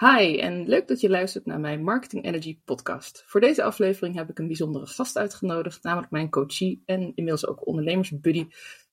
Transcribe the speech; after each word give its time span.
Hi 0.00 0.38
en 0.38 0.68
leuk 0.68 0.88
dat 0.88 1.00
je 1.00 1.08
luistert 1.08 1.46
naar 1.46 1.60
mijn 1.60 1.82
Marketing 1.82 2.24
Energy 2.24 2.58
podcast. 2.64 3.22
Voor 3.26 3.40
deze 3.40 3.62
aflevering 3.62 4.14
heb 4.14 4.30
ik 4.30 4.38
een 4.38 4.46
bijzondere 4.46 4.86
gast 4.86 5.16
uitgenodigd, 5.16 5.82
namelijk 5.82 6.10
mijn 6.10 6.30
coachie 6.30 6.82
en 6.84 7.00
inmiddels 7.00 7.46
ook 7.46 7.66
ondernemersbuddy 7.66 8.46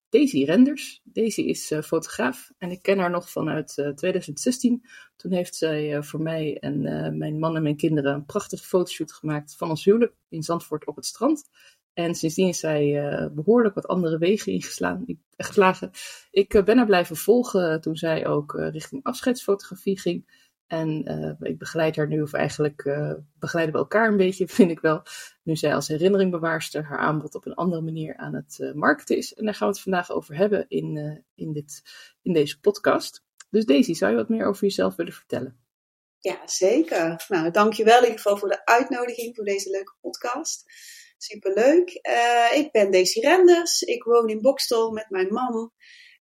Daisy 0.09 0.43
Renders. 0.43 1.01
Daisy 1.03 1.41
is 1.41 1.71
uh, 1.71 1.81
fotograaf 1.81 2.51
en 2.57 2.71
ik 2.71 2.81
ken 2.81 2.99
haar 2.99 3.09
nog 3.09 3.29
vanuit 3.29 3.77
uh, 3.77 3.89
2016. 3.89 4.85
Toen 5.15 5.31
heeft 5.31 5.55
zij 5.55 5.95
uh, 5.95 6.01
voor 6.01 6.21
mij 6.21 6.57
en 6.59 6.81
mijn 7.17 7.39
man 7.39 7.55
en 7.55 7.63
mijn 7.63 7.77
kinderen 7.77 8.13
een 8.13 8.25
prachtige 8.25 8.63
fotoshoot 8.63 9.13
gemaakt 9.13 9.55
van 9.55 9.69
ons 9.69 9.85
huwelijk 9.85 10.13
in 10.29 10.43
Zandvoort 10.43 10.85
op 10.85 10.95
het 10.95 11.05
strand. 11.05 11.49
En 11.93 12.15
sindsdien 12.15 12.47
is 12.47 12.59
zij 12.59 13.29
behoorlijk 13.33 13.75
wat 13.75 13.87
andere 13.87 14.17
wegen 14.17 14.51
ingeslagen. 14.51 15.03
Ik, 15.05 15.17
geslagen. 15.37 15.91
ik 16.31 16.61
ben 16.65 16.77
haar 16.77 16.85
blijven 16.85 17.15
volgen 17.15 17.81
toen 17.81 17.95
zij 17.95 18.27
ook 18.27 18.53
richting 18.53 19.03
afscheidsfotografie 19.03 19.99
ging. 19.99 20.44
En 20.67 21.05
ik 21.39 21.57
begeleid 21.57 21.95
haar 21.95 22.07
nu, 22.07 22.21
of 22.21 22.33
eigenlijk 22.33 22.83
begeleiden 23.39 23.75
we 23.75 23.81
elkaar 23.81 24.07
een 24.07 24.17
beetje, 24.17 24.47
vind 24.57 24.71
ik 24.71 24.79
wel. 24.79 25.01
Nu 25.43 25.55
zij 25.55 25.75
als 25.75 25.87
herinneringbewaarster 25.87 26.83
haar 26.83 26.99
aanbod 26.99 27.35
op 27.35 27.45
een 27.45 27.53
andere 27.53 27.81
manier 27.81 28.15
aan 28.15 28.33
het 28.33 28.71
markten 28.73 29.17
is. 29.17 29.33
En 29.33 29.45
daar 29.45 29.53
gaan 29.53 29.67
we 29.67 29.73
het 29.73 29.83
vandaag 29.83 30.11
over 30.11 30.35
hebben 30.35 30.65
in, 30.67 31.23
in, 31.35 31.53
dit, 31.53 31.81
in 32.21 32.33
deze 32.33 32.59
podcast. 32.59 33.23
Dus 33.49 33.65
Daisy, 33.65 33.93
zou 33.93 34.11
je 34.11 34.17
wat 34.17 34.29
meer 34.29 34.45
over 34.45 34.63
jezelf 34.63 34.95
willen 34.95 35.13
vertellen? 35.13 35.59
Ja, 36.19 36.47
zeker. 36.47 37.25
Nou, 37.27 37.51
dankjewel 37.51 37.97
in 37.97 38.03
ieder 38.03 38.17
geval 38.17 38.37
voor 38.37 38.49
de 38.49 38.65
uitnodiging 38.65 39.35
voor 39.35 39.45
deze 39.45 39.69
leuke 39.69 39.93
podcast. 40.01 40.63
Superleuk. 41.17 41.99
Uh, 42.09 42.57
ik 42.57 42.71
ben 42.71 42.91
Daisy 42.91 43.19
Renders. 43.19 43.81
Ik 43.81 44.03
woon 44.03 44.29
in 44.29 44.41
Bokstel 44.41 44.91
met 44.91 45.09
mijn 45.09 45.33
man. 45.33 45.71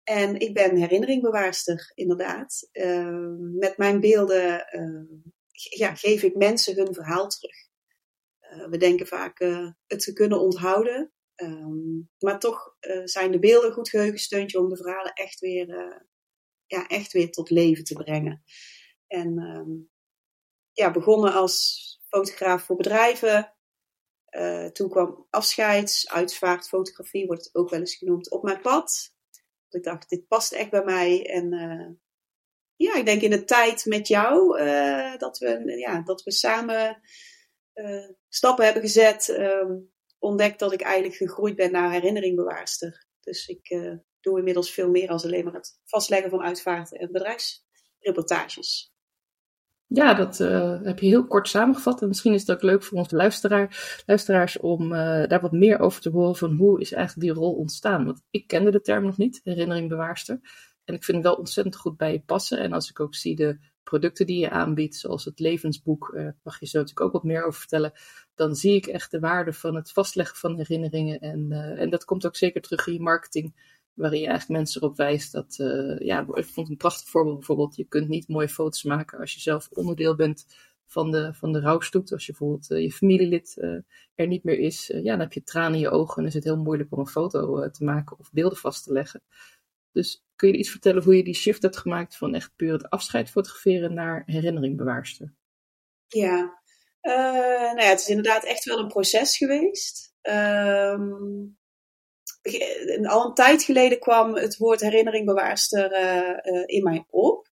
En 0.05 0.39
ik 0.39 0.55
ben 0.55 0.77
herinneringbewaarster, 0.77 1.93
inderdaad. 1.95 2.69
Uh, 2.73 3.37
met 3.39 3.77
mijn 3.77 4.01
beelden 4.01 4.67
uh, 4.73 5.21
ja, 5.53 5.95
geef 5.95 6.23
ik 6.23 6.37
mensen 6.37 6.77
hun 6.77 6.95
verhaal 6.95 7.29
terug. 7.29 7.57
we 8.71 8.77
denken 8.77 9.07
vaak 9.07 9.39
het 9.87 10.01
te 10.05 10.13
kunnen 10.13 10.41
onthouden. 10.41 11.13
Um, 11.37 12.11
maar 12.19 12.39
toch 12.39 12.77
zijn 13.05 13.31
de 13.31 13.39
beelden 13.39 13.73
goed 13.73 13.89
geheugensteuntje 13.89 14.59
om 14.59 14.69
de 14.69 14.77
verhalen 14.77 15.13
echt 15.13 15.41
weer, 15.41 15.67
ja, 16.67 16.87
echt 16.87 17.13
weer 17.13 17.31
tot 17.31 17.51
leven 17.51 17.85
te 17.85 17.95
brengen. 17.95 18.45
En 19.07 19.35
ja, 20.73 20.91
begonnen 20.91 21.33
als 21.33 21.83
fotograaf 22.09 22.63
voor 22.63 22.77
bedrijven. 22.77 23.55
Toen 24.73 24.89
kwam 24.89 25.27
afscheids, 25.31 26.11
uitvaartfotografie, 26.11 27.27
wordt 27.27 27.45
het 27.45 27.55
ook 27.55 27.71
wel 27.71 27.81
eens 27.81 27.97
genoemd, 27.97 28.31
op 28.31 28.43
mijn 28.43 28.61
pad. 28.61 29.14
Ik 29.75 29.83
dacht, 29.83 30.09
dit 30.09 30.29
past 30.29 30.53
echt 30.53 30.71
bij 30.71 30.85
mij. 30.85 31.27
En 31.27 31.53
uh, 31.53 31.91
ja, 32.77 32.97
ik 32.97 33.07
denk 33.07 33.23
in 33.23 33.31
de 33.31 33.45
tijd 33.45 33.85
met 33.85 34.09
jou 34.09 34.61
uh, 34.61 35.17
dat, 35.17 35.39
we, 35.39 35.79
ja, 35.79 36.03
dat 36.03 36.23
we 36.23 36.33
samen 36.33 37.03
stappen 38.29 38.65
hebben 38.65 38.83
gezet. 38.83 39.29
Um, 39.29 39.93
ontdekt 40.19 40.59
dat 40.59 40.73
ik 40.73 40.81
eigenlijk 40.81 41.17
gegroeid 41.17 41.57
ben 41.57 41.73
naar 41.73 41.93
herinneringbewaarster. 41.93 43.07
Dus 43.21 43.47
ik 43.47 43.69
doe 44.21 44.39
inmiddels 44.39 44.71
veel 44.71 44.91
meer 44.91 45.09
als 45.09 45.25
alleen 45.25 45.45
maar 45.45 45.55
het 45.55 45.81
vastleggen 45.85 46.31
van 46.31 46.43
uitvaarten 46.43 46.99
en 46.99 47.13
bedrijfsreportages. 47.13 48.94
Ja, 49.95 50.15
dat 50.15 50.41
uh, 50.41 50.83
heb 50.83 50.99
je 50.99 51.07
heel 51.07 51.27
kort 51.27 51.49
samengevat. 51.49 52.03
En 52.03 52.09
misschien 52.09 52.33
is 52.33 52.41
het 52.41 52.51
ook 52.51 52.63
leuk 52.63 52.83
voor 52.83 52.99
onze 52.99 53.17
luisteraar, 53.17 54.03
luisteraars 54.07 54.59
om 54.59 54.83
uh, 54.83 55.27
daar 55.27 55.41
wat 55.41 55.53
meer 55.53 55.79
over 55.79 56.01
te 56.01 56.11
horen 56.11 56.37
van 56.37 56.53
hoe 56.57 56.81
is 56.81 56.93
eigenlijk 56.93 57.27
die 57.27 57.37
rol 57.43 57.53
ontstaan. 57.53 58.05
Want 58.05 58.23
ik 58.31 58.47
kende 58.47 58.71
de 58.71 58.81
term 58.81 59.05
nog 59.05 59.17
niet, 59.17 59.41
herinneringbewaarster. 59.45 60.41
En 60.85 60.95
ik 60.95 61.05
vind 61.05 61.17
het 61.17 61.27
wel 61.27 61.35
ontzettend 61.35 61.77
goed 61.77 61.97
bij 61.97 62.13
je 62.13 62.21
passen. 62.21 62.59
En 62.59 62.73
als 62.73 62.91
ik 62.91 63.01
ook 63.01 63.15
zie 63.15 63.37
de 63.37 63.59
producten 63.83 64.27
die 64.27 64.39
je 64.39 64.51
aanbiedt, 64.51 64.97
zoals 64.97 65.25
het 65.25 65.39
levensboek, 65.39 66.13
uh, 66.15 66.29
mag 66.43 66.61
je 66.61 66.67
zo 66.67 66.79
natuurlijk 66.79 67.07
ook 67.07 67.13
wat 67.13 67.25
meer 67.25 67.45
over 67.45 67.61
vertellen. 67.61 67.93
Dan 68.35 68.55
zie 68.55 68.75
ik 68.75 68.87
echt 68.87 69.11
de 69.11 69.21
waarde 69.21 69.53
van 69.53 69.75
het 69.75 69.93
vastleggen 69.93 70.37
van 70.37 70.57
herinneringen. 70.57 71.19
En, 71.19 71.53
en 71.53 71.91
dat 71.91 72.05
komt 72.05 72.27
ook 72.27 72.37
zeker 72.37 72.61
terug 72.61 72.87
in 72.87 72.93
je 72.93 73.01
marketing 73.01 73.74
waarin 73.95 74.21
je 74.21 74.27
eigenlijk 74.27 74.59
mensen 74.59 74.83
erop 74.83 74.97
wijst 74.97 75.33
dat, 75.33 75.57
uh, 75.61 75.99
ja, 75.99 76.27
ik 76.33 76.45
vond 76.45 76.69
een 76.69 76.77
prachtig 76.77 77.09
voorbeeld 77.09 77.37
bijvoorbeeld, 77.37 77.77
je 77.77 77.85
kunt 77.85 78.09
niet 78.09 78.29
mooie 78.29 78.49
foto's 78.49 78.83
maken 78.83 79.19
als 79.19 79.35
je 79.35 79.41
zelf 79.41 79.69
onderdeel 79.71 80.15
bent 80.15 80.47
van 80.87 81.11
de, 81.11 81.35
van 81.35 81.53
de 81.53 81.61
rouwstoet. 81.61 82.13
Als 82.13 82.27
je 82.27 82.33
bijvoorbeeld 82.33 82.71
uh, 82.71 82.83
je 82.83 82.93
familielid 82.93 83.55
uh, 83.59 83.79
er 84.15 84.27
niet 84.27 84.45
meer 84.45 84.59
is, 84.59 84.87
ja, 84.87 85.03
dan 85.03 85.21
heb 85.21 85.33
je 85.33 85.43
tranen 85.43 85.75
in 85.75 85.81
je 85.81 85.91
ogen 85.91 86.23
en 86.23 86.29
is 86.29 86.35
het 86.35 86.45
heel 86.45 86.57
moeilijk 86.57 86.93
om 86.93 86.99
een 86.99 87.07
foto 87.07 87.71
te 87.71 87.85
maken 87.85 88.19
of 88.19 88.33
beelden 88.33 88.59
vast 88.59 88.85
te 88.85 88.93
leggen. 88.93 89.23
Dus 89.93 90.25
kun 90.37 90.49
je 90.49 90.59
iets 90.59 90.71
vertellen 90.71 91.03
hoe 91.03 91.17
je 91.17 91.25
die 91.25 91.35
shift 91.35 91.63
hebt 91.63 91.77
gemaakt 91.77 92.17
van 92.17 92.35
echt 92.35 92.53
puur 92.57 92.73
het 92.73 92.91
afscheid 92.91 93.31
fotograferen 93.31 93.95
naar 93.95 94.23
herinneringbewaarster? 94.27 95.35
Ja, 96.07 96.63
nou 97.03 97.81
ja, 97.81 97.89
het 97.89 98.01
is 98.01 98.09
inderdaad 98.09 98.45
echt 98.45 98.65
wel 98.65 98.79
een 98.79 98.89
proces 98.89 99.37
geweest. 99.37 100.15
Um, 100.23 101.57
al 103.05 103.27
een 103.27 103.35
tijd 103.35 103.63
geleden 103.63 103.99
kwam 103.99 104.35
het 104.35 104.57
woord 104.57 104.81
herinneringbewaarster 104.81 105.93
uh, 105.93 106.63
in 106.67 106.83
mij 106.83 107.05
op. 107.11 107.49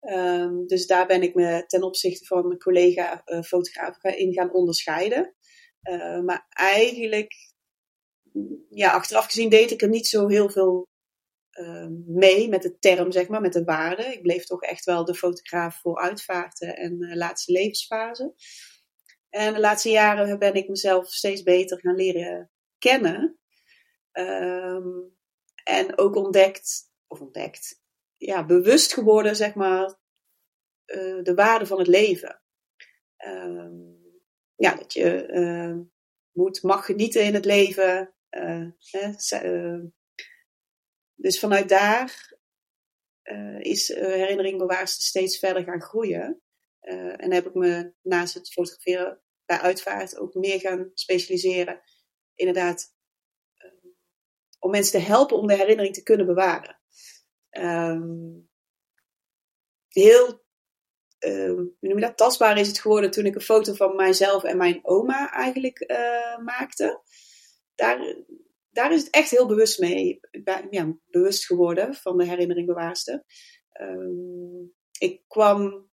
Um, 0.00 0.66
dus 0.66 0.86
daar 0.86 1.06
ben 1.06 1.22
ik 1.22 1.34
me 1.34 1.64
ten 1.66 1.82
opzichte 1.82 2.24
van 2.24 2.46
mijn 2.46 2.58
collega 2.58 3.22
uh, 3.24 3.42
fotograaf 3.42 4.04
in 4.04 4.32
gaan 4.32 4.52
onderscheiden. 4.52 5.34
Maar 6.24 6.46
eigenlijk, 6.48 7.34
ja, 8.70 8.92
achteraf 8.92 9.24
gezien 9.24 9.48
deed 9.48 9.70
ik 9.70 9.82
er 9.82 9.88
niet 9.88 10.06
zo 10.06 10.28
heel 10.28 10.50
veel 10.50 10.86
ehm, 11.50 11.92
mee 12.06 12.48
met 12.48 12.62
de 12.62 12.78
term, 12.78 13.12
zeg 13.12 13.28
maar, 13.28 13.40
met 13.40 13.52
de 13.52 13.64
waarde. 13.64 14.04
Ik 14.04 14.22
bleef 14.22 14.44
toch 14.44 14.62
echt 14.62 14.84
wel 14.84 15.04
de 15.04 15.14
fotograaf 15.14 15.80
voor 15.80 15.98
uitvaarten 15.98 16.76
en 16.76 17.16
laatste 17.16 17.52
levensfase. 17.52 18.34
En 19.30 19.54
de 19.54 19.60
laatste 19.60 19.90
jaren 19.90 20.38
ben 20.38 20.54
ik 20.54 20.68
mezelf 20.68 21.06
steeds 21.08 21.42
beter 21.42 21.80
gaan 21.80 21.94
leren 21.94 22.50
kennen. 22.78 23.39
Um, 24.12 25.16
en 25.64 25.98
ook 25.98 26.16
ontdekt, 26.16 26.92
of 27.06 27.20
ontdekt, 27.20 27.82
ja, 28.16 28.46
bewust 28.46 28.92
geworden, 28.92 29.36
zeg 29.36 29.54
maar, 29.54 29.98
uh, 30.86 31.22
de 31.22 31.34
waarde 31.34 31.66
van 31.66 31.78
het 31.78 31.86
leven. 31.86 32.42
Um, 33.26 33.98
ja, 34.54 34.74
dat 34.74 34.92
je 34.92 35.28
uh, 35.28 35.78
moet, 36.32 36.62
mag 36.62 36.84
genieten 36.84 37.24
in 37.24 37.34
het 37.34 37.44
leven. 37.44 38.14
Uh, 38.30 38.68
hè, 38.78 39.12
dus 41.14 41.38
vanuit 41.38 41.68
daar 41.68 42.38
is 43.58 43.88
herinnering 43.88 44.58
bewaarste 44.58 45.02
steeds 45.02 45.38
verder 45.38 45.62
gaan 45.62 45.82
groeien. 45.82 46.42
en 46.80 47.32
heb 47.32 47.46
ik 47.46 47.54
me 47.54 47.94
naast 48.02 48.34
het 48.34 48.52
fotograferen 48.52 49.22
bij 49.44 49.58
uitvaart 49.58 50.16
ook 50.16 50.34
meer 50.34 50.60
gaan 50.60 50.90
specialiseren. 50.94 51.80
Inderdaad, 52.34 52.94
om 54.60 54.70
mensen 54.70 55.00
te 55.00 55.06
helpen 55.06 55.36
om 55.36 55.46
de 55.46 55.56
herinnering 55.56 55.94
te 55.94 56.02
kunnen 56.02 56.26
bewaren. 56.26 56.80
Um, 57.50 58.48
heel 59.88 60.48
hoe 61.20 61.72
noem 61.80 61.94
je 61.94 62.00
dat, 62.00 62.16
tastbaar 62.16 62.58
is 62.58 62.68
het 62.68 62.80
geworden 62.80 63.10
toen 63.10 63.26
ik 63.26 63.34
een 63.34 63.40
foto 63.40 63.74
van 63.74 63.96
mijzelf 63.96 64.44
en 64.44 64.56
mijn 64.56 64.80
oma 64.82 65.32
eigenlijk 65.32 65.84
uh, 65.86 66.44
maakte. 66.44 67.02
Daar, 67.74 68.16
daar 68.70 68.92
is 68.92 69.02
het 69.02 69.10
echt 69.10 69.30
heel 69.30 69.46
bewust 69.46 69.78
mee, 69.78 70.20
ja, 70.70 70.96
bewust 71.10 71.46
geworden 71.46 71.94
van 71.94 72.18
de 72.18 72.26
herinnering 72.26 72.66
bewaarste. 72.66 73.24
Um, 73.80 74.74
ik 74.98 75.22
kwam 75.28 75.88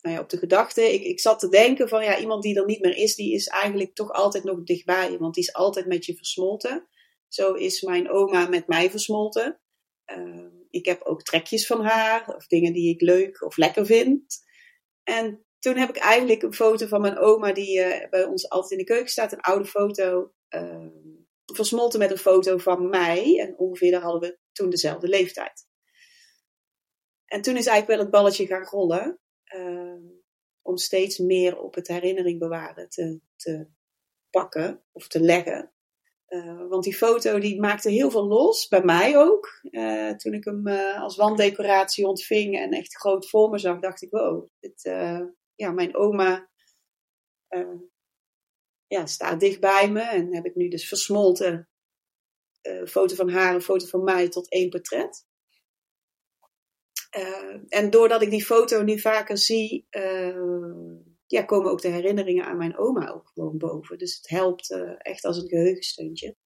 nou 0.00 0.14
ja, 0.14 0.20
op 0.20 0.28
de 0.28 0.38
gedachte, 0.38 0.92
ik, 0.92 1.02
ik 1.02 1.20
zat 1.20 1.38
te 1.38 1.48
denken 1.48 1.88
van 1.88 2.04
ja, 2.04 2.18
iemand 2.18 2.42
die 2.42 2.58
er 2.58 2.64
niet 2.64 2.80
meer 2.80 2.96
is, 2.96 3.14
die 3.14 3.34
is 3.34 3.46
eigenlijk 3.46 3.94
toch 3.94 4.10
altijd 4.10 4.44
nog 4.44 4.62
dichtbij 4.62 5.10
je, 5.10 5.18
want 5.18 5.34
die 5.34 5.42
is 5.42 5.52
altijd 5.52 5.86
met 5.86 6.04
je 6.04 6.16
versmolten. 6.16 6.88
Zo 7.28 7.52
is 7.52 7.82
mijn 7.82 8.10
oma 8.10 8.48
met 8.48 8.66
mij 8.66 8.90
versmolten. 8.90 9.60
Uh, 10.16 10.46
ik 10.70 10.86
heb 10.86 11.02
ook 11.02 11.22
trekjes 11.22 11.66
van 11.66 11.84
haar, 11.84 12.34
of 12.36 12.46
dingen 12.46 12.72
die 12.72 12.94
ik 12.94 13.00
leuk 13.00 13.42
of 13.42 13.56
lekker 13.56 13.86
vind. 13.86 14.38
En 15.02 15.46
toen 15.58 15.76
heb 15.76 15.88
ik 15.88 15.96
eigenlijk 15.96 16.42
een 16.42 16.54
foto 16.54 16.86
van 16.86 17.00
mijn 17.00 17.18
oma, 17.18 17.52
die 17.52 17.78
uh, 17.78 18.08
bij 18.10 18.24
ons 18.24 18.48
altijd 18.48 18.72
in 18.72 18.78
de 18.78 18.92
keuken 18.92 19.08
staat, 19.08 19.32
een 19.32 19.40
oude 19.40 19.64
foto, 19.64 20.32
uh, 20.50 20.86
versmolten 21.44 21.98
met 21.98 22.10
een 22.10 22.18
foto 22.18 22.58
van 22.58 22.88
mij. 22.88 23.40
En 23.40 23.58
ongeveer 23.58 23.90
daar 23.90 24.02
hadden 24.02 24.20
we 24.20 24.38
toen 24.52 24.70
dezelfde 24.70 25.08
leeftijd. 25.08 25.66
En 27.24 27.42
toen 27.42 27.56
is 27.56 27.66
eigenlijk 27.66 27.86
wel 27.86 27.98
het 27.98 28.10
balletje 28.10 28.46
gaan 28.46 28.64
rollen. 28.64 29.20
Ehm, 29.44 30.02
om 30.62 30.76
steeds 30.76 31.18
meer 31.18 31.58
op 31.58 31.74
het 31.74 31.88
herinnering 31.88 32.38
bewaren 32.38 32.88
te, 32.88 33.20
te 33.36 33.66
pakken 34.30 34.84
of 34.92 35.08
te 35.08 35.20
leggen. 35.20 35.72
Uh, 36.28 36.68
want 36.68 36.84
die 36.84 36.96
foto 36.96 37.38
die 37.38 37.60
maakte 37.60 37.90
heel 37.90 38.10
veel 38.10 38.26
los, 38.26 38.68
bij 38.68 38.82
mij 38.82 39.16
ook. 39.16 39.60
Uh, 39.62 40.10
toen 40.10 40.32
ik 40.32 40.44
hem 40.44 40.66
uh, 40.66 41.02
als 41.02 41.16
wanddecoratie 41.16 42.06
ontving 42.06 42.58
en 42.58 42.70
echt 42.70 42.96
groot 42.96 43.28
voor 43.28 43.50
me 43.50 43.58
zag, 43.58 43.80
dacht 43.80 44.02
ik, 44.02 44.10
wow, 44.10 44.48
dit, 44.60 44.82
ja, 45.54 45.70
mijn 45.70 45.96
oma 45.96 46.50
ja, 48.86 49.06
staat 49.06 49.40
dicht 49.40 49.60
bij 49.60 49.90
me. 49.90 50.00
En 50.00 50.34
heb 50.34 50.44
ik 50.44 50.54
nu 50.54 50.68
dus 50.68 50.88
versmolten 50.88 51.68
foto 52.86 53.14
van 53.14 53.30
haar, 53.30 53.54
een 53.54 53.62
foto 53.62 53.86
van 53.86 54.04
mij 54.04 54.28
tot 54.28 54.50
één 54.50 54.68
portret. 54.68 55.26
en 57.68 57.90
doordat 57.90 58.22
ik 58.22 58.30
die 58.30 58.44
foto 58.44 58.82
nu 58.82 59.00
vaker 59.00 59.38
zie, 59.38 59.86
ja, 61.36 61.42
komen 61.42 61.70
ook 61.70 61.80
de 61.80 61.88
herinneringen 61.88 62.44
aan 62.44 62.56
mijn 62.56 62.78
oma 62.78 63.10
ook 63.10 63.30
gewoon 63.34 63.58
boven. 63.58 63.98
Dus 63.98 64.16
het 64.16 64.28
helpt 64.28 64.70
echt 64.98 65.24
als 65.24 65.36
een 65.36 65.48
geheugensteuntje. 65.48 66.36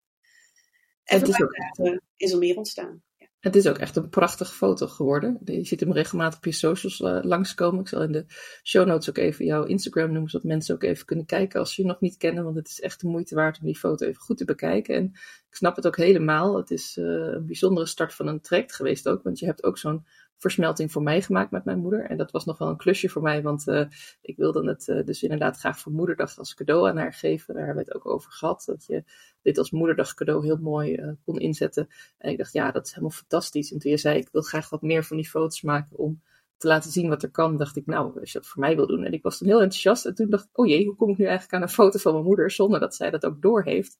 En 1.04 1.18
het 1.18 1.28
is, 1.28 1.42
ook, 1.42 2.00
is 2.16 2.32
er 2.32 2.38
meer 2.38 2.56
ontstaan. 2.56 3.02
Het 3.42 3.56
is 3.56 3.68
ook 3.68 3.78
echt 3.78 3.96
een 3.96 4.08
prachtige 4.08 4.54
foto 4.54 4.86
geworden. 4.86 5.40
Je 5.44 5.64
ziet 5.64 5.80
hem 5.80 5.92
regelmatig 5.92 6.38
op 6.38 6.44
je 6.44 6.52
socials 6.52 7.00
uh, 7.00 7.18
langskomen. 7.22 7.80
Ik 7.80 7.88
zal 7.88 8.02
in 8.02 8.12
de 8.12 8.24
show 8.64 8.86
notes 8.86 9.08
ook 9.08 9.16
even 9.16 9.44
jouw 9.44 9.64
Instagram 9.64 10.12
noemen, 10.12 10.30
zodat 10.30 10.46
mensen 10.46 10.74
ook 10.74 10.82
even 10.82 11.06
kunnen 11.06 11.26
kijken 11.26 11.60
als 11.60 11.76
je 11.76 11.82
je 11.82 11.88
nog 11.88 12.00
niet 12.00 12.16
kennen. 12.16 12.44
Want 12.44 12.56
het 12.56 12.68
is 12.68 12.80
echt 12.80 13.00
de 13.00 13.08
moeite 13.08 13.34
waard 13.34 13.58
om 13.58 13.66
die 13.66 13.78
foto 13.78 14.06
even 14.06 14.20
goed 14.20 14.36
te 14.36 14.44
bekijken. 14.44 14.94
En 14.94 15.04
ik 15.48 15.54
snap 15.54 15.76
het 15.76 15.86
ook 15.86 15.96
helemaal. 15.96 16.56
Het 16.56 16.70
is 16.70 16.96
uh, 16.96 17.04
een 17.06 17.46
bijzondere 17.46 17.86
start 17.86 18.14
van 18.14 18.26
een 18.26 18.40
traject 18.40 18.74
geweest 18.74 19.08
ook. 19.08 19.22
Want 19.22 19.38
je 19.38 19.46
hebt 19.46 19.64
ook 19.64 19.78
zo'n 19.78 20.06
versmelting 20.42 20.92
voor 20.92 21.02
mij 21.02 21.22
gemaakt 21.22 21.50
met 21.50 21.64
mijn 21.64 21.78
moeder. 21.78 22.04
En 22.04 22.16
dat 22.16 22.30
was 22.30 22.44
nog 22.44 22.58
wel 22.58 22.68
een 22.68 22.76
klusje 22.76 23.08
voor 23.08 23.22
mij, 23.22 23.42
want 23.42 23.66
uh, 23.66 23.84
ik 24.20 24.36
wilde 24.36 24.68
het 24.68 24.88
uh, 24.88 25.04
dus 25.04 25.22
inderdaad 25.22 25.56
graag 25.58 25.78
voor 25.78 25.92
moederdag 25.92 26.38
als 26.38 26.54
cadeau 26.54 26.88
aan 26.88 26.96
haar 26.96 27.12
geven. 27.12 27.54
Daar 27.54 27.66
hebben 27.66 27.84
we 27.84 27.90
het 27.90 27.98
ook 27.98 28.12
over 28.12 28.32
gehad, 28.32 28.62
dat 28.66 28.84
je 28.86 29.04
dit 29.42 29.58
als 29.58 29.70
moederdag 29.70 30.14
cadeau 30.14 30.44
heel 30.44 30.56
mooi 30.56 30.94
uh, 30.94 31.12
kon 31.24 31.38
inzetten. 31.38 31.88
En 32.18 32.30
ik 32.30 32.38
dacht, 32.38 32.52
ja, 32.52 32.70
dat 32.70 32.86
is 32.86 32.90
helemaal 32.90 33.16
fantastisch. 33.16 33.72
En 33.72 33.78
toen 33.78 33.90
je 33.90 33.96
zei, 33.96 34.18
ik 34.18 34.28
wil 34.32 34.42
graag 34.42 34.70
wat 34.70 34.82
meer 34.82 35.04
van 35.04 35.16
die 35.16 35.28
foto's 35.28 35.62
maken 35.62 35.98
om 35.98 36.22
te 36.62 36.68
laten 36.68 36.90
zien 36.90 37.08
wat 37.08 37.22
er 37.22 37.30
kan, 37.30 37.56
dacht 37.56 37.76
ik, 37.76 37.86
nou, 37.86 38.20
als 38.20 38.32
je 38.32 38.38
dat 38.38 38.48
voor 38.48 38.60
mij 38.60 38.76
wil 38.76 38.86
doen. 38.86 39.04
En 39.04 39.12
ik 39.12 39.22
was 39.22 39.38
toen 39.38 39.48
heel 39.48 39.60
enthousiast. 39.60 40.06
En 40.06 40.14
toen 40.14 40.30
dacht 40.30 40.44
ik, 40.44 40.58
oh 40.58 40.66
jee, 40.66 40.86
hoe 40.86 40.96
kom 40.96 41.10
ik 41.10 41.18
nu 41.18 41.24
eigenlijk 41.24 41.54
aan 41.54 41.62
een 41.62 41.74
foto 41.74 41.98
van 41.98 42.12
mijn 42.12 42.24
moeder 42.24 42.50
zonder 42.50 42.80
dat 42.80 42.94
zij 42.94 43.10
dat 43.10 43.24
ook 43.24 43.42
doorheeft? 43.42 43.98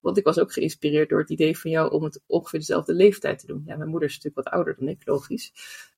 Want 0.00 0.18
ik 0.18 0.24
was 0.24 0.38
ook 0.38 0.52
geïnspireerd 0.52 1.08
door 1.08 1.20
het 1.20 1.30
idee 1.30 1.58
van 1.58 1.70
jou 1.70 1.90
om 1.90 2.02
het 2.02 2.22
ongeveer 2.26 2.58
dezelfde 2.58 2.94
leeftijd 2.94 3.38
te 3.38 3.46
doen. 3.46 3.62
Ja, 3.66 3.76
mijn 3.76 3.90
moeder 3.90 4.08
is 4.08 4.14
natuurlijk 4.14 4.44
wat 4.44 4.54
ouder 4.54 4.76
dan 4.78 4.88
ik, 4.88 5.02
logisch. 5.04 5.52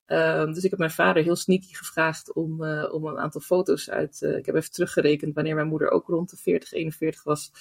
Um, 0.07 0.53
dus 0.53 0.65
ik 0.65 0.71
heb 0.71 0.79
mijn 0.79 0.91
vader 0.91 1.23
heel 1.23 1.37
sneaky 1.37 1.75
gevraagd 1.75 2.33
om, 2.33 2.63
uh, 2.63 2.95
om 2.95 3.07
een 3.07 3.19
aantal 3.19 3.41
foto's 3.41 3.91
uit. 3.91 4.21
Uh, 4.23 4.37
ik 4.37 4.47
heb 4.47 4.55
even 4.55 4.73
teruggerekend 4.73 5.35
wanneer 5.35 5.55
mijn 5.55 5.69
moeder 5.69 5.91
ook 5.91 6.07
rond 6.07 6.31
de 6.31 6.37
40, 6.37 6.73
41 6.73 7.23
was. 7.23 7.53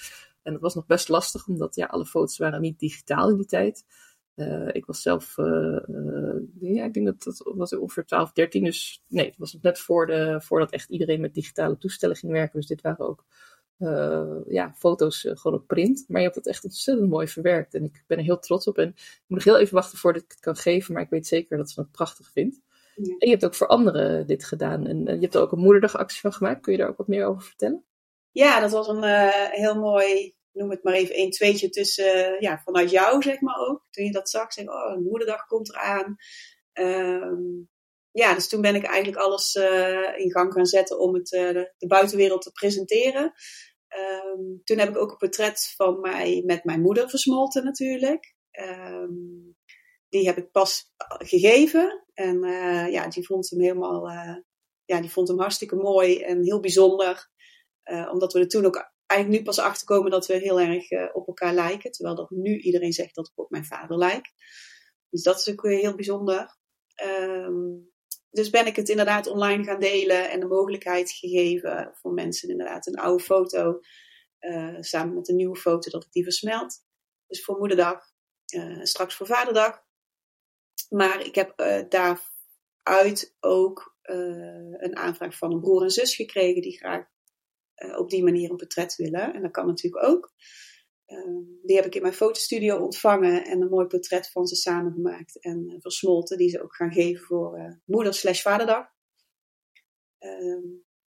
En 0.44 0.52
dat 0.54 0.62
was 0.62 0.76
nog 0.76 0.86
best 0.86 1.10
lastig, 1.10 1.48
omdat 1.48 1.76
ja, 1.76 1.86
alle 1.86 2.06
foto's 2.06 2.38
waren 2.38 2.62
niet 2.62 2.80
digitaal 2.80 3.30
in 3.30 3.38
die 3.38 3.46
tijd. 3.46 3.86
Uh, 4.36 4.68
ik 4.72 4.86
was 4.86 5.02
zelf, 5.02 5.36
ja, 6.60 6.86
ik 6.86 6.94
denk 6.94 7.06
dat 7.06 7.24
dat 7.24 7.52
was 7.56 7.76
ongeveer 7.76 8.06
12, 8.06 8.32
13. 8.32 8.64
Dus 8.64 9.04
nee, 9.08 9.26
het 9.26 9.38
was 9.38 9.58
net 9.62 9.80
voor 9.80 10.06
de, 10.06 10.42
voordat 10.42 10.72
echt 10.72 10.90
iedereen 10.90 11.22
met 11.22 11.34
digitale 11.34 11.78
toestellen 11.78 12.16
ging 12.16 12.32
werken. 12.32 12.60
Dus 12.60 12.68
dit 12.68 12.82
waren 12.82 13.08
ook 13.08 13.26
ja, 14.48 14.74
foto's 14.78 15.28
gewoon 15.34 15.60
op 15.60 15.68
print. 15.68 16.06
Maar 16.08 16.20
je 16.20 16.26
hebt 16.26 16.38
het 16.38 16.48
echt 16.48 16.64
ontzettend 16.64 17.10
mooi 17.10 17.28
verwerkt. 17.28 17.74
En 17.74 17.84
ik 17.84 18.04
ben 18.08 18.18
er 18.18 18.24
heel 18.24 18.40
trots 18.40 18.68
op. 18.68 18.78
En 18.78 18.88
ik 18.88 19.24
moet 19.28 19.38
nog 19.38 19.44
heel 19.44 19.60
even 19.60 19.76
wachten 19.76 19.98
voordat 19.98 20.22
ik 20.22 20.32
het 20.32 20.40
kan 20.40 20.56
geven. 20.56 20.94
Maar 20.94 21.04
ik 21.04 21.10
weet 21.10 21.28
zeker 21.28 21.58
dat 21.58 21.70
ze 21.70 21.80
het 21.80 21.92
prachtig 21.92 22.32
vindt. 22.32 22.60
Ja. 22.96 23.04
En 23.04 23.28
je 23.28 23.30
hebt 23.30 23.46
ook 23.46 23.56
voor 23.56 23.68
anderen 23.68 24.28
dit 24.28 24.46
gedaan. 24.46 24.88
En, 24.88 25.08
en, 25.08 25.16
je 25.16 25.22
hebt 25.22 25.36
er 25.36 25.42
ook 25.42 25.52
een 25.52 25.60
moederdagactie 25.60 26.22
van 26.22 26.34
gemaakt. 26.34 26.62
Kun 26.62 26.72
je 26.72 26.78
daar 26.78 26.90
ook 26.90 26.98
wat 26.98 27.08
meer 27.08 27.26
over 27.26 27.42
vertellen? 27.42 27.84
Ja, 28.32 28.60
dat 28.60 28.72
was 28.72 28.88
een 28.88 29.04
heel 29.52 29.80
mooi, 29.80 30.36
noem 30.52 30.70
het 30.70 30.84
maar 30.84 30.94
even, 30.94 31.20
een 31.20 31.32
tweetje 31.32 31.70
tussen, 31.70 32.38
ja, 32.40 32.62
vanuit 32.64 32.90
jou 32.92 33.22
zeg 33.22 33.42
maar 33.42 33.68
ook. 33.68 33.88
Toen 33.90 34.06
je 34.06 34.12
dat 34.12 34.30
zag, 34.30 34.54
zeg 34.54 34.68
oh, 34.68 34.92
een 34.96 35.04
moederdag 35.04 35.46
komt 35.46 35.70
eraan. 35.70 36.16
Um, 36.74 37.70
ja, 38.12 38.34
dus 38.34 38.50
toen 38.50 38.62
ben 38.62 38.76
ik 38.76 38.84
eigenlijk 38.84 39.24
alles 39.24 39.56
in 40.18 40.32
gang 40.32 40.54
gaan 40.54 40.66
zetten 40.66 41.00
om 41.00 41.14
het 41.14 41.28
de, 41.28 41.74
de 41.78 41.88
buitenwereld 41.88 42.42
te 42.42 42.52
presenteren. 42.52 43.34
Um, 43.98 44.62
toen 44.64 44.78
heb 44.78 44.90
ik 44.90 44.98
ook 44.98 45.12
een 45.12 45.18
portret 45.18 45.74
van 45.76 46.00
mij 46.00 46.44
met 46.46 46.64
mijn 46.64 46.82
moeder 46.82 47.10
versmolten 47.10 47.64
natuurlijk. 47.64 48.36
Um, 48.52 49.56
die 50.10 50.26
heb 50.26 50.38
ik 50.38 50.52
pas 50.52 50.94
gegeven. 51.18 52.06
En 52.14 52.40
ja, 52.92 53.08
die 53.08 53.26
vond 53.26 53.50
hem 53.50 53.62
helemaal, 53.62 54.10
ja, 54.86 55.02
die 55.02 55.12
vond 55.12 55.28
hem 55.28 55.40
hartstikke 55.40 55.76
mooi 55.76 56.22
en 56.22 56.44
heel 56.44 56.60
bijzonder. 56.60 57.30
Omdat 58.12 58.34
we 58.34 58.40
er 58.40 58.48
toen 58.48 58.66
ook 58.66 58.94
eigenlijk 59.12 59.40
nu 59.40 59.46
pas 59.46 59.60
achter 59.60 59.88
komen 59.88 60.12
dat 60.12 60.28
we 60.28 60.34
heel 60.34 60.60
erg 60.60 61.14
op 61.14 61.28
elkaar 61.28 61.54
lijken. 61.54 61.92
Terwijl 61.92 62.16
dat 62.16 62.30
nu 62.30 62.58
iedereen 62.58 62.94
zegt 62.94 63.16
dat 63.16 63.28
ik 63.28 63.40
op 63.40 63.50
mijn 63.50 63.66
vader 63.66 63.98
lijk. 63.98 64.32
Dus 65.10 65.24
dat 65.24 65.40
is 65.40 65.50
ook 65.50 65.64
heel 65.64 65.96
bijzonder. 65.96 66.58
Um, 67.04 67.90
dus 68.30 68.50
ben 68.50 68.66
ik 68.66 68.76
het 68.76 68.90
inderdaad 68.90 69.28
online 69.28 69.64
gaan 69.64 69.80
delen 69.80 70.30
en 70.30 70.40
de 70.40 70.46
mogelijkheid 70.46 71.12
gegeven 71.12 71.92
voor 71.94 72.14
mensen 72.14 72.50
inderdaad 72.50 72.88
een 72.88 72.96
oude 72.96 73.24
foto 73.24 73.80
uh, 74.40 74.78
samen 74.80 75.16
met 75.16 75.30
een 75.30 75.36
nieuwe 75.36 75.56
foto 75.56 75.90
dat 75.90 76.04
ik 76.04 76.12
die 76.12 76.24
versmelt. 76.24 76.86
Dus 77.28 77.44
voor 77.44 77.58
moederdag, 77.58 78.00
uh, 78.56 78.84
straks 78.84 79.16
voor 79.16 79.28
vaderdag. 79.28 79.84
Maar 80.90 81.26
ik 81.26 81.36
heb 81.36 81.58
daaruit 81.90 83.36
ook 83.40 83.98
een 84.02 84.96
aanvraag 84.96 85.38
van 85.38 85.52
een 85.52 85.60
broer 85.60 85.84
en 85.84 85.92
zus 85.92 86.16
gekregen 86.16 86.62
die 86.62 86.78
graag 86.78 87.06
op 87.98 88.10
die 88.10 88.24
manier 88.24 88.50
een 88.50 88.58
portret 88.58 88.96
willen. 88.96 89.34
En 89.34 89.42
dat 89.42 89.52
kan 89.52 89.66
natuurlijk 89.66 90.06
ook. 90.06 90.34
Ehm, 91.06 91.44
die 91.64 91.76
heb 91.76 91.86
ik 91.86 91.96
in 91.96 92.02
mijn 92.02 92.14
fotostudio 92.14 92.78
ontvangen 92.78 93.46
en 93.46 93.62
een 93.62 93.70
mooi 93.70 93.88
portret 93.88 94.32
van 94.32 94.48
ze 94.48 94.56
samen 94.56 94.92
gemaakt 94.92 95.40
en 95.40 95.70
uh, 95.70 95.76
versmolten, 95.80 96.38
die 96.38 96.50
ze 96.50 96.64
ook 96.64 96.76
gaan 96.76 96.92
geven 96.92 97.26
voor 97.26 97.58
uh, 97.58 97.74
moeder 97.86 98.14
slash 98.14 98.42
vaderdag. 98.42 98.86
Ehm, 100.18 100.68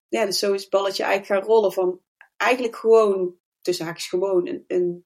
ja, 0.07 0.25
dus 0.25 0.39
zo 0.39 0.53
is 0.53 0.61
het 0.61 0.69
balletje 0.69 1.03
eigenlijk 1.03 1.41
gaan 1.41 1.51
rollen 1.51 1.73
van 1.73 2.01
eigenlijk 2.37 2.75
gewoon, 2.75 3.35
tussen 3.61 3.85
haakjes 3.85 4.07
gewoon, 4.07 4.47
een, 4.47 4.63
een, 4.67 5.05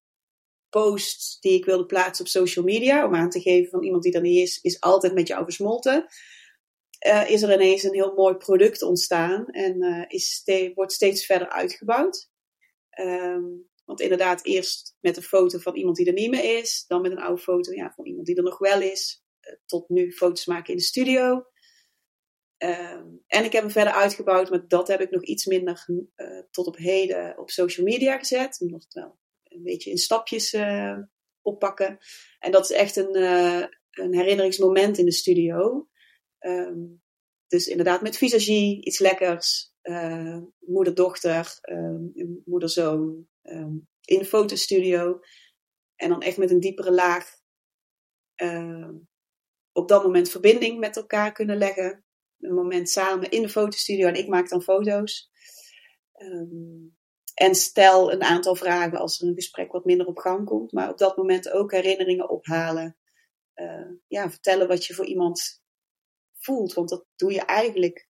post 0.69 1.41
die 1.41 1.53
ik 1.53 1.65
wilde 1.65 1.85
plaatsen 1.85 2.25
op 2.25 2.31
social 2.31 2.65
media, 2.65 3.05
om 3.05 3.15
aan 3.15 3.29
te 3.29 3.41
geven 3.41 3.69
van 3.69 3.83
iemand 3.83 4.03
die 4.03 4.13
er 4.13 4.21
niet 4.21 4.47
is, 4.47 4.61
is 4.61 4.81
altijd 4.81 5.13
met 5.13 5.27
jou 5.27 5.43
versmolten. 5.43 6.05
Uh, 7.07 7.29
is 7.29 7.41
er 7.41 7.53
ineens 7.53 7.83
een 7.83 7.93
heel 7.93 8.13
mooi 8.13 8.35
product 8.35 8.81
ontstaan 8.81 9.47
en 9.47 10.05
is 10.07 10.29
ste 10.29 10.71
wordt 10.75 10.93
steeds 10.93 11.25
verder 11.25 11.49
uitgebouwd. 11.49 12.29
Um, 12.99 13.69
want 13.85 14.01
inderdaad, 14.01 14.45
eerst 14.45 14.95
met 14.99 15.17
een 15.17 15.23
foto 15.23 15.57
van 15.57 15.75
iemand 15.75 15.97
die 15.97 16.05
er 16.05 16.13
niet 16.13 16.29
meer 16.29 16.57
is. 16.59 16.85
Dan 16.87 17.01
met 17.01 17.11
een 17.11 17.21
oude 17.21 17.41
foto 17.41 17.73
ja, 17.73 17.93
van 17.95 18.05
iemand 18.05 18.25
die 18.25 18.35
er 18.35 18.43
nog 18.43 18.57
wel 18.57 18.81
is. 18.81 19.23
Uh, 19.41 19.55
tot 19.65 19.89
nu 19.89 20.11
foto's 20.11 20.45
maken 20.45 20.69
in 20.69 20.77
de 20.77 20.83
studio. 20.83 21.45
Um, 22.57 23.23
en 23.27 23.43
ik 23.43 23.51
heb 23.51 23.61
hem 23.61 23.71
verder 23.71 23.93
uitgebouwd, 23.93 24.49
maar 24.49 24.67
dat 24.67 24.87
heb 24.87 25.01
ik 25.01 25.09
nog 25.09 25.23
iets 25.23 25.45
minder 25.45 25.85
tot 26.51 26.67
op 26.67 26.77
heden 26.77 27.37
op 27.37 27.49
social 27.49 27.85
media 27.85 28.17
gezet. 28.17 28.59
Nog 28.59 28.85
wel 28.89 29.17
een 29.43 29.63
beetje 29.63 29.89
in 29.89 29.97
stapjes 29.97 30.57
oppakken. 31.41 31.97
En 32.39 32.51
dat 32.51 32.63
is 32.63 32.75
echt 32.75 32.95
een, 32.95 33.15
een 33.91 34.13
herinneringsmoment 34.13 34.97
in 34.97 35.05
de 35.05 35.11
studio. 35.11 35.87
Um, 36.39 37.03
dus 37.47 37.67
inderdaad 37.67 38.01
met 38.01 38.17
visagie, 38.17 38.85
iets 38.85 38.99
lekkers. 38.99 39.73
moeder-dochter, 40.59 41.59
moeder-zoon, 42.45 43.27
um, 43.43 43.87
in 44.01 44.19
de 44.19 44.25
fotostudio. 44.25 45.19
En 45.95 46.09
dan 46.09 46.21
echt 46.21 46.37
met 46.37 46.51
een 46.51 46.59
diepere 46.59 46.91
laag 46.91 47.43
uh, 48.35 48.89
op 49.71 49.87
dat 49.87 50.03
moment 50.03 50.29
verbinding 50.29 50.79
met 50.79 50.95
elkaar 50.95 51.31
kunnen 51.31 51.57
leggen. 51.57 52.05
Een 52.39 52.53
moment 52.53 52.89
samen 52.89 53.29
in 53.29 53.41
de 53.41 53.49
fotostudio 53.49 54.07
en 54.07 54.15
ik 54.15 54.27
maak 54.27 54.49
dan 54.49 54.61
foto's. 54.61 55.31
En 57.33 57.55
stel 57.55 58.11
een 58.11 58.23
aantal 58.23 58.55
vragen 58.55 58.99
als 58.99 59.21
er 59.21 59.27
een 59.27 59.33
gesprek 59.33 59.71
wat 59.71 59.85
minder 59.85 60.07
op 60.07 60.17
gang 60.17 60.45
komt. 60.45 60.71
Maar 60.71 60.89
op 60.89 60.97
dat 60.97 61.17
moment 61.17 61.49
ook 61.49 61.71
herinneringen 61.71 62.29
ophalen. 62.29 62.97
Uh, 63.55 63.89
ja, 64.07 64.29
vertellen 64.29 64.67
wat 64.67 64.85
je 64.85 64.93
voor 64.93 65.05
iemand 65.05 65.63
voelt. 66.45 66.73
Want 66.73 66.89
dat 66.89 67.05
doe 67.15 67.31
je 67.31 67.41
eigenlijk 67.41 68.09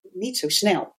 niet 0.00 0.38
zo 0.38 0.48
snel. 0.48 0.96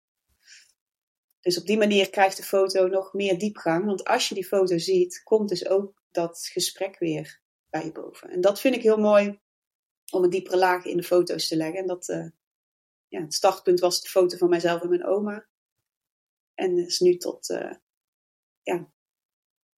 Dus 1.39 1.59
op 1.59 1.65
die 1.65 1.77
manier 1.77 2.09
krijgt 2.09 2.38
de 2.38 2.43
foto 2.43 2.88
nog 2.88 3.13
meer 3.13 3.38
diepgang. 3.38 3.86
Want 3.86 4.03
als 4.03 4.29
je 4.29 4.36
die 4.36 4.45
foto 4.45 4.77
ziet, 4.77 5.24
komt 5.24 5.50
dus 5.50 5.67
ook 5.67 6.03
dat 6.12 6.50
gesprek 6.51 7.00
weer 7.00 7.41
bij 7.69 7.86
je 7.86 7.91
boven. 7.91 8.29
En 8.29 8.41
dat 8.41 8.59
vind 8.59 8.75
ik 8.75 8.81
heel 8.81 8.98
mooi 8.98 9.39
om 10.12 10.24
een 10.24 10.29
diepere 10.29 10.57
laag 10.57 10.86
in 10.86 10.98
de 10.98 11.03
foto's 11.03 11.48
te 11.48 11.55
leggen. 11.55 11.79
En 11.79 11.88
dat, 11.88 12.07
uh, 12.07 12.27
ja, 13.07 13.21
het 13.21 13.33
startpunt 13.33 13.79
was 13.79 14.01
de 14.01 14.09
foto 14.09 14.38
van 14.38 14.50
mijzelf 14.50 14.81
en 14.81 14.89
mijn 14.89 15.05
oma. 15.05 15.48
En 16.53 16.77
is 16.77 17.00
nu 17.00 17.17
tot 17.17 17.50
uh, 17.50 17.74
ja, 18.62 18.91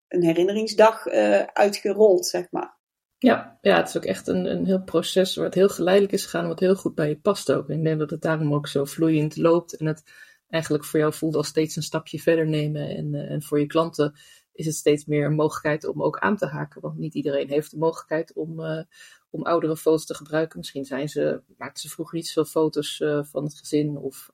een 0.08 0.24
herinneringsdag 0.24 1.06
uh, 1.06 1.44
uitgerold, 1.44 2.26
zeg 2.26 2.52
maar. 2.52 2.81
Ja, 3.22 3.58
ja, 3.62 3.78
het 3.78 3.88
is 3.88 3.98
ook 3.98 4.06
echt 4.06 4.28
een, 4.28 4.46
een 4.46 4.66
heel 4.66 4.84
proces 4.84 5.36
waar 5.36 5.46
het 5.46 5.54
heel 5.54 5.70
geleidelijk 5.70 6.14
is 6.14 6.24
gegaan, 6.24 6.48
wat 6.48 6.60
heel 6.60 6.76
goed 6.76 6.96
bij 6.96 7.10
je 7.10 7.20
past 7.20 7.52
ook. 7.52 7.70
En 7.70 7.78
ik 7.78 7.84
denk 7.84 8.00
dat 8.00 8.10
het 8.10 8.22
daarom 8.22 8.54
ook 8.54 8.68
zo 8.68 8.86
vloeiend 8.86 9.38
loopt 9.38 9.78
en 9.78 9.86
het 9.86 10.04
eigenlijk 10.50 10.86
voor 10.86 11.00
jou 11.00 11.14
voelt 11.14 11.36
als 11.36 11.48
steeds 11.48 11.76
een 11.76 11.84
stapje 11.84 12.20
verder 12.20 12.48
nemen. 12.48 12.90
En, 12.90 13.14
uh, 13.14 13.32
en 13.32 13.44
voor 13.44 13.60
je 13.60 13.66
klanten 13.66 14.14
is 14.54 14.66
het 14.66 14.76
steeds 14.76 15.06
meer 15.06 15.26
een 15.26 15.36
mogelijkheid 15.36 15.86
om 15.86 16.04
ook 16.04 16.20
aan 16.20 16.38
te 16.38 16.46
haken. 16.46 16.82
Want 16.82 16.98
niet 16.98 17.14
iedereen 17.14 17.50
heeft 17.50 17.72
de 17.72 17.78
mogelijkheid 17.78 18.34
om, 18.34 18.60
uh, 18.60 18.84
om 19.30 19.44
oudere 19.44 19.78
foto's 19.78 20.06
te 20.06 20.16
gebruiken. 20.16 20.58
Misschien 20.58 20.86
zijn 20.86 21.10
ze, 21.10 21.42
maakten 21.58 21.82
ze 21.82 21.90
vroeger 21.90 22.16
niet 22.16 22.28
zoveel 22.28 22.52
foto's 22.52 23.00
uh, 23.00 23.24
van 23.24 23.44
het 23.44 23.54
gezin 23.58 23.98
of 23.98 24.30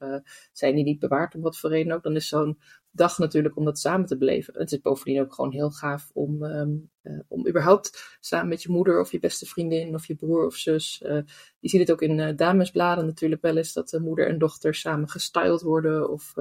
zijn 0.51 0.75
die 0.75 0.83
niet 0.83 0.99
bewaard 0.99 1.35
om 1.35 1.41
wat 1.41 1.57
voor 1.57 1.69
reden 1.69 1.93
ook. 1.93 2.03
Dan 2.03 2.15
is 2.15 2.27
zo'n 2.27 2.59
dag 2.91 3.17
natuurlijk 3.17 3.57
om 3.57 3.65
dat 3.65 3.79
samen 3.79 4.05
te 4.05 4.17
beleven. 4.17 4.53
Het 4.57 4.71
is 4.71 4.81
bovendien 4.81 5.21
ook 5.21 5.33
gewoon 5.33 5.51
heel 5.51 5.69
gaaf 5.71 6.09
om, 6.13 6.43
ehm, 6.43 6.75
eh, 7.01 7.19
om 7.27 7.47
überhaupt 7.47 8.17
samen 8.19 8.47
met 8.47 8.63
je 8.63 8.71
moeder 8.71 8.99
of 8.99 9.11
je 9.11 9.19
beste 9.19 9.45
vriendin 9.45 9.93
of 9.93 10.05
je 10.05 10.15
broer 10.15 10.45
of 10.45 10.55
zus. 10.55 11.01
Uh, 11.05 11.19
je 11.59 11.69
ziet 11.69 11.79
het 11.79 11.91
ook 11.91 12.01
in 12.01 12.17
uh, 12.17 12.35
damesbladen 12.35 13.05
natuurlijk 13.05 13.41
wel 13.41 13.57
eens 13.57 13.73
dat 13.73 13.89
de 13.89 13.99
moeder 13.99 14.27
en 14.27 14.37
dochter 14.37 14.75
samen 14.75 15.09
gestyled 15.09 15.61
worden 15.61 16.09
of 16.09 16.33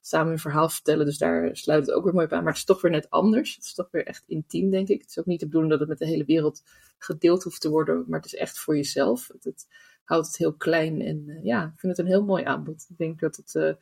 samen 0.00 0.32
een 0.32 0.38
verhaal 0.38 0.68
vertellen. 0.68 1.06
Dus 1.06 1.18
daar 1.18 1.56
sluit 1.56 1.86
het 1.86 1.94
ook 1.94 2.04
weer 2.04 2.14
mooi 2.14 2.26
op 2.26 2.32
aan. 2.32 2.42
Maar 2.42 2.52
het 2.52 2.60
is 2.60 2.64
toch 2.64 2.80
weer 2.80 2.90
net 2.90 3.10
anders. 3.10 3.54
Het 3.54 3.64
is 3.64 3.74
toch 3.74 3.88
weer 3.90 4.06
echt 4.06 4.24
intiem, 4.26 4.70
denk 4.70 4.88
ik. 4.88 5.00
Het 5.00 5.10
is 5.10 5.18
ook 5.18 5.26
niet 5.26 5.40
de 5.40 5.46
bedoeling 5.46 5.72
dat 5.72 5.80
het 5.80 5.88
met 5.88 5.98
de 5.98 6.06
hele 6.06 6.24
wereld 6.24 6.62
gedeeld 6.98 7.42
hoeft 7.42 7.60
te 7.60 7.70
worden, 7.70 8.04
maar 8.08 8.20
het 8.20 8.32
is 8.32 8.38
echt 8.38 8.58
voor 8.58 8.76
jezelf. 8.76 9.28
Het, 9.28 9.44
het 9.44 9.66
houdt 10.04 10.26
het 10.26 10.36
heel 10.36 10.54
klein 10.54 11.00
en 11.00 11.40
ja, 11.42 11.64
ik 11.64 11.80
vind 11.80 11.96
het 11.96 12.06
een 12.06 12.12
heel 12.12 12.24
mooi 12.24 12.44
aanbod. 12.44 12.86
Ik 12.88 12.96
denk 12.96 13.20
dat 13.20 13.36
het 13.36 13.76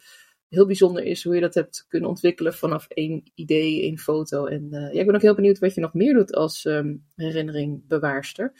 heel 0.55 0.67
bijzonder 0.67 1.05
is 1.05 1.25
hoe 1.25 1.35
je 1.35 1.41
dat 1.41 1.55
hebt 1.55 1.85
kunnen 1.89 2.09
ontwikkelen 2.09 2.55
vanaf 2.55 2.87
één 2.89 3.31
idee, 3.35 3.83
één 3.83 3.99
foto. 3.99 4.47
En 4.47 4.69
uh, 4.71 4.93
ja, 4.93 5.01
ik 5.01 5.07
ben 5.07 5.15
ook 5.15 5.23
heel 5.23 5.35
benieuwd 5.35 5.59
wat 5.59 5.75
je 5.75 5.81
nog 5.81 5.95
meer 5.95 6.15
doet 6.15 6.35
als 6.35 6.65
um, 6.65 7.07
herinneringbewaarster. 7.15 8.53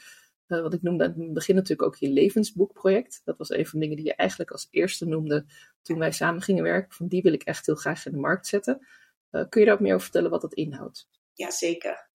Uh, 0.47 0.61
want 0.61 0.73
ik 0.73 0.81
noemde 0.81 1.03
aan 1.03 1.21
het 1.21 1.33
begin 1.33 1.55
natuurlijk 1.55 1.87
ook 1.87 1.95
je 1.95 2.09
levensboekproject. 2.09 3.21
Dat 3.23 3.37
was 3.37 3.49
een 3.49 3.65
van 3.65 3.79
de 3.79 3.85
dingen 3.85 4.01
die 4.01 4.11
je 4.11 4.15
eigenlijk 4.15 4.51
als 4.51 4.67
eerste 4.71 5.05
noemde 5.05 5.45
toen 5.81 5.99
wij 5.99 6.11
samen 6.11 6.41
gingen 6.41 6.63
werken. 6.63 6.93
Van 6.93 7.07
die 7.07 7.21
wil 7.21 7.33
ik 7.33 7.43
echt 7.43 7.65
heel 7.65 7.75
graag 7.75 8.05
in 8.05 8.11
de 8.11 8.17
markt 8.17 8.47
zetten. 8.47 8.87
Uh, 9.31 9.43
kun 9.49 9.59
je 9.59 9.65
daar 9.67 9.75
ook 9.75 9.81
meer 9.81 9.93
over 9.93 10.03
vertellen 10.03 10.29
wat 10.29 10.41
dat 10.41 10.53
inhoudt? 10.53 11.07
Ja, 11.33 11.51
zeker. 11.51 12.09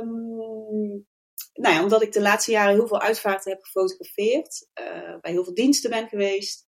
Um, 0.00 1.06
nou 1.52 1.74
ja, 1.74 1.82
omdat 1.82 2.02
ik 2.02 2.12
de 2.12 2.20
laatste 2.20 2.50
jaren 2.50 2.74
heel 2.74 2.86
veel 2.86 3.00
uitvaarten 3.00 3.52
heb 3.52 3.62
gefotografeerd, 3.62 4.68
bij 5.20 5.32
heel 5.32 5.44
veel 5.44 5.54
diensten 5.54 5.90
ben 5.90 6.08
geweest, 6.08 6.66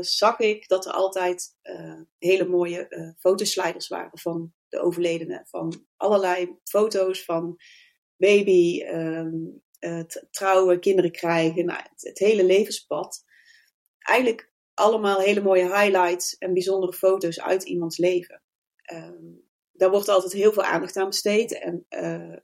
zag 0.00 0.38
ik 0.38 0.68
dat 0.68 0.86
er 0.86 0.92
altijd 0.92 1.56
uh, 1.62 2.00
hele 2.18 2.48
mooie 2.48 2.86
uh, 2.88 3.10
fotosliders 3.18 3.88
waren 3.88 4.18
van 4.18 4.52
de 4.68 4.80
overledene. 4.80 5.42
Van 5.44 5.86
allerlei 5.96 6.58
foto's 6.64 7.24
van 7.24 7.56
baby, 8.16 8.82
um, 8.82 9.62
trouwen, 10.30 10.80
kinderen 10.80 11.12
krijgen, 11.12 11.64
nou, 11.64 11.82
het, 11.96 12.18
hele 12.18 12.44
levenspad. 12.44 13.24
Eigenlijk 13.98 14.52
allemaal 14.74 15.20
hele 15.20 15.42
mooie 15.42 15.76
highlights 15.76 16.38
en 16.38 16.52
bijzondere 16.52 16.92
foto's 16.92 17.40
uit 17.40 17.62
iemands 17.62 17.98
leven. 17.98 18.42
Um, 18.92 19.48
daar 19.72 19.90
wordt 19.90 20.08
altijd 20.08 20.32
heel 20.32 20.52
veel 20.52 20.62
aandacht 20.62 20.96
aan 20.96 21.08
besteed 21.08 21.58
en 21.58 21.86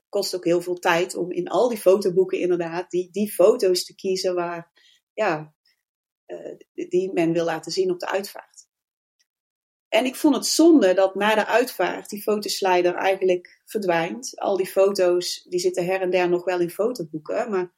kost 0.09 0.35
ook 0.35 0.45
heel 0.45 0.61
veel 0.61 0.79
tijd 0.79 1.15
om 1.15 1.31
in 1.31 1.47
al 1.47 1.69
die 1.69 1.77
fotoboeken 1.77 2.39
inderdaad 2.39 2.89
die, 2.89 3.09
die 3.11 3.31
foto's 3.31 3.85
te 3.85 3.95
kiezen 3.95 4.35
waar 4.35 4.71
ja, 5.13 5.55
die 6.73 7.13
men 7.13 7.33
wil 7.33 7.45
laten 7.45 7.71
zien 7.71 7.91
op 7.91 7.99
de 7.99 8.09
uitvaart. 8.09 8.67
En 9.87 10.05
ik 10.05 10.15
vond 10.15 10.35
het 10.35 10.45
zonde 10.45 10.93
dat 10.93 11.15
na 11.15 11.35
de 11.35 11.45
uitvaart 11.45 12.09
die 12.09 12.21
fotoslider 12.21 12.95
eigenlijk 12.95 13.61
verdwijnt. 13.65 14.39
Al 14.39 14.57
die 14.57 14.67
foto's 14.67 15.43
die 15.43 15.59
zitten 15.59 15.85
her 15.85 16.01
en 16.01 16.09
der 16.09 16.29
nog 16.29 16.43
wel 16.43 16.59
in 16.59 16.69
fotoboeken, 16.69 17.49
maar 17.49 17.73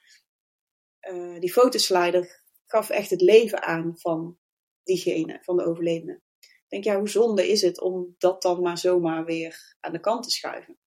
uh, 1.09 1.39
die 1.39 1.51
fotoslider 1.51 2.43
gaf 2.65 2.89
echt 2.89 3.09
het 3.09 3.21
leven 3.21 3.61
aan 3.61 3.93
van 3.97 4.37
diegene, 4.83 5.39
van 5.41 5.57
de 5.57 5.65
overledene. 5.65 6.21
Ik 6.39 6.65
denk, 6.67 6.83
ja, 6.83 6.97
hoe 6.97 7.09
zonde 7.09 7.47
is 7.47 7.61
het 7.61 7.81
om 7.81 8.15
dat 8.17 8.41
dan 8.41 8.61
maar 8.61 8.77
zomaar 8.77 9.25
weer 9.25 9.75
aan 9.79 9.91
de 9.91 9.99
kant 9.99 10.23
te 10.23 10.29
schuiven. 10.29 10.77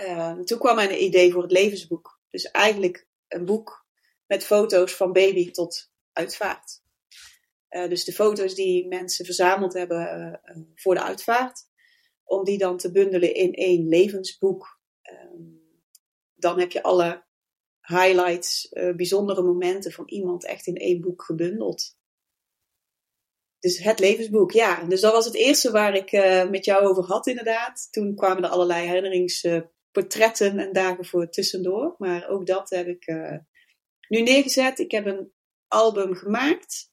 Uh, 0.00 0.40
toen 0.40 0.58
kwam 0.58 0.78
een 0.78 1.02
idee 1.02 1.32
voor 1.32 1.42
het 1.42 1.52
levensboek. 1.52 2.20
Dus 2.28 2.50
eigenlijk 2.50 3.06
een 3.28 3.44
boek 3.44 3.86
met 4.26 4.44
foto's 4.44 4.92
van 4.92 5.12
baby 5.12 5.50
tot 5.50 5.91
uitvaart. 6.12 6.80
Uh, 7.70 7.88
dus 7.88 8.04
de 8.04 8.12
foto's 8.12 8.54
die 8.54 8.86
mensen 8.86 9.24
verzameld 9.24 9.72
hebben 9.72 10.40
uh, 10.44 10.62
voor 10.74 10.94
de 10.94 11.02
uitvaart, 11.02 11.60
om 12.24 12.44
die 12.44 12.58
dan 12.58 12.76
te 12.76 12.90
bundelen 12.90 13.34
in 13.34 13.52
één 13.52 13.88
levensboek. 13.88 14.80
Um, 15.02 15.60
dan 16.34 16.58
heb 16.58 16.72
je 16.72 16.82
alle 16.82 17.24
highlights, 17.80 18.68
bijzondere 18.96 19.42
momenten 19.42 19.92
van 19.92 20.08
iemand 20.08 20.44
echt 20.44 20.66
in 20.66 20.76
één 20.76 21.00
boek 21.00 21.22
gebundeld. 21.22 21.96
Dus 23.58 23.78
het 23.78 23.98
levensboek, 23.98 24.52
ja. 24.52 24.84
Dus 24.84 25.00
dat 25.00 25.12
was 25.12 25.24
het 25.24 25.34
eerste 25.34 25.70
waar 25.70 25.94
ik 25.94 26.12
met 26.50 26.64
jou 26.64 26.84
over 26.84 27.04
had, 27.04 27.26
inderdaad. 27.26 27.88
Toen 27.90 28.14
kwamen 28.14 28.44
er 28.44 28.50
allerlei 28.50 28.86
herinneringsportretten 28.86 30.58
en 30.58 30.72
dagen 30.72 31.04
voor 31.04 31.28
tussendoor. 31.28 31.94
Maar 31.98 32.28
ook 32.28 32.46
dat 32.46 32.70
heb 32.70 32.86
ik 32.86 33.06
nu 34.08 34.20
neergezet. 34.20 34.78
Ik 34.78 34.90
heb 34.90 35.06
een 35.06 35.32
album 35.72 36.14
gemaakt. 36.14 36.90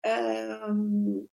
Um, 0.00 1.28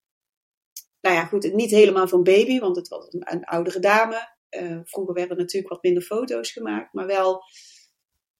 nou 1.00 1.16
ja, 1.16 1.24
goed, 1.24 1.52
niet 1.52 1.70
helemaal 1.70 2.08
van 2.08 2.22
baby, 2.22 2.58
want 2.58 2.76
het 2.76 2.88
was 2.88 3.06
een, 3.10 3.44
oudere 3.44 3.78
dame. 3.78 4.36
Uh, 4.50 4.80
vroeger 4.84 5.14
werden 5.14 5.36
natuurlijk 5.36 5.72
wat 5.72 5.82
minder 5.82 6.02
foto's 6.02 6.52
gemaakt, 6.52 6.92
maar 6.92 7.06
wel 7.06 7.42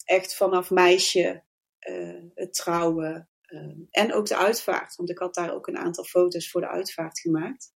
echt 0.04 0.36
vanaf 0.36 0.70
meisje, 0.70 1.44
uh, 1.88 2.22
het 2.34 2.54
trouwen 2.54 3.28
uh, 3.46 3.76
en 3.90 4.12
ook 4.12 4.26
de 4.26 4.36
uitvaart. 4.36 4.96
Want 4.96 5.10
ik 5.10 5.18
had 5.18 5.34
daar 5.34 5.54
ook 5.54 5.66
een 5.66 5.78
aantal 5.78 6.04
foto's 6.04 6.50
voor 6.50 6.60
de 6.60 6.68
uitvaart 6.68 7.20
gemaakt, 7.20 7.74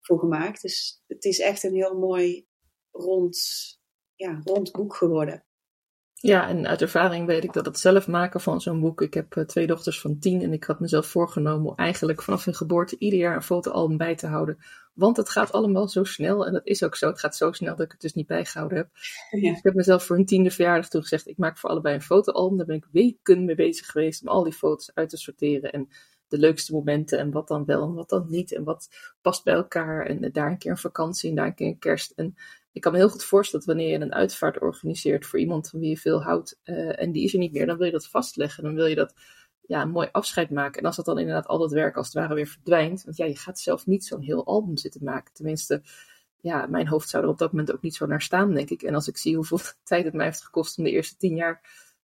voor 0.00 0.18
gemaakt. 0.18 0.62
Dus 0.62 1.02
het 1.06 1.24
is 1.24 1.38
echt 1.38 1.62
een 1.62 1.74
heel 1.74 1.98
mooi 1.98 2.46
rond, 2.90 3.38
ja, 4.14 4.40
rond 4.44 4.72
boek 4.72 4.94
geworden. 4.94 5.46
Ja, 6.20 6.48
en 6.48 6.66
uit 6.66 6.82
ervaring 6.82 7.26
weet 7.26 7.44
ik 7.44 7.52
dat 7.52 7.66
het 7.66 7.78
zelf 7.78 8.08
maken 8.08 8.40
van 8.40 8.60
zo'n 8.60 8.80
boek. 8.80 9.00
Ik 9.00 9.14
heb 9.14 9.36
uh, 9.36 9.44
twee 9.44 9.66
dochters 9.66 10.00
van 10.00 10.18
tien 10.18 10.42
en 10.42 10.52
ik 10.52 10.64
had 10.64 10.80
mezelf 10.80 11.06
voorgenomen 11.06 11.70
om 11.70 11.76
eigenlijk 11.76 12.22
vanaf 12.22 12.44
hun 12.44 12.54
geboorte 12.54 12.98
ieder 12.98 13.18
jaar 13.18 13.36
een 13.36 13.42
fotoalbum 13.42 13.96
bij 13.96 14.16
te 14.16 14.26
houden. 14.26 14.58
Want 14.92 15.16
het 15.16 15.28
gaat 15.28 15.52
allemaal 15.52 15.88
zo 15.88 16.04
snel 16.04 16.46
en 16.46 16.52
dat 16.52 16.66
is 16.66 16.82
ook 16.82 16.96
zo. 16.96 17.06
Het 17.06 17.20
gaat 17.20 17.36
zo 17.36 17.52
snel 17.52 17.76
dat 17.76 17.84
ik 17.84 17.92
het 17.92 18.00
dus 18.00 18.12
niet 18.12 18.26
bijgehouden 18.26 18.78
heb. 18.78 18.88
Ja. 19.30 19.48
Dus 19.48 19.58
ik 19.58 19.64
heb 19.64 19.74
mezelf 19.74 20.04
voor 20.04 20.16
hun 20.16 20.26
tiende 20.26 20.50
verjaardag 20.50 20.88
toen 20.88 21.02
gezegd: 21.02 21.28
ik 21.28 21.38
maak 21.38 21.58
voor 21.58 21.70
allebei 21.70 21.94
een 21.94 22.02
fotoalbum. 22.02 22.56
Daar 22.56 22.66
ben 22.66 22.76
ik 22.76 22.86
weken 22.90 23.44
mee 23.44 23.54
bezig 23.54 23.86
geweest 23.86 24.22
om 24.22 24.28
al 24.28 24.42
die 24.42 24.52
foto's 24.52 24.90
uit 24.94 25.08
te 25.08 25.16
sorteren 25.16 25.72
en 25.72 25.88
de 26.28 26.38
leukste 26.38 26.72
momenten 26.72 27.18
en 27.18 27.30
wat 27.30 27.48
dan 27.48 27.64
wel 27.64 27.82
en 27.82 27.94
wat 27.94 28.08
dan 28.08 28.26
niet 28.28 28.52
en 28.52 28.64
wat 28.64 28.88
past 29.20 29.44
bij 29.44 29.54
elkaar 29.54 30.06
en 30.06 30.32
daar 30.32 30.50
een 30.50 30.58
keer 30.58 30.70
een 30.70 30.78
vakantie 30.78 31.30
en 31.30 31.36
daar 31.36 31.46
een 31.46 31.54
keer 31.54 31.66
een 31.66 31.78
kerst. 31.78 32.10
En 32.10 32.36
ik 32.76 32.82
kan 32.82 32.92
me 32.92 32.98
heel 32.98 33.08
goed 33.08 33.24
voorstellen 33.24 33.66
dat 33.66 33.76
wanneer 33.76 33.98
je 33.98 34.04
een 34.04 34.14
uitvaart 34.14 34.60
organiseert 34.60 35.26
voor 35.26 35.38
iemand 35.38 35.68
van 35.68 35.80
wie 35.80 35.88
je 35.88 35.96
veel 35.96 36.22
houdt 36.22 36.58
uh, 36.64 37.00
en 37.02 37.12
die 37.12 37.24
is 37.24 37.32
er 37.32 37.38
niet 37.38 37.52
meer, 37.52 37.66
dan 37.66 37.76
wil 37.76 37.86
je 37.86 37.92
dat 37.92 38.08
vastleggen. 38.08 38.62
Dan 38.62 38.74
wil 38.74 38.86
je 38.86 38.94
dat 38.94 39.14
ja, 39.60 39.82
een 39.82 39.90
mooi 39.90 40.08
afscheid 40.12 40.50
maken. 40.50 40.80
En 40.80 40.86
als 40.86 40.96
dat 40.96 41.04
dan 41.04 41.18
inderdaad 41.18 41.46
al 41.46 41.58
dat 41.58 41.72
werk 41.72 41.96
als 41.96 42.06
het 42.06 42.14
ware 42.14 42.34
weer 42.34 42.46
verdwijnt, 42.46 43.04
want 43.04 43.16
ja, 43.16 43.24
je 43.24 43.36
gaat 43.36 43.58
zelf 43.58 43.86
niet 43.86 44.04
zo'n 44.04 44.22
heel 44.22 44.46
album 44.46 44.76
zitten 44.76 45.04
maken. 45.04 45.34
Tenminste, 45.34 45.82
ja, 46.40 46.66
mijn 46.66 46.88
hoofd 46.88 47.08
zou 47.08 47.22
er 47.24 47.28
op 47.28 47.38
dat 47.38 47.50
moment 47.50 47.72
ook 47.72 47.82
niet 47.82 47.94
zo 47.94 48.06
naar 48.06 48.22
staan, 48.22 48.54
denk 48.54 48.70
ik. 48.70 48.82
En 48.82 48.94
als 48.94 49.08
ik 49.08 49.16
zie 49.16 49.36
hoeveel 49.36 49.60
tijd 49.84 50.04
het 50.04 50.14
mij 50.14 50.24
heeft 50.24 50.44
gekost 50.44 50.78
om 50.78 50.84
de 50.84 50.90
eerste 50.90 51.16
tien 51.16 51.36
jaar, 51.36 51.60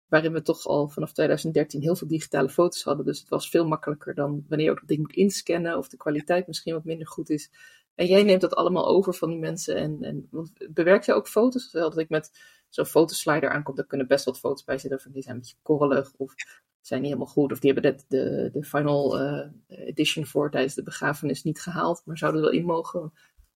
waarin 0.07 0.33
we 0.33 0.41
toch 0.41 0.65
al 0.65 0.89
vanaf 0.89 1.13
2013 1.13 1.81
heel 1.81 1.95
veel 1.95 2.07
digitale 2.07 2.49
foto's 2.49 2.83
hadden. 2.83 3.05
Dus 3.05 3.19
het 3.19 3.29
was 3.29 3.49
veel 3.49 3.67
makkelijker 3.67 4.15
dan 4.15 4.45
wanneer 4.47 4.65
je 4.65 4.71
ook 4.71 4.79
dat 4.79 4.87
ding 4.87 5.01
moet 5.01 5.15
inscannen 5.15 5.77
of 5.77 5.89
de 5.89 5.97
kwaliteit 5.97 6.47
misschien 6.47 6.73
wat 6.73 6.83
minder 6.85 7.07
goed 7.07 7.29
is. 7.29 7.51
En 7.99 8.05
jij 8.05 8.23
neemt 8.23 8.41
dat 8.41 8.55
allemaal 8.55 8.87
over 8.87 9.13
van 9.13 9.29
die 9.29 9.39
mensen. 9.39 9.75
En, 9.75 9.97
en 10.01 10.29
bewerk 10.69 11.03
je 11.03 11.13
ook 11.13 11.27
foto's? 11.27 11.69
Terwijl 11.69 11.89
dat 11.89 11.99
ik 11.99 12.09
met 12.09 12.31
zo'n 12.69 12.85
fotoslider 12.85 13.49
aankom, 13.49 13.75
daar 13.75 13.85
kunnen 13.85 14.07
best 14.07 14.25
wat 14.25 14.39
foto's 14.39 14.63
bij 14.63 14.77
zitten. 14.77 14.99
Van 14.99 15.11
die 15.11 15.21
zijn 15.21 15.35
een 15.35 15.41
beetje 15.41 15.57
korrelig 15.61 16.13
of 16.17 16.33
zijn 16.81 17.01
niet 17.01 17.09
helemaal 17.09 17.33
goed. 17.33 17.51
Of 17.51 17.59
die 17.59 17.73
hebben 17.73 17.95
de, 17.97 18.03
de, 18.07 18.49
de 18.51 18.63
final 18.63 19.21
uh, 19.21 19.47
edition 19.67 20.25
voor 20.25 20.51
tijdens 20.51 20.75
de 20.75 20.83
begrafenis 20.83 21.43
niet 21.43 21.61
gehaald. 21.61 22.01
Maar 22.05 22.17
zouden 22.17 22.41
er 22.41 22.49
wel 22.49 22.59
in 22.59 22.65
mogen. 22.65 23.13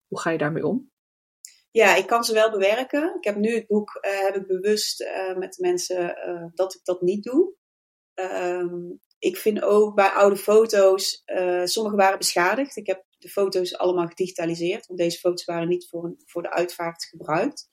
Hoe 0.07 0.19
ga 0.19 0.29
je 0.29 0.37
daarmee 0.37 0.67
om? 0.67 0.91
Ja, 1.71 1.95
ik 1.95 2.07
kan 2.07 2.23
ze 2.23 2.33
wel 2.33 2.51
bewerken. 2.51 3.15
Ik 3.15 3.23
heb 3.23 3.35
nu 3.35 3.55
het 3.55 3.67
boek, 3.67 3.99
uh, 4.01 4.21
heb 4.25 4.35
ik 4.35 4.47
bewust 4.47 5.01
uh, 5.01 5.37
met 5.37 5.57
mensen 5.59 6.15
dat 6.53 6.75
ik 6.75 6.81
dat 6.83 7.01
niet 7.01 7.23
doe. 7.23 7.53
Um, 8.13 8.99
ik 9.19 9.37
vind 9.37 9.61
ook 9.61 9.95
bij 9.95 10.09
oude 10.09 10.37
foto's, 10.37 11.23
sommige 11.63 11.95
waren 11.95 12.17
beschadigd. 12.17 12.75
Ik 12.75 12.87
heb 12.87 13.05
de 13.23 13.29
foto's 13.29 13.77
allemaal 13.77 14.07
gedigitaliseerd. 14.07 14.87
Want 14.87 14.99
deze 14.99 15.19
foto's 15.19 15.45
waren 15.45 15.67
niet 15.67 15.87
voor, 15.89 16.03
een, 16.03 16.21
voor 16.25 16.41
de 16.41 16.51
uitvaart 16.51 17.05
gebruikt. 17.05 17.67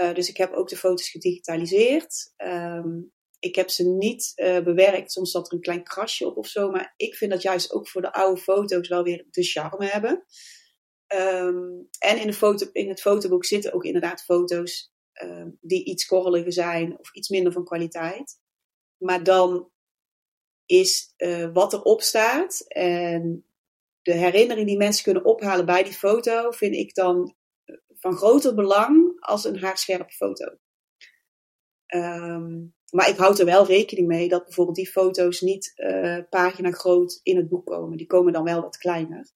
Uh, 0.00 0.14
dus 0.14 0.28
ik 0.28 0.36
heb 0.36 0.52
ook 0.52 0.68
de 0.68 0.76
foto's 0.76 1.10
gedigitaliseerd. 1.10 2.32
Um, 2.36 3.12
ik 3.38 3.54
heb 3.54 3.70
ze 3.70 3.88
niet 3.88 4.32
uh, 4.36 4.60
bewerkt. 4.60 5.12
Soms 5.12 5.30
zat 5.30 5.46
er 5.46 5.52
een 5.54 5.60
klein 5.60 5.84
krasje 5.84 6.26
op 6.26 6.36
of 6.36 6.46
zo. 6.46 6.70
Maar 6.70 6.94
ik 6.96 7.14
vind 7.14 7.30
dat 7.30 7.42
juist 7.42 7.72
ook 7.72 7.88
voor 7.88 8.02
de 8.02 8.12
oude 8.12 8.40
foto's 8.40 8.88
wel 8.88 9.02
weer 9.02 9.26
de 9.30 9.42
charme 9.42 9.86
hebben. 9.86 10.24
Um, 11.14 11.88
en 11.98 12.20
in, 12.20 12.26
de 12.26 12.32
foto, 12.32 12.66
in 12.72 12.88
het 12.88 13.00
fotoboek 13.00 13.44
zitten 13.44 13.72
ook 13.72 13.84
inderdaad 13.84 14.22
foto's 14.22 14.92
uh, 15.24 15.46
die 15.60 15.84
iets 15.84 16.06
korreliger 16.06 16.52
zijn 16.52 16.98
of 16.98 17.14
iets 17.14 17.28
minder 17.28 17.52
van 17.52 17.64
kwaliteit. 17.64 18.38
Maar 18.96 19.22
dan 19.22 19.70
is 20.66 21.14
uh, 21.16 21.52
wat 21.52 21.72
erop 21.72 22.02
staat 22.02 22.60
en 22.68 23.44
de 24.02 24.12
herinnering 24.12 24.66
die 24.66 24.76
mensen 24.76 25.04
kunnen 25.04 25.24
ophalen 25.24 25.66
bij 25.66 25.82
die 25.82 25.92
foto, 25.92 26.50
vind 26.50 26.74
ik 26.74 26.94
dan 26.94 27.34
van 28.00 28.16
groter 28.16 28.54
belang 28.54 29.20
als 29.20 29.44
een 29.44 29.58
haarscherpe 29.58 30.12
foto. 30.12 30.56
Um, 31.94 32.74
maar 32.90 33.08
ik 33.08 33.16
houd 33.16 33.38
er 33.38 33.44
wel 33.44 33.66
rekening 33.66 34.06
mee 34.06 34.28
dat 34.28 34.44
bijvoorbeeld 34.44 34.76
die 34.76 34.90
foto's 34.90 35.40
niet 35.40 35.72
uh, 35.76 36.18
pagina 36.30 36.70
groot 36.70 37.20
in 37.22 37.36
het 37.36 37.48
boek 37.48 37.66
komen. 37.66 37.96
Die 37.96 38.06
komen 38.06 38.32
dan 38.32 38.44
wel 38.44 38.60
wat 38.60 38.76
kleiner. 38.76 39.32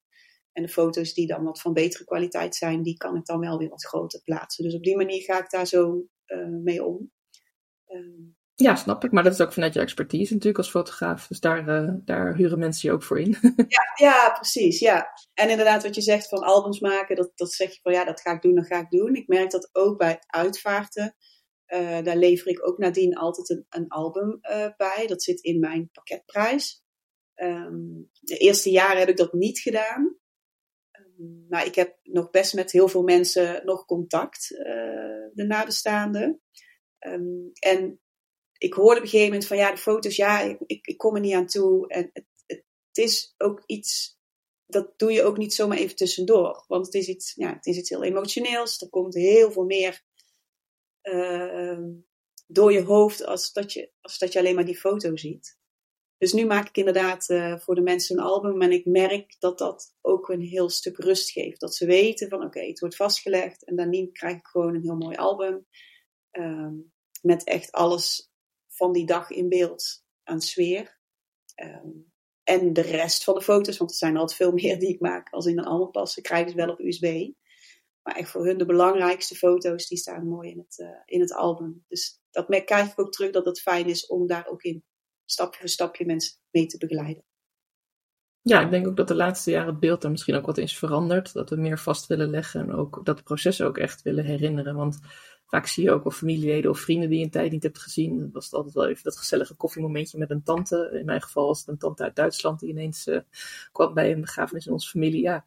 En 0.53 0.63
de 0.63 0.69
foto's 0.69 1.15
die 1.15 1.27
dan 1.27 1.45
wat 1.45 1.61
van 1.61 1.73
betere 1.73 2.05
kwaliteit 2.05 2.55
zijn, 2.55 2.83
die 2.83 2.97
kan 2.97 3.17
ik 3.17 3.25
dan 3.25 3.41
wel 3.41 3.59
weer 3.59 3.69
wat 3.69 3.85
groter 3.85 4.21
plaatsen. 4.23 4.65
Dus 4.65 4.75
op 4.75 4.83
die 4.83 4.97
manier 4.97 5.23
ga 5.23 5.39
ik 5.39 5.51
daar 5.51 5.67
zo 5.67 6.07
mee 6.63 6.85
om. 6.85 7.13
Ehm, 7.87 8.23
ja, 8.57 8.75
snap 8.75 9.05
ik. 9.05 9.13
Maar 9.13 9.23
dat 9.23 9.33
is 9.33 9.41
ook 9.41 9.53
vanuit 9.53 9.75
je 9.75 9.81
expertise 9.81 10.33
natuurlijk 10.33 10.59
als 10.59 10.71
fotograaf. 10.71 11.27
Dus 11.27 11.41
daar, 11.41 11.69
uh, 11.69 11.91
daar 12.05 12.37
huren 12.37 12.59
mensen 12.59 12.89
je 12.89 12.95
ook 12.95 13.03
voor 13.03 13.21
in. 13.21 13.37
ja, 13.69 13.93
ja, 13.95 14.31
precies. 14.33 14.79
Ja. 14.79 15.07
En 15.35 15.51
inderdaad, 15.51 15.83
wat 15.83 15.95
je 15.95 16.01
zegt 16.01 16.29
van 16.29 16.39
albums 16.39 16.81
maken, 16.81 17.17
dat, 17.17 17.31
dat 17.35 17.53
zeg 17.53 17.75
je 17.75 17.81
van 17.83 17.93
ja, 17.93 18.05
dat 18.05 18.21
ga 18.21 18.33
ik 18.33 18.43
doen, 18.43 18.55
dat 18.55 18.67
ga 18.67 18.81
ik 18.81 18.91
doen. 18.91 19.15
Ik 19.15 19.29
merk 19.29 19.51
dat 19.51 19.69
ook 19.73 19.99
bij 19.99 20.19
uitvaarten. 20.27 21.17
Uh, 21.69 22.03
daar 22.03 22.17
lever 22.17 22.49
ik 22.49 22.67
ook 22.69 22.79
nadien 22.79 23.17
altijd 23.17 23.51
een, 23.51 23.67
een 23.69 23.89
album 23.89 24.39
uh, 24.43 24.69
bij. 24.77 25.05
Dat 25.07 25.23
zit 25.23 25.41
in 25.41 25.61
mijn 25.61 25.91
pakketprijs. 25.93 26.83
Um, 27.35 28.11
de 28.21 28.37
eerste 28.37 28.71
jaren 28.71 28.99
heb 28.99 29.09
ik 29.09 29.17
dat 29.17 29.33
niet 29.33 29.59
gedaan. 29.59 30.17
Um, 30.99 31.47
maar 31.49 31.67
ik 31.67 31.75
heb 31.75 31.99
nog 32.03 32.31
best 32.31 32.55
met 32.55 32.73
heel 32.73 32.89
veel 32.89 33.03
mensen 33.03 33.65
nog 33.65 33.85
contact, 33.85 34.49
de 35.33 35.45
nabestaanden. 35.47 36.41
Um, 37.07 37.51
en 37.53 38.01
ik 38.65 38.73
hoorde 38.73 38.97
op 38.97 39.03
een 39.03 39.09
gegeven 39.09 39.31
moment 39.31 39.47
van 39.47 39.57
ja, 39.57 39.71
de 39.71 39.77
foto's, 39.77 40.17
ja, 40.17 40.41
ik, 40.41 40.87
ik, 40.87 40.99
kom 40.99 41.15
er 41.15 41.21
niet 41.21 41.35
aan 41.35 41.47
toe. 41.47 41.89
En 41.89 42.11
het, 42.13 42.27
het, 42.47 42.65
is 42.93 43.35
ook 43.39 43.63
iets, 43.67 44.19
dat 44.67 44.99
doe 44.99 45.13
je 45.13 45.23
ook 45.23 45.37
niet 45.37 45.55
zomaar 45.55 45.79
even 45.79 45.97
tussendoor. 45.97 46.65
Want 46.67 46.87
het 46.87 46.95
is 46.95 47.09
iets, 47.09 47.35
ja, 47.35 47.53
het 47.53 47.67
is 47.67 47.77
iets 47.77 47.91
heel 47.91 48.03
emotioneels. 48.03 48.81
Er 48.81 48.89
komt 48.89 49.15
heel 49.15 49.53
veel 49.53 49.65
meer 49.65 50.03
uh, 51.03 51.79
door 52.47 52.73
je 52.73 52.83
hoofd 52.83 53.25
als 53.25 53.53
dat, 53.53 53.73
je, 53.73 53.93
als 54.01 54.19
dat 54.19 54.33
je 54.33 54.39
alleen 54.39 54.55
maar 54.55 54.65
die 54.65 54.79
foto 54.79 55.17
ziet. 55.17 55.59
Dus 56.19 56.33
nu 56.33 56.47
maak 56.47 56.69
ik 56.69 56.77
inderdaad 56.77 57.29
uh, 57.29 57.59
voor 57.59 57.75
de 57.75 57.81
mensen 57.81 58.19
een 58.19 58.25
album 58.25 58.63
en 58.63 58.73
ik 58.73 58.85
merk 58.85 59.37
dat 59.39 59.59
dat 59.59 59.95
ook 60.01 60.29
een 60.29 60.41
heel 60.41 60.69
stuk 60.69 60.97
rust 60.97 61.31
geeft. 61.31 61.61
Dat 61.61 61.75
ze 61.75 61.87
weten 61.87 62.29
van 62.29 62.45
oké, 62.45 62.61
het 62.61 62.81
wordt 62.81 62.97
vastgelegd 62.97 63.65
en 63.65 63.77
dan 63.77 64.13
krijg 64.13 64.37
ik 64.37 64.47
gewoon 64.47 64.75
een 64.75 64.83
heel 64.83 64.97
mooi 64.97 65.17
album. 65.17 65.67
Um, 66.33 66.93
met 67.25 67.45
echt 67.45 67.73
alles 67.73 68.34
van 68.75 68.93
die 68.93 69.07
dag 69.07 69.31
in 69.31 69.49
beeld 69.49 70.05
aan 70.23 70.41
sfeer. 70.41 70.99
Um, 71.63 72.13
en 72.43 72.73
de 72.73 72.81
rest 72.81 73.25
van 73.25 73.35
de 73.35 73.43
foto's, 73.43 73.77
want 73.77 73.91
er 73.91 73.97
zijn 73.97 74.17
altijd 74.17 74.39
veel 74.39 74.53
meer 74.63 74.79
die 74.79 74.89
ik 74.89 75.01
maak 75.01 75.33
als 75.33 75.47
in 75.47 75.59
een 75.59 75.65
album 75.65 75.91
passen, 75.91 76.23
krijgen 76.23 76.51
ze 76.51 76.57
wel 76.57 76.71
op 76.71 76.81
USB. 76.81 77.33
Maar 78.03 78.17
echt 78.17 78.31
voor 78.31 78.47
hun 78.47 78.59
de 78.59 78.67
belangrijkste 78.67 79.35
foto's, 79.35 79.89
die 79.89 79.99
staan 79.99 80.29
mooi 80.29 80.51
in 80.51 80.59
het, 80.59 80.79
uh, 80.79 80.89
in 81.05 81.21
het 81.21 81.33
album. 81.33 81.85
Dus 81.89 82.21
dat 82.31 82.65
krijg 82.65 82.91
ik 82.91 83.01
ook 83.01 83.13
terug 83.13 83.31
dat 83.31 83.45
het 83.45 83.61
fijn 83.61 83.87
is 83.87 84.07
om 84.07 84.27
daar 84.27 84.47
ook 84.47 84.63
in 84.63 84.85
stapje 85.25 85.61
voor 85.61 85.69
stapje 85.69 86.07
mensen 86.07 86.39
mee 86.51 86.67
te 86.67 86.79
begeleiden. 86.79 87.25
Ja, 88.45 88.61
ik 88.61 88.71
denk 88.71 88.87
ook 88.87 88.97
dat 88.97 89.09
de 89.09 89.15
laatste 89.15 89.51
jaren 89.51 89.69
het 89.69 89.81
beeld 89.81 90.05
er 90.05 90.11
misschien 90.11 90.35
ook 90.35 90.47
wat 90.47 90.59
is 90.59 90.79
veranderd. 90.79 91.33
Dat 91.33 91.51
we 91.51 91.57
meer 91.57 91.79
vast 91.79 92.07
willen 92.07 92.31
leggen 92.31 92.61
en 92.61 92.73
ook 92.73 93.01
dat 93.05 93.25
proces 93.25 93.63
ook 93.63 93.79
echt 93.79 94.03
willen 94.03 94.25
herinneren. 94.25 94.75
Want 94.75 95.01
Vaak 95.55 95.67
zie 95.67 95.85
je 95.85 95.93
ook 95.93 96.03
wel 96.03 96.13
familieleden 96.13 96.71
of 96.71 96.79
vrienden 96.79 97.09
die 97.09 97.19
je 97.19 97.25
een 97.25 97.31
tijd 97.31 97.53
niet 97.53 97.63
hebt 97.63 97.79
gezien. 97.79 98.19
Dan 98.19 98.31
was 98.33 98.53
altijd 98.53 98.75
wel 98.75 98.89
even 98.89 99.03
dat 99.03 99.17
gezellige 99.17 99.55
koffiemomentje 99.55 100.19
met 100.19 100.31
een 100.31 100.43
tante. 100.43 100.97
In 100.99 101.05
mijn 101.05 101.23
geval 101.23 101.47
was 101.47 101.59
het 101.59 101.69
een 101.69 101.79
tante 101.79 102.03
uit 102.03 102.17
Duitsland 102.17 102.61
die 102.61 102.69
ineens 102.69 103.07
uh, 103.07 103.19
kwam 103.73 103.95
bij 103.95 104.13
een 104.13 104.21
begrafenis 104.21 104.67
in 104.67 104.73
onze 104.73 104.89
familie. 104.89 105.23
Ja, 105.23 105.45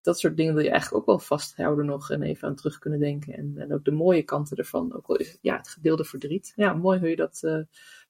dat 0.00 0.18
soort 0.18 0.36
dingen 0.36 0.54
wil 0.54 0.62
je 0.62 0.70
eigenlijk 0.70 1.00
ook 1.00 1.06
wel 1.06 1.18
vasthouden 1.18 1.86
nog 1.86 2.10
en 2.10 2.22
even 2.22 2.48
aan 2.48 2.54
terug 2.54 2.78
kunnen 2.78 3.00
denken. 3.00 3.34
En, 3.34 3.54
en 3.56 3.74
ook 3.74 3.84
de 3.84 3.90
mooie 3.90 4.22
kanten 4.22 4.56
ervan. 4.56 4.94
Ook 4.94 5.06
wel 5.06 5.16
is 5.16 5.38
ja, 5.40 5.56
het 5.56 5.68
gedeelde 5.68 6.04
verdriet. 6.04 6.52
Ja, 6.56 6.74
mooi 6.74 6.98
hoe 6.98 7.08
je 7.08 7.16
dat, 7.16 7.40
uh, 7.44 7.52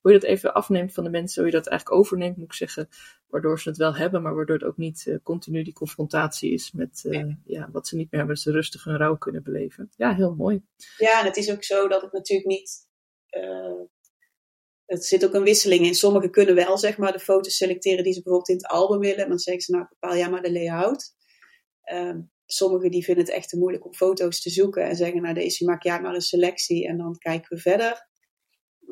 hoe 0.00 0.12
je 0.12 0.18
dat 0.18 0.28
even 0.28 0.54
afneemt 0.54 0.92
van 0.92 1.04
de 1.04 1.11
mensen. 1.11 1.42
Hoe 1.42 1.50
je 1.50 1.56
dat 1.56 1.66
eigenlijk 1.66 2.00
overneemt, 2.00 2.37
moet 2.37 2.47
ik 2.47 2.52
zeggen. 2.52 2.88
Waardoor 3.31 3.61
ze 3.61 3.69
het 3.69 3.79
wel 3.79 3.95
hebben, 3.95 4.23
maar 4.23 4.35
waardoor 4.35 4.57
het 4.57 4.65
ook 4.65 4.77
niet 4.77 5.05
uh, 5.07 5.17
continu 5.23 5.63
die 5.63 5.73
confrontatie 5.73 6.53
is 6.53 6.73
met 6.73 7.03
uh, 7.07 7.35
ja, 7.45 7.71
wat 7.73 7.89
ze 7.89 7.97
niet 7.97 8.11
meer 8.11 8.21
hebben. 8.21 8.35
Dat 8.35 8.45
ze 8.45 8.53
rustig 8.53 8.85
hun 8.85 8.97
rouw 8.97 9.17
kunnen 9.17 9.43
beleven. 9.43 9.91
Ja, 9.97 10.15
heel 10.15 10.35
mooi. 10.35 10.63
Ja, 10.97 11.21
en 11.21 11.27
het 11.27 11.37
is 11.37 11.51
ook 11.51 11.65
zo 11.65 11.89
dat 11.89 12.03
het 12.03 12.13
natuurlijk 12.13 12.49
niet 12.49 12.89
het 14.91 15.05
zit 15.05 15.25
ook 15.25 15.35
een 15.35 15.43
wisseling 15.43 15.87
in. 15.87 15.95
Sommigen 15.95 16.31
kunnen 16.31 16.55
wel 16.55 16.79
zeg 16.79 16.99
maar, 16.99 17.13
de 17.13 17.19
foto's 17.19 17.57
selecteren 17.57 18.05
die 18.05 18.13
ze 18.13 18.23
bijvoorbeeld 18.23 18.49
in 18.49 18.57
het 18.57 18.67
album 18.67 18.99
willen. 18.99 19.17
Maar 19.17 19.29
dan 19.29 19.39
zeggen 19.39 19.63
ze, 19.63 19.73
nou 19.73 19.87
bepaal 19.89 20.17
jij 20.17 20.31
maar 20.31 20.43
de 20.43 20.53
layout. 20.53 21.15
Um, 21.93 22.31
sommigen 22.47 22.90
die 22.90 23.05
vinden 23.05 23.25
het 23.25 23.35
echt 23.35 23.49
te 23.49 23.59
moeilijk 23.59 23.85
om 23.85 23.95
foto's 23.95 24.40
te 24.40 24.51
zoeken 24.51 24.85
en 24.85 24.97
zeggen, 24.97 25.23
nou 25.23 25.35
deze 25.35 25.64
maak 25.64 25.83
jij 25.83 26.01
maar 26.01 26.14
een 26.14 26.21
selectie 26.21 26.88
en 26.88 26.99
dan 26.99 27.19
kijken 27.19 27.57
we 27.57 27.62
verder. 27.62 28.09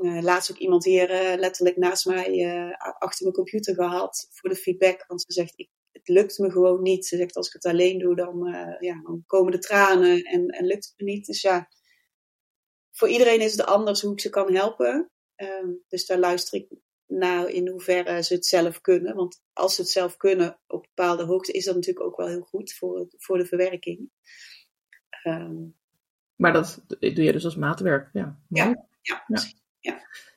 Uh, 0.00 0.22
laatst 0.22 0.50
ook 0.50 0.56
iemand 0.56 0.84
hier 0.84 1.10
uh, 1.10 1.38
letterlijk 1.38 1.76
naast 1.76 2.06
mij 2.06 2.38
uh, 2.38 2.72
achter 2.98 3.22
mijn 3.22 3.34
computer 3.34 3.74
gehad 3.74 4.28
voor 4.30 4.50
de 4.50 4.56
feedback. 4.56 5.04
Want 5.06 5.22
ze 5.22 5.32
zegt, 5.32 5.52
ik, 5.56 5.70
het 5.92 6.08
lukt 6.08 6.38
me 6.38 6.50
gewoon 6.50 6.82
niet. 6.82 7.06
Ze 7.06 7.16
zegt, 7.16 7.36
als 7.36 7.46
ik 7.46 7.52
het 7.52 7.64
alleen 7.64 7.98
doe, 7.98 8.16
dan, 8.16 8.46
ja, 8.80 9.02
dan 9.02 9.22
komen 9.26 9.52
de 9.52 9.58
tranen 9.58 10.22
en, 10.22 10.46
en 10.48 10.66
lukt 10.66 10.84
het 10.84 10.94
me 10.96 11.04
niet. 11.04 11.26
Dus 11.26 11.40
ja, 11.40 11.68
voor 12.90 13.08
iedereen 13.08 13.40
is 13.40 13.52
het 13.52 13.66
anders 13.66 14.02
hoe 14.02 14.12
ik 14.12 14.20
ze 14.20 14.30
kan 14.30 14.54
helpen. 14.54 15.10
Ehm, 15.34 15.68
dus 15.88 16.06
daar 16.06 16.18
luister 16.18 16.60
ik 16.60 16.68
naar 17.06 17.48
in 17.48 17.68
hoeverre 17.68 18.22
ze 18.22 18.34
het 18.34 18.46
zelf 18.46 18.80
kunnen. 18.80 19.14
Want 19.14 19.42
als 19.52 19.74
ze 19.74 19.80
het 19.80 19.90
zelf 19.90 20.16
kunnen 20.16 20.60
op 20.66 20.82
bepaalde 20.82 21.24
hoogte, 21.24 21.52
is 21.52 21.64
dat 21.64 21.74
natuurlijk 21.74 22.06
ook 22.06 22.16
wel 22.16 22.28
heel 22.28 22.40
goed 22.40 22.72
voor, 22.72 23.06
voor 23.16 23.38
de 23.38 23.46
verwerking. 23.46 24.10
Um, 25.24 25.76
maar 26.36 26.52
dat 26.52 26.84
doe 26.98 27.22
je 27.22 27.32
dus 27.32 27.44
als 27.44 27.56
maatwerk, 27.56 28.10
ja. 28.12 28.40
Ja, 28.48 28.88
ja, 29.00 29.24
ja. 29.26 29.42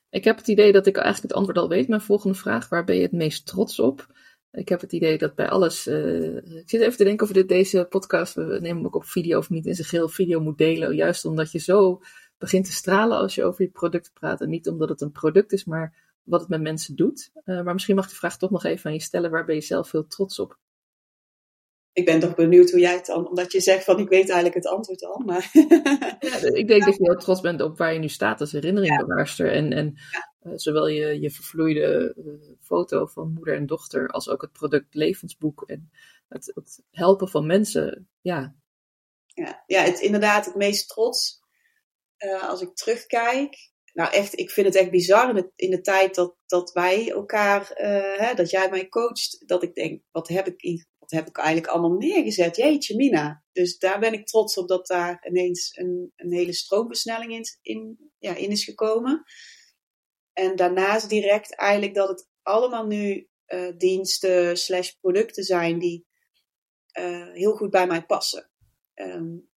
Ik 0.10 0.24
heb 0.24 0.38
het 0.38 0.48
idee 0.48 0.72
dat 0.72 0.86
ik 0.86 0.96
eigenlijk 0.96 1.28
het 1.28 1.34
antwoord 1.34 1.58
al 1.58 1.70
weet. 1.70 1.88
Mijn 1.88 2.02
volgende 2.02 2.38
vraag, 2.38 2.70
waar 2.70 2.84
ben 2.84 2.96
je 2.96 3.02
het 3.02 3.12
meest 3.12 3.46
trots 3.46 3.80
op? 3.80 4.08
Ik 4.52 4.70
heb 4.70 4.82
het 4.82 4.94
idee 4.94 5.18
dat 5.18 5.36
bij 5.36 5.50
alles. 5.50 5.88
Uh, 5.88 6.36
ik 6.36 6.70
zit 6.70 6.82
even 6.82 6.98
te 6.98 7.04
denken 7.04 7.28
of 7.28 7.34
dit, 7.34 7.50
deze 7.50 7.86
podcast. 7.90 8.34
We 8.34 8.42
nemen 8.42 8.68
hem 8.68 8.86
ook 8.86 8.96
op 8.96 9.06
video 9.06 9.38
of 9.38 9.50
niet 9.50 9.66
in 9.66 9.76
zijn 9.76 9.88
geheel 9.88 10.10
video 10.10 10.40
moet 10.40 10.58
delen. 10.58 10.96
Juist 10.96 11.26
omdat 11.26 11.52
je 11.52 11.60
zo 11.60 12.02
begint 12.38 12.66
te 12.66 12.72
stralen 12.72 13.18
als 13.18 13.36
je 13.36 13.44
over 13.44 13.64
je 13.64 13.70
product 13.70 14.12
praat. 14.14 14.42
En 14.42 14.50
niet 14.50 14.68
omdat 14.68 14.90
het 14.90 15.02
een 15.02 15.12
product 15.12 15.52
is, 15.52 15.66
maar 15.66 16.14
wat 16.24 16.40
het 16.40 16.50
met 16.50 16.62
mensen 16.62 16.96
doet. 16.96 17.32
Uh, 17.34 17.62
maar 17.64 17.74
misschien 17.74 17.96
mag 17.96 18.04
ik 18.04 18.12
de 18.12 18.18
vraag 18.18 18.38
toch 18.38 18.52
nog 18.52 18.64
even 18.64 18.86
aan 18.86 18.96
je 18.96 19.02
stellen. 19.02 19.32
Waar 19.32 19.46
ben 19.46 19.56
je 19.56 19.62
zelf 19.62 19.92
heel 19.92 20.08
trots 20.08 20.40
op? 20.40 20.58
Ik 21.94 22.06
ben 22.06 22.20
toch 22.20 22.36
benieuwd 22.36 22.72
hoe 22.72 22.80
jij 22.80 22.94
het 22.94 23.06
dan, 23.06 23.30
omdat 23.30 23.52
je 23.52 23.62
zegt 23.62 23.84
van 23.84 24.00
ik 24.00 24.10
weet 24.10 24.30
eigenlijk 24.30 24.54
het 24.54 24.68
antwoord 24.68 25.06
al. 25.06 25.20
Maar... 25.20 25.50
ja, 26.20 26.54
ik 26.54 26.68
denk 26.68 26.86
dat 26.86 26.96
je 26.96 27.04
heel 27.04 27.18
trots 27.18 27.42
bent 27.42 27.62
op 27.62 27.78
waar 27.78 27.94
je 27.94 28.00
nu 28.00 28.10
staat 28.10 28.40
als 28.40 28.52
herinneringsbewaarster. 28.52 29.46
Ja. 29.46 29.52
En, 29.52 29.74
en 29.74 29.94
uh, 30.42 30.54
zowel 30.56 30.88
je, 30.88 31.20
je 31.20 31.32
vervloeide 31.32 32.16
uh, 32.18 32.56
foto 32.62 33.06
van 33.06 33.34
moeder 33.34 33.56
en 33.56 33.66
dochter, 33.66 34.08
als 34.08 34.30
ook 34.30 34.42
het 34.42 34.52
product 34.52 34.94
levensboek. 34.94 35.64
En 35.66 35.92
het, 36.28 36.52
het 36.54 36.84
helpen 36.92 37.28
van 37.28 37.46
mensen, 37.46 38.10
ja. 38.22 38.56
Ja, 39.26 39.64
ja 39.68 39.82
het, 39.82 40.00
inderdaad 40.00 40.46
het 40.46 40.56
meest 40.56 40.90
trots. 40.90 41.40
als 42.42 42.62
ik 42.62 42.76
terugkijk, 42.76 43.72
nou 43.94 44.12
echt, 44.12 44.40
ik 44.40 44.52
vind 44.52 44.68
het 44.68 44.76
echt 44.76 44.92
bizar 44.92 45.30
in 45.30 45.36
de, 45.36 45.52
in 45.56 45.70
de 45.70 45.82
tijd 45.82 46.16
dat, 46.16 46.36
dat 46.46 46.72
wij 46.72 47.12
elkaar, 47.12 47.72
hè, 48.18 48.34
dat 48.34 48.50
jij 48.50 48.70
mij 48.70 48.88
coacht, 48.88 49.44
dat 49.48 49.64
ik 49.64 49.74
denk, 49.74 50.02
wat 50.12 50.28
heb 50.28 50.48
ik, 50.48 50.62
wat 50.62 50.91
heb 51.12 51.28
ik 51.28 51.38
eigenlijk 51.38 51.68
allemaal 51.68 51.98
neergezet? 51.98 52.56
Jeetje, 52.56 52.96
Mina. 52.96 53.44
Dus 53.52 53.78
daar 53.78 54.00
ben 54.00 54.14
ik 54.14 54.26
trots 54.26 54.58
op 54.58 54.68
dat 54.68 54.88
daar 54.88 55.28
ineens 55.28 55.78
een, 55.78 56.12
een 56.16 56.34
hele 56.34 56.54
stroomversnelling 56.54 57.32
in, 57.32 57.46
in, 57.62 58.12
ja, 58.18 58.36
in 58.36 58.50
is 58.50 58.64
gekomen. 58.64 59.24
En 60.34 60.56
daarnaast 60.56 61.10
direct 61.10 61.56
eigenlijk 61.56 61.94
dat 61.94 62.10
het 62.10 62.30
allemaal 62.42 62.86
nu 62.86 63.30
uh, 63.48 63.78
diensten 63.78 64.58
slash 64.58 64.92
producten 64.92 65.44
zijn 65.44 65.80
die 65.80 66.06
uh, 67.00 67.32
heel 67.34 67.56
goed 67.56 67.70
bij 67.70 67.88
mij 67.88 68.06
passen. 68.06 68.52
Um, 68.96 69.50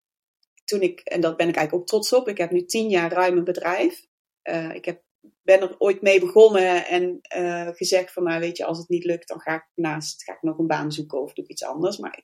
toen 0.63 0.81
ik, 0.81 0.99
en 0.99 1.21
dat 1.21 1.37
ben 1.37 1.47
ik 1.47 1.55
eigenlijk 1.55 1.83
ook 1.83 1.89
trots 1.89 2.13
op, 2.13 2.27
ik 2.27 2.37
heb 2.37 2.51
nu 2.51 2.65
tien 2.65 2.89
jaar 2.89 3.11
ruim 3.11 3.37
een 3.37 3.43
bedrijf. 3.43 4.05
Uh, 4.43 4.75
ik 4.75 4.85
heb, 4.85 5.03
ben 5.43 5.61
er 5.61 5.75
ooit 5.77 6.01
mee 6.01 6.19
begonnen 6.19 6.85
en 6.87 7.19
uh, 7.37 7.67
gezegd 7.67 8.13
van, 8.13 8.23
nou 8.23 8.39
weet 8.39 8.57
je, 8.57 8.65
als 8.65 8.77
het 8.77 8.89
niet 8.89 9.03
lukt, 9.03 9.27
dan 9.27 9.39
ga 9.39 9.55
ik 9.55 9.67
naast 9.75 10.23
ga 10.23 10.33
ik 10.33 10.41
nog 10.41 10.57
een 10.57 10.67
baan 10.67 10.91
zoeken 10.91 11.21
of 11.21 11.33
doe 11.33 11.43
ik 11.43 11.51
iets 11.51 11.63
anders. 11.63 11.97
Maar 11.97 12.23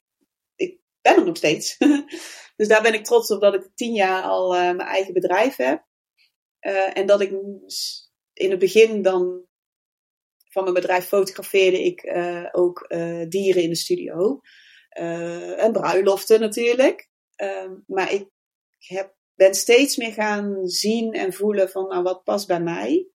ik, 0.56 0.78
ben 1.02 1.16
er 1.16 1.26
nog 1.26 1.38
steeds. 1.38 1.78
dus 2.58 2.68
daar 2.68 2.82
ben 2.82 2.94
ik 2.94 3.06
trots 3.06 3.32
op 3.32 3.42
dat 3.42 3.54
ik 3.54 3.70
tien 3.76 3.94
jaar 3.94 4.24
al 4.24 4.56
uh, 4.56 4.62
mijn 4.62 4.80
eigen 4.80 5.14
bedrijf 5.14 5.56
heb. 5.56 5.84
en 6.94 7.06
dat 7.06 7.22
ik 7.22 7.32
in 8.34 8.50
het 8.50 8.60
begin 8.60 9.02
dan 9.02 9.48
van 10.50 10.64
mijn 10.64 10.76
bedrijf 10.76 11.06
fotografeerde 11.06 11.84
ik 11.84 12.12
ook 12.52 12.88
dieren 13.30 13.64
in 13.64 13.70
de 13.70 13.76
studio. 13.76 14.40
en 14.90 15.72
bruiloften 15.72 16.40
natuurlijk. 16.40 17.10
Ehm, 17.36 17.76
maar 17.86 18.14
ik 18.14 18.28
heb 18.78 19.16
ben 19.40 19.54
steeds 19.54 19.98
meer 19.98 20.14
gaan 20.14 20.68
zien 20.68 21.14
en 21.14 21.34
voelen 21.34 21.70
van 21.70 21.88
nou, 21.88 22.04
wat 22.04 22.24
past 22.24 22.48
bij 22.48 22.62
mij. 22.62 23.10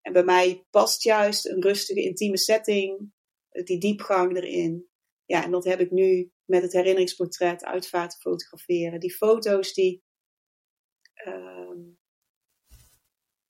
En 0.00 0.12
bij 0.12 0.24
mij 0.24 0.66
past 0.70 1.02
juist 1.02 1.46
een 1.46 1.62
rustige, 1.62 2.02
intieme 2.02 2.38
setting, 2.38 3.12
die 3.48 3.78
diepgang 3.78 4.36
erin. 4.36 4.88
Ja, 5.24 5.44
en 5.44 5.50
dat 5.50 5.64
heb 5.64 5.80
ik 5.80 5.90
nu 5.90 6.32
met 6.44 6.62
het 6.62 6.72
herinneringsportret, 6.72 7.64
uitvaart 7.64 8.16
fotograferen. 8.16 9.00
Die 9.00 9.14
foto's 9.14 9.74
die, 9.74 10.02
uh, 11.26 11.76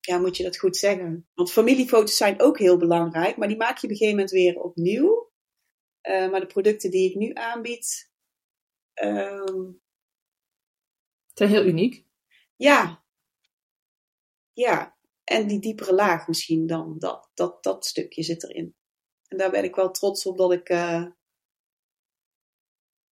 ja, 0.00 0.18
moet 0.18 0.36
je 0.36 0.42
dat 0.42 0.58
goed 0.58 0.76
zeggen? 0.76 1.28
Want 1.34 1.52
familiefoto's 1.52 2.16
zijn 2.16 2.40
ook 2.40 2.58
heel 2.58 2.76
belangrijk, 2.76 3.36
maar 3.36 3.48
die 3.48 3.56
maak 3.56 3.78
je 3.78 3.86
op 3.86 3.90
een 3.90 3.96
gegeven 3.96 4.14
moment 4.16 4.30
weer 4.30 4.60
opnieuw. 4.60 5.32
Uh, 6.02 6.30
maar 6.30 6.40
de 6.40 6.46
producten 6.46 6.90
die 6.90 7.10
ik 7.10 7.16
nu 7.16 7.32
aanbied, 7.32 8.12
Um, 9.02 9.82
zijn 11.34 11.50
heel 11.50 11.64
uniek. 11.64 12.03
Ja. 12.56 13.04
Ja. 14.52 14.96
En 15.24 15.46
die 15.46 15.60
diepere 15.60 15.94
laag 15.94 16.28
misschien 16.28 16.66
dan, 16.66 16.98
dat, 16.98 17.30
dat, 17.34 17.62
dat 17.62 17.86
stukje 17.86 18.22
zit 18.22 18.42
erin. 18.42 18.76
En 19.28 19.36
daar 19.38 19.50
ben 19.50 19.64
ik 19.64 19.74
wel 19.74 19.90
trots 19.90 20.26
op 20.26 20.38
dat 20.38 20.52
ik 20.52 20.68
uh, 20.68 21.06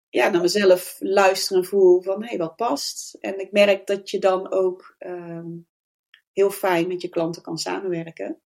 ja, 0.08 0.28
naar 0.28 0.40
mezelf 0.40 0.96
luister 0.98 1.56
en 1.56 1.64
voel 1.64 2.02
van 2.02 2.22
hé, 2.22 2.28
hey, 2.28 2.38
wat 2.38 2.56
past. 2.56 3.14
En 3.14 3.40
ik 3.40 3.52
merk 3.52 3.86
dat 3.86 4.10
je 4.10 4.18
dan 4.18 4.52
ook 4.52 4.96
um, 4.98 5.68
heel 6.32 6.50
fijn 6.50 6.88
met 6.88 7.02
je 7.02 7.08
klanten 7.08 7.42
kan 7.42 7.58
samenwerken. 7.58 8.42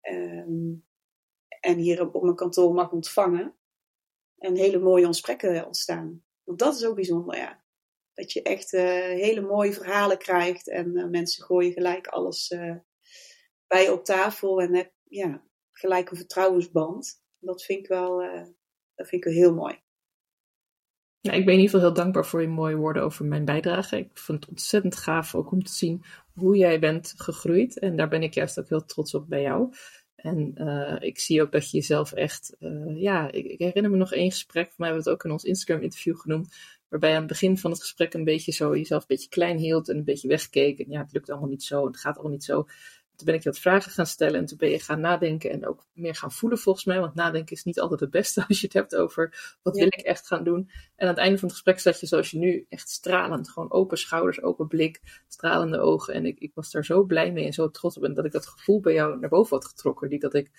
Um, 0.00 0.86
en 1.60 1.78
hier 1.78 2.00
op 2.00 2.22
mijn 2.22 2.34
kantoor 2.34 2.74
mag 2.74 2.92
ontvangen. 2.92 3.56
En 4.38 4.56
hele 4.56 4.78
mooie 4.78 5.06
gesprekken 5.06 5.66
ontstaan. 5.66 6.24
Want 6.44 6.58
dat 6.58 6.74
is 6.74 6.84
ook 6.84 6.94
bijzonder, 6.94 7.36
ja. 7.36 7.64
Dat 8.16 8.32
je 8.32 8.42
echt 8.42 8.72
uh, 8.72 8.82
hele 9.00 9.40
mooie 9.40 9.72
verhalen 9.72 10.18
krijgt 10.18 10.68
en 10.68 10.96
uh, 10.96 11.06
mensen 11.06 11.44
gooien 11.44 11.72
gelijk 11.72 12.06
alles 12.06 12.50
uh, 12.50 12.76
bij 13.66 13.88
op 13.88 14.04
tafel 14.04 14.60
en 14.60 14.74
heb 14.74 14.92
ja, 15.02 15.42
gelijk 15.72 16.10
een 16.10 16.16
vertrouwensband. 16.16 17.22
Dat 17.38 17.64
vind 17.64 17.78
ik 17.78 17.86
wel, 17.86 18.18
dat 18.94 19.08
vind 19.08 19.24
ik 19.24 19.32
heel 19.32 19.54
mooi. 19.54 19.82
Ja, 21.20 21.32
ik 21.32 21.44
ben 21.44 21.54
in 21.54 21.60
ieder 21.60 21.74
geval 21.74 21.86
heel 21.86 22.02
dankbaar 22.02 22.26
voor 22.26 22.40
je 22.40 22.48
mooie 22.48 22.76
woorden 22.76 23.02
over 23.02 23.24
mijn 23.24 23.44
bijdrage. 23.44 23.98
Ik 23.98 24.18
vond 24.18 24.40
het 24.40 24.48
ontzettend 24.48 24.96
gaaf 24.96 25.34
ook 25.34 25.52
om 25.52 25.62
te 25.62 25.72
zien 25.72 26.04
hoe 26.34 26.56
jij 26.56 26.80
bent 26.80 27.14
gegroeid. 27.16 27.78
En 27.78 27.96
daar 27.96 28.08
ben 28.08 28.22
ik 28.22 28.34
juist 28.34 28.58
ook 28.58 28.68
heel 28.68 28.84
trots 28.84 29.14
op 29.14 29.28
bij 29.28 29.42
jou. 29.42 29.72
En 30.16 30.54
ik 31.00 31.18
zie 31.18 31.42
ook 31.42 31.52
dat 31.52 31.70
je 31.70 31.76
jezelf 31.76 32.12
echt, 32.12 32.56
ja, 32.94 33.30
ik, 33.32 33.44
ik, 33.44 33.58
herinner 33.58 33.90
me 33.90 33.96
nog 33.96 34.12
één 34.12 34.30
gesprek, 34.30 34.66
voor 34.66 34.74
mij 34.76 34.88
hebben 34.88 35.04
het 35.04 35.14
ook 35.14 35.24
in 35.24 35.30
ons 35.30 35.44
Instagram-interview 35.44 36.16
genoemd, 36.16 36.54
waarbij 36.96 37.10
je 37.10 37.22
aan 37.22 37.28
het 37.28 37.40
begin 37.40 37.58
van 37.58 37.70
het 37.70 37.80
gesprek 37.80 38.14
een 38.14 38.24
beetje 38.24 38.52
zo 38.52 38.76
jezelf 38.76 39.00
een 39.00 39.08
beetje 39.08 39.28
klein 39.28 39.56
hield 39.56 39.88
en 39.88 39.96
een 39.96 40.04
beetje 40.04 40.28
wegkeek. 40.28 40.78
En 40.78 40.90
ja, 40.90 41.00
het 41.00 41.12
lukt 41.12 41.30
allemaal 41.30 41.48
niet 41.48 41.62
zo, 41.62 41.86
het 41.86 41.96
gaat 41.96 42.14
allemaal 42.14 42.32
niet 42.32 42.44
zo. 42.44 42.66
Toen 43.16 43.26
ben 43.26 43.34
ik 43.34 43.42
je 43.42 43.50
wat 43.50 43.58
vragen 43.58 43.92
gaan 43.92 44.06
stellen 44.06 44.40
en 44.40 44.46
toen 44.46 44.58
ben 44.58 44.70
je 44.70 44.78
gaan 44.78 45.00
nadenken 45.00 45.50
en 45.50 45.66
ook 45.66 45.86
meer 45.92 46.14
gaan 46.14 46.32
voelen 46.32 46.58
volgens 46.58 46.84
mij. 46.84 47.00
Want 47.00 47.14
nadenken 47.14 47.56
is 47.56 47.64
niet 47.64 47.80
altijd 47.80 48.00
het 48.00 48.10
beste 48.10 48.44
als 48.48 48.60
je 48.60 48.66
het 48.66 48.74
hebt 48.74 48.96
over 48.96 49.56
wat 49.62 49.76
wil 49.76 49.86
ik 49.86 49.94
echt 49.94 50.26
gaan 50.26 50.44
doen. 50.44 50.70
En 50.96 51.08
aan 51.08 51.14
het 51.14 51.18
einde 51.18 51.38
van 51.38 51.48
het 51.48 51.56
gesprek 51.56 51.80
zat 51.80 52.00
je 52.00 52.06
zoals 52.06 52.30
je 52.30 52.38
nu 52.38 52.66
echt 52.68 52.88
stralend. 52.88 53.50
Gewoon 53.50 53.72
open 53.72 53.98
schouders, 53.98 54.42
open 54.42 54.68
blik, 54.68 55.00
stralende 55.28 55.78
ogen. 55.78 56.14
En 56.14 56.26
ik, 56.26 56.38
ik 56.38 56.54
was 56.54 56.70
daar 56.70 56.84
zo 56.84 57.04
blij 57.04 57.32
mee 57.32 57.44
en 57.44 57.52
zo 57.52 57.70
trots 57.70 57.96
op. 57.96 58.04
En 58.04 58.14
dat 58.14 58.24
ik 58.24 58.32
dat 58.32 58.46
gevoel 58.46 58.80
bij 58.80 58.94
jou 58.94 59.18
naar 59.18 59.30
boven 59.30 59.56
had 59.56 59.66
getrokken. 59.66 60.08
Die 60.08 60.18
dat 60.18 60.34
ik 60.34 60.50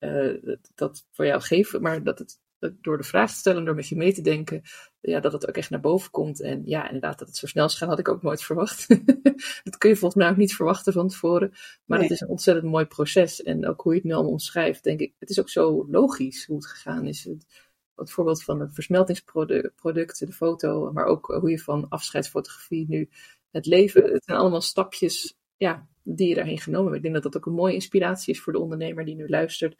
uh, 0.00 0.56
dat 0.74 1.06
voor 1.10 1.26
jou 1.26 1.40
geef. 1.40 1.78
Maar 1.78 2.02
dat 2.02 2.18
het 2.18 2.38
door 2.80 2.96
de 2.96 3.04
vraag 3.04 3.30
te 3.30 3.36
stellen, 3.36 3.64
door 3.64 3.74
met 3.74 3.88
je 3.88 3.96
mee 3.96 4.12
te 4.12 4.20
denken, 4.20 4.62
ja, 5.00 5.20
dat 5.20 5.32
het 5.32 5.48
ook 5.48 5.56
echt 5.56 5.70
naar 5.70 5.80
boven 5.80 6.10
komt. 6.10 6.40
En 6.40 6.62
ja, 6.64 6.86
inderdaad, 6.86 7.18
dat 7.18 7.28
het 7.28 7.36
zo 7.36 7.46
snel 7.46 7.68
gaat, 7.68 7.88
had 7.88 7.98
ik 7.98 8.08
ook 8.08 8.22
nooit 8.22 8.42
verwacht. 8.42 8.88
dat 9.64 9.78
kun 9.78 9.90
je 9.90 9.96
volgens 9.96 10.22
mij 10.22 10.30
ook 10.30 10.36
niet 10.36 10.54
verwachten 10.54 10.92
van 10.92 11.08
tevoren. 11.08 11.52
Maar 11.84 12.00
het 12.00 12.10
is 12.10 12.20
een 12.20 12.28
ontzettend 12.28 12.66
mooi 12.66 12.84
proces. 12.84 13.42
En 13.42 13.66
ook 13.66 13.80
hoe 13.80 13.92
je 13.92 13.98
het 13.98 14.08
nu 14.08 14.14
allemaal 14.14 14.32
omschrijft, 14.32 14.84
denk 14.84 15.00
ik, 15.00 15.14
het 15.18 15.30
is 15.30 15.40
ook 15.40 15.48
zo 15.48 15.86
logisch 15.90 16.46
hoe 16.46 16.56
het 16.56 16.66
gegaan 16.66 17.06
is. 17.06 17.24
Het, 17.24 17.46
het 17.94 18.10
voorbeeld 18.10 18.44
van 18.44 18.58
de 18.58 18.70
versmeltingsproducten, 18.70 20.26
de 20.26 20.32
foto, 20.32 20.92
maar 20.92 21.04
ook 21.04 21.26
hoe 21.40 21.50
je 21.50 21.58
van 21.58 21.88
afscheidsfotografie 21.88 22.86
nu 22.88 23.08
het 23.50 23.66
leven. 23.66 24.02
Het 24.12 24.24
zijn 24.24 24.38
allemaal 24.38 24.60
stapjes 24.60 25.36
ja, 25.56 25.88
die 26.02 26.28
je 26.28 26.34
daarheen 26.34 26.58
genomen 26.58 26.84
hebt. 26.84 26.96
Ik 26.96 27.02
denk 27.02 27.14
dat 27.14 27.32
dat 27.32 27.36
ook 27.36 27.46
een 27.46 27.60
mooie 27.60 27.74
inspiratie 27.74 28.34
is 28.34 28.40
voor 28.40 28.52
de 28.52 28.58
ondernemer 28.58 29.04
die 29.04 29.14
nu 29.14 29.28
luistert 29.28 29.76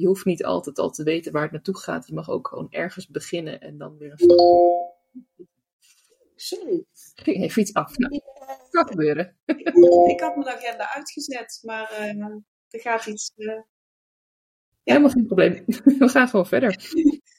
je 0.00 0.06
hoeft 0.06 0.24
niet 0.24 0.44
altijd 0.44 0.78
al 0.78 0.90
te 0.90 1.02
weten 1.02 1.32
waar 1.32 1.42
het 1.42 1.52
naartoe 1.52 1.78
gaat. 1.78 2.06
Je 2.06 2.14
mag 2.14 2.30
ook 2.30 2.48
gewoon 2.48 2.70
ergens 2.70 3.08
beginnen 3.08 3.60
en 3.60 3.78
dan 3.78 3.98
weer 3.98 4.10
een 4.10 4.18
stap. 4.18 4.38
Sorry. 6.34 6.84
Ging 7.14 7.42
even 7.42 7.62
iets 7.62 7.74
af. 7.74 7.98
Nou, 7.98 8.20
kan 8.70 8.86
gebeuren. 8.86 9.36
Ik, 10.10 10.20
had 10.20 10.36
mijn 10.36 10.56
agenda 10.56 10.94
uitgezet, 10.94 11.60
maar 11.62 11.92
uh, 12.00 12.24
er 12.68 12.80
gaat 12.80 13.06
iets. 13.06 13.32
Uh... 13.36 13.46
Ja. 14.82 14.92
Helemaal 14.92 15.10
geen 15.10 15.26
probleem. 15.26 15.64
We 15.98 16.08
gaan 16.08 16.28
gewoon 16.28 16.46
verder. 16.46 16.92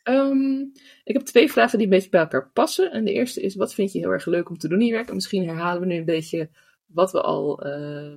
Um, 0.03 0.71
ik 1.03 1.13
heb 1.13 1.21
twee 1.21 1.51
vragen 1.51 1.77
die 1.77 1.87
een 1.87 1.93
beetje 1.93 2.09
bij 2.09 2.21
elkaar 2.21 2.49
passen. 2.51 2.91
En 2.91 3.05
de 3.05 3.11
eerste 3.11 3.41
is: 3.41 3.55
wat 3.55 3.73
vind 3.73 3.91
je 3.91 3.99
heel 3.99 4.09
erg 4.09 4.25
leuk 4.25 4.49
om 4.49 4.57
te 4.57 4.67
doen 4.67 4.79
in 4.79 4.85
je 4.85 4.91
werk? 4.91 5.07
En 5.07 5.15
misschien 5.15 5.47
herhalen 5.47 5.81
we 5.81 5.87
nu 5.87 5.95
een 5.95 6.05
beetje 6.05 6.49
wat 6.85 7.11
we 7.11 7.21
al. 7.21 7.67
Uh, 7.67 8.13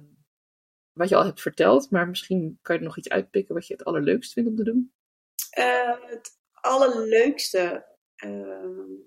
wat 0.94 1.08
je 1.08 1.16
al 1.16 1.24
hebt 1.24 1.40
verteld, 1.40 1.90
maar 1.90 2.08
misschien 2.08 2.58
kan 2.62 2.74
je 2.74 2.80
er 2.80 2.86
nog 2.86 2.98
iets 2.98 3.08
uitpikken 3.08 3.54
wat 3.54 3.66
je 3.66 3.72
het 3.72 3.84
allerleukst 3.84 4.32
vindt 4.32 4.48
om 4.48 4.56
te 4.56 4.64
doen? 4.64 4.92
Uh, 5.58 6.00
het 6.06 6.38
allerleukste 6.52 7.86
uh, 8.24 8.98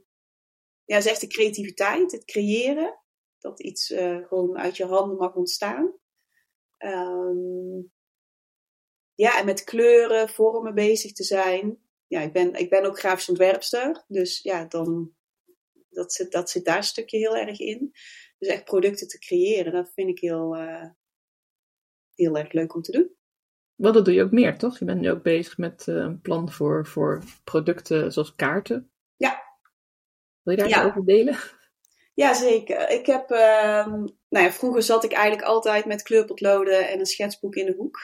ja, 0.85 0.97
is 0.97 1.19
de 1.19 1.27
creativiteit, 1.27 2.11
het 2.11 2.25
creëren. 2.25 2.99
Dat 3.39 3.59
iets 3.59 3.91
uh, 3.91 4.27
gewoon 4.27 4.57
uit 4.57 4.77
je 4.77 4.85
handen 4.85 5.17
mag 5.17 5.35
ontstaan. 5.35 5.93
Um, 6.77 7.91
ja, 9.13 9.39
en 9.39 9.45
met 9.45 9.63
kleuren, 9.63 10.29
vormen 10.29 10.73
bezig 10.73 11.11
te 11.11 11.23
zijn. 11.23 11.81
Ja, 12.07 12.21
ik 12.21 12.33
ben, 12.33 12.53
ik 12.53 12.69
ben 12.69 12.85
ook 12.85 12.99
grafisch 12.99 13.29
ontwerpster, 13.29 14.03
dus 14.07 14.41
ja, 14.41 14.65
dan, 14.65 15.15
dat, 15.89 16.13
zit, 16.13 16.31
dat 16.31 16.49
zit 16.49 16.65
daar 16.65 16.77
een 16.77 16.83
stukje 16.83 17.17
heel 17.17 17.35
erg 17.35 17.59
in. 17.59 17.91
Dus 18.37 18.49
echt 18.49 18.63
producten 18.63 19.07
te 19.07 19.19
creëren, 19.19 19.71
dat 19.71 19.91
vind 19.93 20.09
ik 20.09 20.19
heel, 20.19 20.55
heel 22.17 22.37
erg 22.37 22.51
leuk 22.51 22.75
om 22.75 22.81
te 22.81 22.91
doen. 22.91 23.15
Wel, 23.75 23.91
dat 23.91 24.05
doe 24.05 24.13
je 24.13 24.23
ook 24.23 24.31
meer, 24.31 24.57
toch? 24.57 24.79
Je 24.79 24.85
bent 24.85 25.01
nu 25.01 25.11
ook 25.11 25.23
bezig 25.23 25.57
met 25.57 25.85
uh, 25.87 25.95
een 25.95 26.21
plan 26.21 26.51
voor, 26.51 26.85
voor 26.87 27.23
producten 27.43 28.11
zoals 28.11 28.35
kaarten. 28.35 28.91
Ja. 29.15 29.43
Wil 30.41 30.53
je 30.55 30.59
daar 30.59 30.69
ja. 30.69 30.85
over 30.85 31.05
delen? 31.05 31.37
Ja, 32.13 32.33
zeker. 32.33 32.89
Ik 32.89 33.05
heb, 33.05 33.31
uh, 33.31 33.85
nou 34.29 34.45
ja, 34.45 34.51
vroeger 34.51 34.81
zat 34.81 35.03
ik 35.03 35.11
eigenlijk 35.11 35.47
altijd 35.47 35.85
met 35.85 36.01
kleurpotloden 36.01 36.89
en 36.89 36.99
een 36.99 37.05
schetsboek 37.05 37.55
in 37.55 37.65
de 37.65 37.75
hoek. 37.77 37.99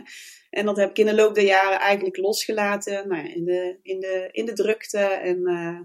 en 0.58 0.66
dat 0.66 0.76
heb 0.76 0.90
ik 0.90 0.98
in 0.98 1.06
de 1.06 1.14
loop 1.14 1.34
der 1.34 1.44
jaren 1.44 1.78
eigenlijk 1.78 2.16
losgelaten. 2.16 3.08
Nou 3.08 3.22
ja, 3.22 3.34
in, 3.34 3.44
de, 3.44 3.78
in, 3.82 4.00
de, 4.00 4.28
in 4.32 4.44
de 4.44 4.52
drukte 4.52 4.98
en 4.98 5.50
uh, 5.50 5.80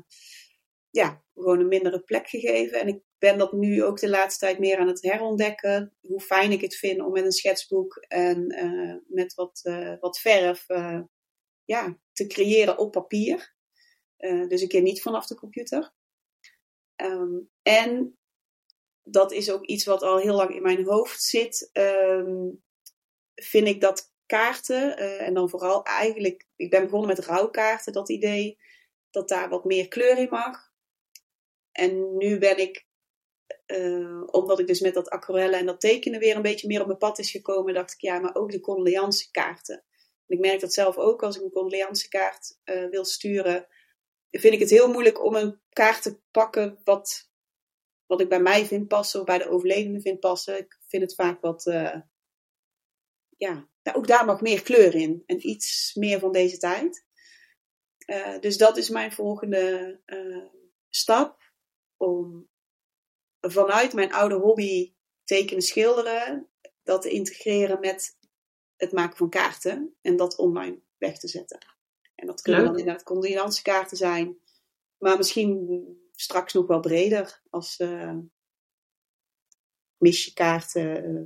ja, 0.89 1.23
gewoon 1.33 1.59
een 1.59 1.67
mindere 1.67 1.99
plek 1.99 2.27
gegeven. 2.27 2.79
En 2.79 2.87
ik 2.87 3.01
ben 3.21 3.37
dat 3.37 3.51
nu 3.51 3.83
ook 3.83 3.99
de 3.99 4.09
laatste 4.09 4.45
tijd 4.45 4.59
meer 4.59 4.77
aan 4.77 4.87
het 4.87 5.01
herontdekken. 5.01 5.93
Hoe 5.99 6.21
fijn 6.21 6.51
ik 6.51 6.61
het 6.61 6.75
vind 6.75 7.01
om 7.01 7.11
met 7.11 7.25
een 7.25 7.31
schetsboek 7.31 7.95
en 8.07 8.53
uh, 8.65 8.95
met 9.07 9.33
wat, 9.33 9.59
uh, 9.63 9.93
wat 9.99 10.19
verf 10.19 10.69
uh, 10.69 11.01
ja, 11.63 11.97
te 12.13 12.27
creëren 12.27 12.77
op 12.77 12.91
papier. 12.91 13.55
dus 14.47 14.61
een 14.61 14.67
keer 14.67 14.81
niet 14.81 15.01
vanaf 15.01 15.27
de 15.27 15.35
computer. 15.35 15.93
Um, 16.95 17.49
en 17.61 18.19
dat 19.03 19.31
is 19.31 19.51
ook 19.51 19.65
iets 19.65 19.85
wat 19.85 20.01
al 20.01 20.17
heel 20.17 20.35
lang 20.35 20.55
in 20.55 20.61
mijn 20.61 20.85
hoofd 20.85 21.23
zit. 21.23 21.69
Um, 21.73 22.63
vind 23.35 23.67
ik 23.67 23.81
dat 23.81 24.13
kaarten, 24.25 24.97
en 25.19 25.33
dan 25.33 25.49
vooral 25.49 25.83
eigenlijk, 25.83 26.47
ik 26.55 26.69
ben 26.69 26.83
begonnen 26.83 27.07
met 27.07 27.25
rouwkaarten, 27.25 27.93
dat 27.93 28.09
idee 28.09 28.57
dat 29.09 29.29
daar 29.29 29.49
wat 29.49 29.65
meer 29.65 29.87
kleur 29.87 30.17
in 30.17 30.29
mag. 30.29 30.71
En 31.71 32.17
nu 32.17 32.37
ben 32.37 32.57
ik, 32.57 32.89
uh, 33.67 34.23
omdat 34.25 34.59
ik 34.59 34.67
dus 34.67 34.79
met 34.79 34.93
dat 34.93 35.09
aquarellen 35.09 35.59
en 35.59 35.65
dat 35.65 35.79
tekenen 35.79 36.19
weer 36.19 36.35
een 36.35 36.41
beetje 36.41 36.67
meer 36.67 36.79
op 36.79 36.85
mijn 36.85 36.97
pad 36.97 37.19
is 37.19 37.31
gekomen, 37.31 37.73
dacht 37.73 37.93
ik 37.93 38.01
ja, 38.01 38.19
maar 38.19 38.35
ook 38.35 38.51
de 38.51 38.59
condoleancekaarten. 38.59 39.83
En 40.27 40.37
ik 40.37 40.39
merk 40.39 40.59
dat 40.59 40.73
zelf 40.73 40.97
ook 40.97 41.23
als 41.23 41.35
ik 41.35 41.41
een 41.41 41.51
condoleancekaart 41.51 42.59
uh, 42.65 42.89
wil 42.89 43.05
sturen, 43.05 43.67
vind 44.31 44.53
ik 44.53 44.59
het 44.59 44.69
heel 44.69 44.91
moeilijk 44.91 45.23
om 45.23 45.35
een 45.35 45.59
kaart 45.69 46.01
te 46.01 46.19
pakken 46.31 46.79
wat, 46.83 47.29
wat 48.05 48.21
ik 48.21 48.29
bij 48.29 48.41
mij 48.41 48.65
vind 48.65 48.87
passen 48.87 49.19
of 49.19 49.25
bij 49.25 49.37
de 49.37 49.49
overledene 49.49 50.01
vind 50.01 50.19
passen. 50.19 50.57
Ik 50.57 50.79
vind 50.87 51.03
het 51.03 51.15
vaak 51.15 51.41
wat, 51.41 51.65
uh, 51.65 52.01
ja, 53.37 53.69
ook 53.93 54.07
daar 54.07 54.25
mag 54.25 54.41
meer 54.41 54.61
kleur 54.61 54.95
in 54.95 55.23
en 55.25 55.47
iets 55.47 55.93
meer 55.93 56.19
van 56.19 56.31
deze 56.31 56.57
tijd. 56.57 57.05
Dus 58.39 58.57
dat 58.57 58.77
is 58.77 58.89
mijn 58.89 59.11
volgende 59.11 59.99
stap 60.89 61.53
om 61.97 62.49
vanuit 63.41 63.93
mijn 63.93 64.13
oude 64.13 64.35
hobby 64.35 64.93
tekenen, 65.23 65.63
schilderen, 65.63 66.47
dat 66.83 67.01
te 67.01 67.09
integreren 67.09 67.79
met 67.79 68.17
het 68.75 68.91
maken 68.91 69.17
van 69.17 69.29
kaarten 69.29 69.95
en 70.01 70.15
dat 70.15 70.37
online 70.37 70.81
weg 70.97 71.17
te 71.17 71.27
zetten. 71.27 71.59
En 72.15 72.27
dat 72.27 72.41
kunnen 72.41 72.63
dan 72.63 72.77
inderdaad 72.77 73.03
condoleancekaarten 73.03 73.97
zijn, 73.97 74.37
maar 74.97 75.17
misschien 75.17 75.85
straks 76.11 76.53
nog 76.53 76.67
wel 76.67 76.79
breder 76.79 77.41
als 77.49 77.79
uh, 77.79 78.17
misjekaarten, 79.97 81.09
uh, 81.09 81.21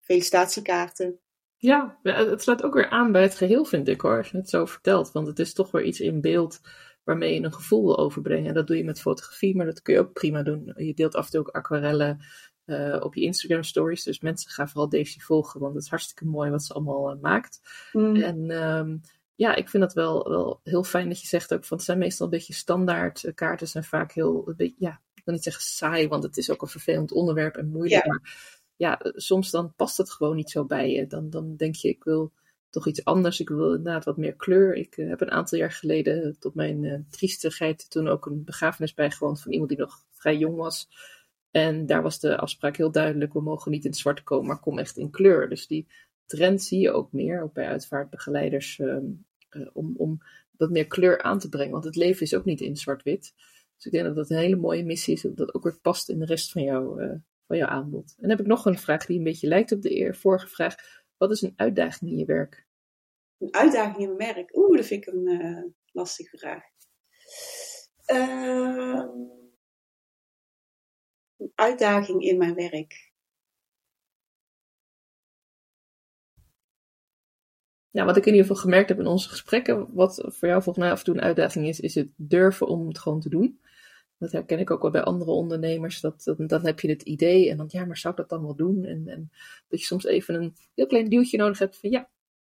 felicitatiekaarten. 0.00 1.20
Ja, 1.56 1.98
het 2.02 2.42
sluit 2.42 2.62
ook 2.62 2.74
weer 2.74 2.88
aan 2.88 3.12
bij 3.12 3.22
het 3.22 3.34
geheel, 3.34 3.64
vind 3.64 3.88
ik 3.88 4.00
hoor, 4.00 4.16
als 4.16 4.30
je 4.30 4.36
het 4.36 4.48
zo 4.48 4.64
vertelt. 4.64 5.12
Want 5.12 5.26
het 5.26 5.38
is 5.38 5.52
toch 5.52 5.70
weer 5.70 5.84
iets 5.84 6.00
in 6.00 6.20
beeld 6.20 6.60
waarmee 7.04 7.34
je 7.34 7.40
een 7.40 7.52
gevoel 7.52 7.84
wil 7.84 7.98
overbrengen. 7.98 8.48
En 8.48 8.54
dat 8.54 8.66
doe 8.66 8.76
je 8.76 8.84
met 8.84 9.00
fotografie, 9.00 9.56
maar 9.56 9.66
dat 9.66 9.82
kun 9.82 9.94
je 9.94 10.00
ook 10.00 10.12
prima 10.12 10.42
doen. 10.42 10.72
Je 10.76 10.94
deelt 10.94 11.14
af 11.14 11.24
en 11.24 11.30
toe 11.30 11.40
ook 11.40 11.48
aquarellen 11.48 12.24
uh, 12.66 13.00
op 13.00 13.14
je 13.14 13.20
Instagram 13.20 13.62
stories. 13.62 14.02
Dus 14.02 14.20
mensen 14.20 14.50
gaan 14.50 14.68
vooral 14.68 14.88
Daisy 14.88 15.20
volgen, 15.20 15.60
want 15.60 15.74
het 15.74 15.82
is 15.82 15.90
hartstikke 15.90 16.26
mooi 16.26 16.50
wat 16.50 16.64
ze 16.64 16.72
allemaal 16.72 17.14
uh, 17.14 17.20
maakt. 17.20 17.60
Mm. 17.92 18.16
En 18.16 18.50
um, 18.50 19.00
ja, 19.34 19.54
ik 19.54 19.68
vind 19.68 19.82
dat 19.82 19.92
wel, 19.92 20.28
wel 20.28 20.60
heel 20.64 20.84
fijn 20.84 21.08
dat 21.08 21.20
je 21.20 21.26
zegt 21.26 21.54
ook, 21.54 21.64
van 21.64 21.76
het 21.76 21.86
zijn 21.86 21.98
meestal 21.98 22.26
een 22.26 22.32
beetje 22.32 22.52
standaard. 22.52 23.32
Kaarten 23.34 23.68
zijn 23.68 23.84
vaak 23.84 24.12
heel, 24.12 24.48
een 24.48 24.56
beetje, 24.56 24.76
ja, 24.78 25.00
ik 25.14 25.24
wil 25.24 25.34
niet 25.34 25.42
zeggen 25.42 25.62
saai, 25.62 26.08
want 26.08 26.22
het 26.22 26.36
is 26.36 26.50
ook 26.50 26.62
een 26.62 26.68
vervelend 26.68 27.12
onderwerp 27.12 27.56
en 27.56 27.68
moeilijk. 27.68 28.04
Ja. 28.04 28.10
Maar 28.10 28.58
ja, 28.76 29.00
soms 29.02 29.50
dan 29.50 29.74
past 29.76 29.96
het 29.96 30.10
gewoon 30.10 30.36
niet 30.36 30.50
zo 30.50 30.64
bij 30.64 30.90
je. 30.90 31.06
Dan, 31.06 31.30
dan 31.30 31.56
denk 31.56 31.74
je, 31.74 31.88
ik 31.88 32.04
wil 32.04 32.32
toch 32.70 32.86
iets 32.86 33.04
anders. 33.04 33.40
Ik 33.40 33.48
wil 33.48 33.74
inderdaad 33.74 34.04
wat 34.04 34.16
meer 34.16 34.34
kleur. 34.34 34.74
Ik 34.74 34.96
eh, 34.96 35.08
heb 35.08 35.20
een 35.20 35.30
aantal 35.30 35.58
jaar 35.58 35.72
geleden 35.72 36.36
tot 36.38 36.54
mijn 36.54 36.82
uh, 36.82 36.98
triestigheid 37.10 37.90
toen 37.90 38.08
ook 38.08 38.26
een 38.26 38.44
begrafenis 38.44 38.94
bijgewoond 38.94 39.42
van 39.42 39.52
iemand 39.52 39.70
die 39.70 39.78
nog 39.78 40.04
vrij 40.10 40.36
jong 40.36 40.56
was. 40.56 40.88
En 41.50 41.86
daar 41.86 42.02
was 42.02 42.20
de 42.20 42.36
afspraak 42.36 42.76
heel 42.76 42.90
duidelijk, 42.90 43.32
we 43.32 43.40
mogen 43.40 43.70
niet 43.70 43.84
in 43.84 43.94
zwart 43.94 44.22
komen, 44.22 44.46
maar 44.46 44.60
kom 44.60 44.78
echt 44.78 44.96
in 44.96 45.10
kleur. 45.10 45.48
Dus 45.48 45.66
die 45.66 45.86
trend 46.26 46.62
zie 46.62 46.80
je 46.80 46.92
ook 46.92 47.12
meer, 47.12 47.42
ook 47.42 47.52
bij 47.52 47.66
uitvaartbegeleiders, 47.66 48.78
um, 48.78 49.24
uh, 49.50 49.68
om, 49.72 49.94
om 49.96 50.18
wat 50.56 50.70
meer 50.70 50.86
kleur 50.86 51.22
aan 51.22 51.38
te 51.38 51.48
brengen. 51.48 51.72
Want 51.72 51.84
het 51.84 51.96
leven 51.96 52.22
is 52.22 52.34
ook 52.34 52.44
niet 52.44 52.60
in 52.60 52.76
zwart-wit. 52.76 53.34
Dus 53.76 53.86
ik 53.86 53.92
denk 53.92 54.04
dat 54.04 54.14
dat 54.14 54.30
een 54.30 54.36
hele 54.36 54.56
mooie 54.56 54.84
missie 54.84 55.14
is, 55.14 55.26
dat 55.34 55.54
ook 55.54 55.62
weer 55.62 55.78
past 55.82 56.08
in 56.08 56.18
de 56.18 56.24
rest 56.24 56.52
van, 56.52 56.62
jou, 56.62 57.00
van 57.46 57.56
jouw 57.56 57.68
aanbod. 57.68 58.08
En 58.08 58.20
dan 58.20 58.30
heb 58.30 58.40
ik 58.40 58.46
nog 58.46 58.64
een 58.64 58.78
vraag 58.78 59.06
die 59.06 59.18
een 59.18 59.24
beetje 59.24 59.48
lijkt 59.48 59.72
op 59.72 59.82
de 59.82 60.14
vorige 60.14 60.46
vraag. 60.46 60.74
Wat 61.20 61.30
is 61.30 61.42
een 61.42 61.52
uitdaging 61.56 62.10
in 62.10 62.16
je 62.16 62.24
werk? 62.24 62.66
Een 63.38 63.54
uitdaging 63.54 63.96
in 63.96 64.16
mijn 64.16 64.34
werk? 64.34 64.56
Oeh, 64.56 64.76
dat 64.76 64.86
vind 64.86 65.06
ik 65.06 65.12
een 65.12 65.26
uh, 65.26 65.64
lastige 65.92 66.38
vraag. 66.38 66.62
Uh, 68.06 69.04
een 71.36 71.52
uitdaging 71.54 72.22
in 72.22 72.38
mijn 72.38 72.54
werk. 72.54 73.12
Ja, 77.90 78.04
wat 78.04 78.16
ik 78.16 78.26
in 78.26 78.32
ieder 78.32 78.46
geval 78.46 78.62
gemerkt 78.62 78.88
heb 78.88 78.98
in 78.98 79.06
onze 79.06 79.28
gesprekken, 79.28 79.94
wat 79.94 80.14
voor 80.14 80.48
jou 80.48 80.62
volgens 80.62 80.84
mij 80.84 80.92
af 80.92 80.98
en 80.98 81.04
toe 81.04 81.14
een 81.14 81.20
uitdaging 81.20 81.66
is, 81.66 81.80
is 81.80 81.94
het 81.94 82.08
durven 82.16 82.66
om 82.66 82.88
het 82.88 82.98
gewoon 82.98 83.20
te 83.20 83.28
doen. 83.28 83.60
Dat 84.20 84.32
herken 84.32 84.58
ik 84.58 84.70
ook 84.70 84.82
wel 84.82 84.90
bij 84.90 85.02
andere 85.02 85.30
ondernemers. 85.30 86.00
Dat, 86.00 86.24
dat, 86.24 86.48
dan 86.48 86.66
heb 86.66 86.80
je 86.80 86.88
het 86.88 87.02
idee 87.02 87.50
en 87.50 87.56
dan, 87.56 87.66
ja, 87.68 87.84
maar 87.84 87.96
zou 87.96 88.14
ik 88.14 88.20
dat 88.20 88.28
dan 88.28 88.42
wel 88.42 88.56
doen? 88.56 88.84
En, 88.84 89.08
en 89.08 89.30
dat 89.68 89.80
je 89.80 89.86
soms 89.86 90.04
even 90.04 90.34
een 90.34 90.56
heel 90.74 90.86
klein 90.86 91.08
duwtje 91.08 91.36
nodig 91.36 91.58
hebt 91.58 91.78
van, 91.78 91.90
ja, 91.90 92.10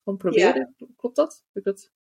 gewoon 0.04 0.20
proberen. 0.20 0.74
Ja. 0.78 0.88
Klopt 0.98 1.16
dat? 1.16 1.44
Heb 1.46 1.56
ik 1.56 1.64
dat? 1.64 1.92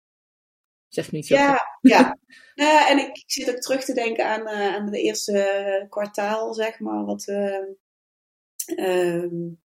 Zeg 0.87 1.11
niet 1.11 1.27
zo. 1.27 1.35
Ja, 1.35 1.61
ja. 1.81 2.17
nou, 2.55 2.91
en 2.91 2.97
ik, 2.97 3.17
ik, 3.17 3.31
zit 3.31 3.49
ook 3.49 3.61
terug 3.61 3.83
te 3.83 3.93
denken 3.93 4.27
aan, 4.27 4.41
uh, 4.41 4.75
aan 4.75 4.91
de 4.91 5.01
eerste 5.01 5.85
kwartaal, 5.89 6.53
zeg 6.53 6.79
maar. 6.79 7.05
Wat, 7.05 7.27
uh, 7.27 7.67
uh, 8.65 9.31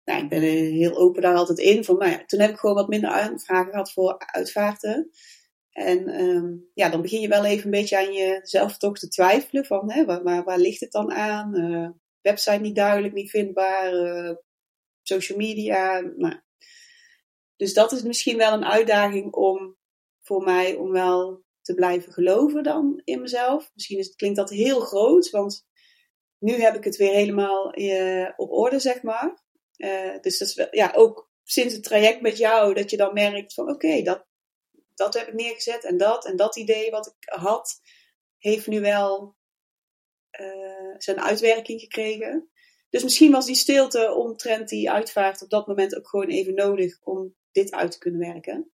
nou, 0.03 0.23
ik 0.23 0.29
ben 0.29 0.41
heel 0.41 0.97
open 0.97 1.21
daar 1.21 1.35
altijd 1.35 1.59
in. 1.59 1.83
Van, 1.83 1.97
nou 1.97 2.11
ja, 2.11 2.25
toen 2.25 2.39
heb 2.39 2.49
ik 2.49 2.57
gewoon 2.57 2.75
wat 2.75 2.87
minder 2.87 3.09
aanvragen 3.09 3.71
gehad 3.71 3.91
voor 3.91 4.17
uitvaarten. 4.17 5.11
En 5.73 6.21
um, 6.21 6.69
ja, 6.73 6.89
dan 6.89 7.01
begin 7.01 7.21
je 7.21 7.27
wel 7.27 7.45
even 7.45 7.65
een 7.65 7.71
beetje 7.71 7.97
aan 7.97 8.13
jezelf 8.13 8.77
toch 8.77 8.97
te 8.97 9.07
twijfelen. 9.07 9.65
Van, 9.65 9.91
hè, 9.91 10.05
waar, 10.05 10.43
waar, 10.43 10.57
ligt 10.57 10.79
het 10.79 10.91
dan 10.91 11.11
aan? 11.11 11.59
Uh, 11.59 11.89
website 12.21 12.59
niet 12.59 12.75
duidelijk, 12.75 13.13
niet 13.13 13.29
vindbaar. 13.29 13.93
Uh, 13.93 14.35
social 15.01 15.37
media. 15.37 15.99
Nou. 15.99 16.41
Dus 17.55 17.73
dat 17.73 17.91
is 17.91 18.03
misschien 18.03 18.37
wel 18.37 18.53
een 18.53 18.65
uitdaging 18.65 19.33
om 19.33 19.77
voor 20.21 20.43
mij 20.43 20.75
om 20.75 20.91
wel 20.91 21.43
te 21.61 21.73
blijven 21.73 22.13
geloven 22.13 22.63
dan 22.63 23.01
in 23.03 23.21
mezelf. 23.21 23.71
Misschien 23.73 23.97
is, 23.97 24.15
klinkt 24.15 24.37
dat 24.37 24.49
heel 24.49 24.79
groot, 24.79 25.29
want 25.29 25.65
nu 26.37 26.53
heb 26.53 26.75
ik 26.75 26.83
het 26.83 26.95
weer 26.95 27.13
helemaal 27.13 27.79
uh, 27.79 28.29
op 28.35 28.51
orde, 28.51 28.79
zeg 28.79 29.01
maar. 29.01 29.41
Dus 30.21 30.37
dat 30.37 30.47
is 30.47 30.55
wel, 30.55 30.67
ja, 30.71 30.91
ook 30.95 31.31
sinds 31.43 31.73
het 31.73 31.83
traject 31.83 32.21
met 32.21 32.37
jou, 32.37 32.73
dat 32.73 32.89
je 32.89 32.97
dan 32.97 33.13
merkt 33.13 33.53
van 33.53 33.69
oké, 33.69 34.01
dat, 34.01 34.25
dat 34.93 35.13
heb 35.13 35.27
ik 35.27 35.33
neergezet 35.33 35.83
en 35.83 35.97
dat 35.97 36.25
en 36.25 36.35
dat 36.35 36.55
idee 36.55 36.91
wat 36.91 37.07
ik 37.07 37.29
had, 37.29 37.81
heeft 38.37 38.67
nu 38.67 38.81
wel 38.81 39.35
uh, 40.39 40.95
zijn 40.97 41.21
uitwerking 41.21 41.79
gekregen. 41.79 42.49
Dus 42.89 43.03
misschien 43.03 43.31
was 43.31 43.45
die 43.45 43.55
stilte 43.55 44.13
omtrent 44.13 44.69
die 44.69 44.91
uitvaart 44.91 45.41
op 45.41 45.49
dat 45.49 45.67
moment 45.67 45.95
ook 45.95 46.07
gewoon 46.07 46.29
even 46.29 46.53
nodig 46.53 47.01
om 47.01 47.35
dit 47.51 47.71
uit 47.71 47.91
te 47.91 47.97
kunnen 47.97 48.19
werken. 48.19 48.71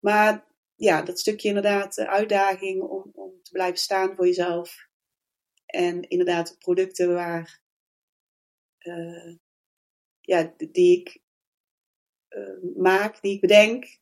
Maar 0.00 0.46
ja, 0.74 1.02
dat 1.02 1.18
stukje 1.18 1.48
inderdaad 1.48 1.94
de 1.94 2.08
uitdaging 2.08 2.82
om, 2.82 3.10
om 3.14 3.42
te 3.42 3.50
blijven 3.50 3.78
staan 3.78 4.16
voor 4.16 4.26
jezelf. 4.26 4.88
En 5.66 6.08
inderdaad 6.08 6.58
producten 6.58 7.14
waar, 7.14 7.62
uh, 8.78 9.34
ja, 10.20 10.54
die 10.56 11.00
ik 11.00 11.20
uh, 12.28 12.76
maak, 12.76 13.20
die 13.20 13.34
ik 13.34 13.40
bedenk, 13.40 13.98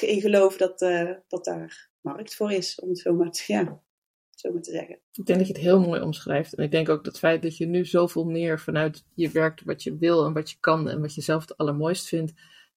in 0.00 0.20
geloof 0.20 0.56
dat, 0.56 0.82
uh, 0.82 1.10
dat 1.28 1.44
daar 1.44 1.90
markt 2.00 2.34
voor 2.34 2.52
is, 2.52 2.80
om 2.80 2.88
het 2.88 2.98
zo 2.98 3.14
maar, 3.14 3.30
te, 3.30 3.44
ja, 3.46 3.82
zo 4.30 4.52
maar 4.52 4.62
te 4.62 4.70
zeggen. 4.70 5.00
Ik 5.12 5.26
denk 5.26 5.38
dat 5.38 5.48
je 5.48 5.52
het 5.52 5.62
heel 5.62 5.80
mooi 5.80 6.00
omschrijft. 6.00 6.54
En 6.54 6.64
ik 6.64 6.70
denk 6.70 6.88
ook 6.88 7.04
dat 7.04 7.06
het 7.06 7.18
feit 7.18 7.42
dat 7.42 7.56
je 7.56 7.66
nu 7.66 7.84
zoveel 7.84 8.24
meer 8.24 8.60
vanuit 8.60 9.04
je 9.14 9.30
werkt 9.30 9.64
wat 9.64 9.82
je 9.82 9.96
wil 9.96 10.24
en 10.24 10.32
wat 10.32 10.50
je 10.50 10.56
kan 10.60 10.88
en 10.88 11.00
wat 11.00 11.14
je 11.14 11.20
zelf 11.20 11.40
het 11.40 11.56
allermooist 11.56 12.08
vindt, 12.08 12.32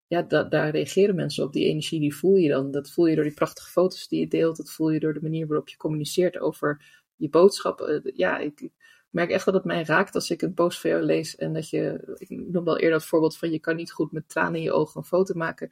ja, 0.08 0.21
da 0.21 0.43
daar 0.43 0.69
reageren 0.69 1.15
mensen 1.15 1.43
op. 1.43 1.54
Die 1.54 1.65
energie, 1.65 1.99
die 1.99 2.15
voel 2.15 2.36
je 2.36 2.49
dan. 2.49 2.71
Dat 2.71 2.91
voel 2.91 3.06
je 3.06 3.15
door 3.15 3.23
die 3.23 3.34
prachtige 3.34 3.69
foto's 3.69 4.08
die 4.08 4.19
je 4.19 4.28
deelt. 4.28 4.58
Dat 4.58 4.71
voel 4.71 4.89
je 4.89 4.99
door 4.99 5.13
de 5.13 5.21
manier 5.21 5.47
waarop 5.47 5.69
je 5.69 5.78
communiceert 5.78 6.39
over 6.39 6.86
je 7.15 7.30
boodschappen. 7.30 8.12
Ja, 8.15 8.38
ik, 8.38 8.69
merk 9.10 9.30
echt 9.30 9.45
dat 9.45 9.54
het 9.54 9.63
mij 9.63 9.84
raakt 9.84 10.15
als 10.15 10.30
ik 10.30 10.41
een 10.41 10.54
post 10.54 10.80
van 10.80 10.89
jou 10.89 11.04
lees. 11.04 11.36
En 11.36 11.54
dat 11.54 11.69
je, 11.69 12.15
ik 12.17 12.30
noem 12.30 12.63
wel 12.63 12.78
eerder 12.78 12.97
dat 12.99 13.06
voorbeeld 13.06 13.38
van 13.38 13.52
je 13.52 13.60
kan 13.60 13.75
niet 13.75 13.91
goed 13.91 14.12
met 14.12 14.30
tranen 14.30 14.56
in 14.56 14.62
je 14.62 14.71
ogen 14.71 14.99
een 14.99 15.08
foto 15.08 15.34
maken. 15.34 15.71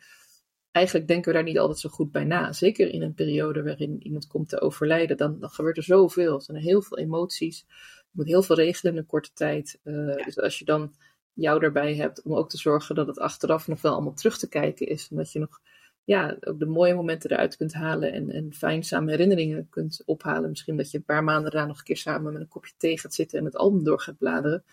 Eigenlijk 0.71 1.07
denken 1.07 1.31
we 1.31 1.37
daar 1.37 1.47
niet 1.47 1.59
altijd 1.59 1.79
zo 1.79 1.89
goed 1.89 2.11
bij 2.11 2.23
na. 2.23 2.53
Zeker 2.53 2.89
in 2.89 3.01
een 3.01 3.13
periode 3.13 3.63
waarin 3.63 4.03
iemand 4.03 4.27
komt 4.27 4.49
te 4.49 4.61
overlijden. 4.61 5.17
Dan, 5.17 5.39
dan 5.39 5.49
gebeurt 5.49 5.77
er 5.77 5.83
zoveel. 5.83 6.35
Er 6.35 6.41
zijn 6.41 6.57
heel 6.57 6.81
veel 6.81 6.97
emoties. 6.97 7.65
Je 7.99 8.11
moet 8.11 8.27
heel 8.27 8.41
veel 8.41 8.55
regelen 8.55 8.93
in 8.93 8.99
een 8.99 9.05
korte 9.05 9.33
tijd. 9.33 9.79
Uh, 9.83 10.17
ja. 10.17 10.23
Dus 10.23 10.39
als 10.39 10.59
je 10.59 10.65
dan 10.65 10.93
jou 11.33 11.63
erbij 11.63 11.95
hebt 11.95 12.21
om 12.21 12.35
ook 12.35 12.49
te 12.49 12.57
zorgen 12.57 12.95
dat 12.95 13.07
het 13.07 13.19
achteraf 13.19 13.67
nog 13.67 13.81
wel 13.81 13.93
allemaal 13.93 14.13
terug 14.13 14.37
te 14.37 14.49
kijken 14.49 14.87
is. 14.87 15.07
En 15.09 15.17
dat 15.17 15.31
je 15.31 15.39
nog 15.39 15.61
ja, 16.03 16.37
ook 16.39 16.59
de 16.59 16.65
mooie 16.65 16.93
momenten 16.93 17.31
eruit 17.31 17.57
kunt 17.57 17.73
halen 17.73 18.13
en, 18.13 18.29
en 18.31 18.53
fijn 18.53 18.83
samen 18.83 19.09
herinneringen 19.09 19.69
kunt 19.69 20.01
ophalen. 20.05 20.49
Misschien 20.49 20.77
dat 20.77 20.91
je 20.91 20.97
een 20.97 21.03
paar 21.03 21.23
maanden 21.23 21.51
daarna 21.51 21.67
nog 21.67 21.77
een 21.77 21.83
keer 21.83 21.97
samen 21.97 22.33
met 22.33 22.41
een 22.41 22.47
kopje 22.47 22.73
thee 22.77 22.99
gaat 22.99 23.13
zitten 23.13 23.39
en 23.39 23.45
het 23.45 23.55
album 23.55 23.83
door 23.83 23.99
gaat 23.99 24.17
bladeren. 24.17 24.63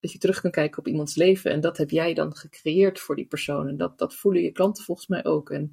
Dat 0.00 0.12
je 0.12 0.18
terug 0.18 0.40
kan 0.40 0.50
kijken 0.50 0.78
op 0.78 0.86
iemands 0.86 1.14
leven 1.14 1.50
en 1.50 1.60
dat 1.60 1.76
heb 1.76 1.90
jij 1.90 2.14
dan 2.14 2.36
gecreëerd 2.36 3.00
voor 3.00 3.16
die 3.16 3.26
persoon. 3.26 3.68
En 3.68 3.76
dat, 3.76 3.98
dat 3.98 4.14
voelen 4.14 4.42
je 4.42 4.52
klanten 4.52 4.84
volgens 4.84 5.06
mij 5.06 5.24
ook. 5.24 5.50
En 5.50 5.72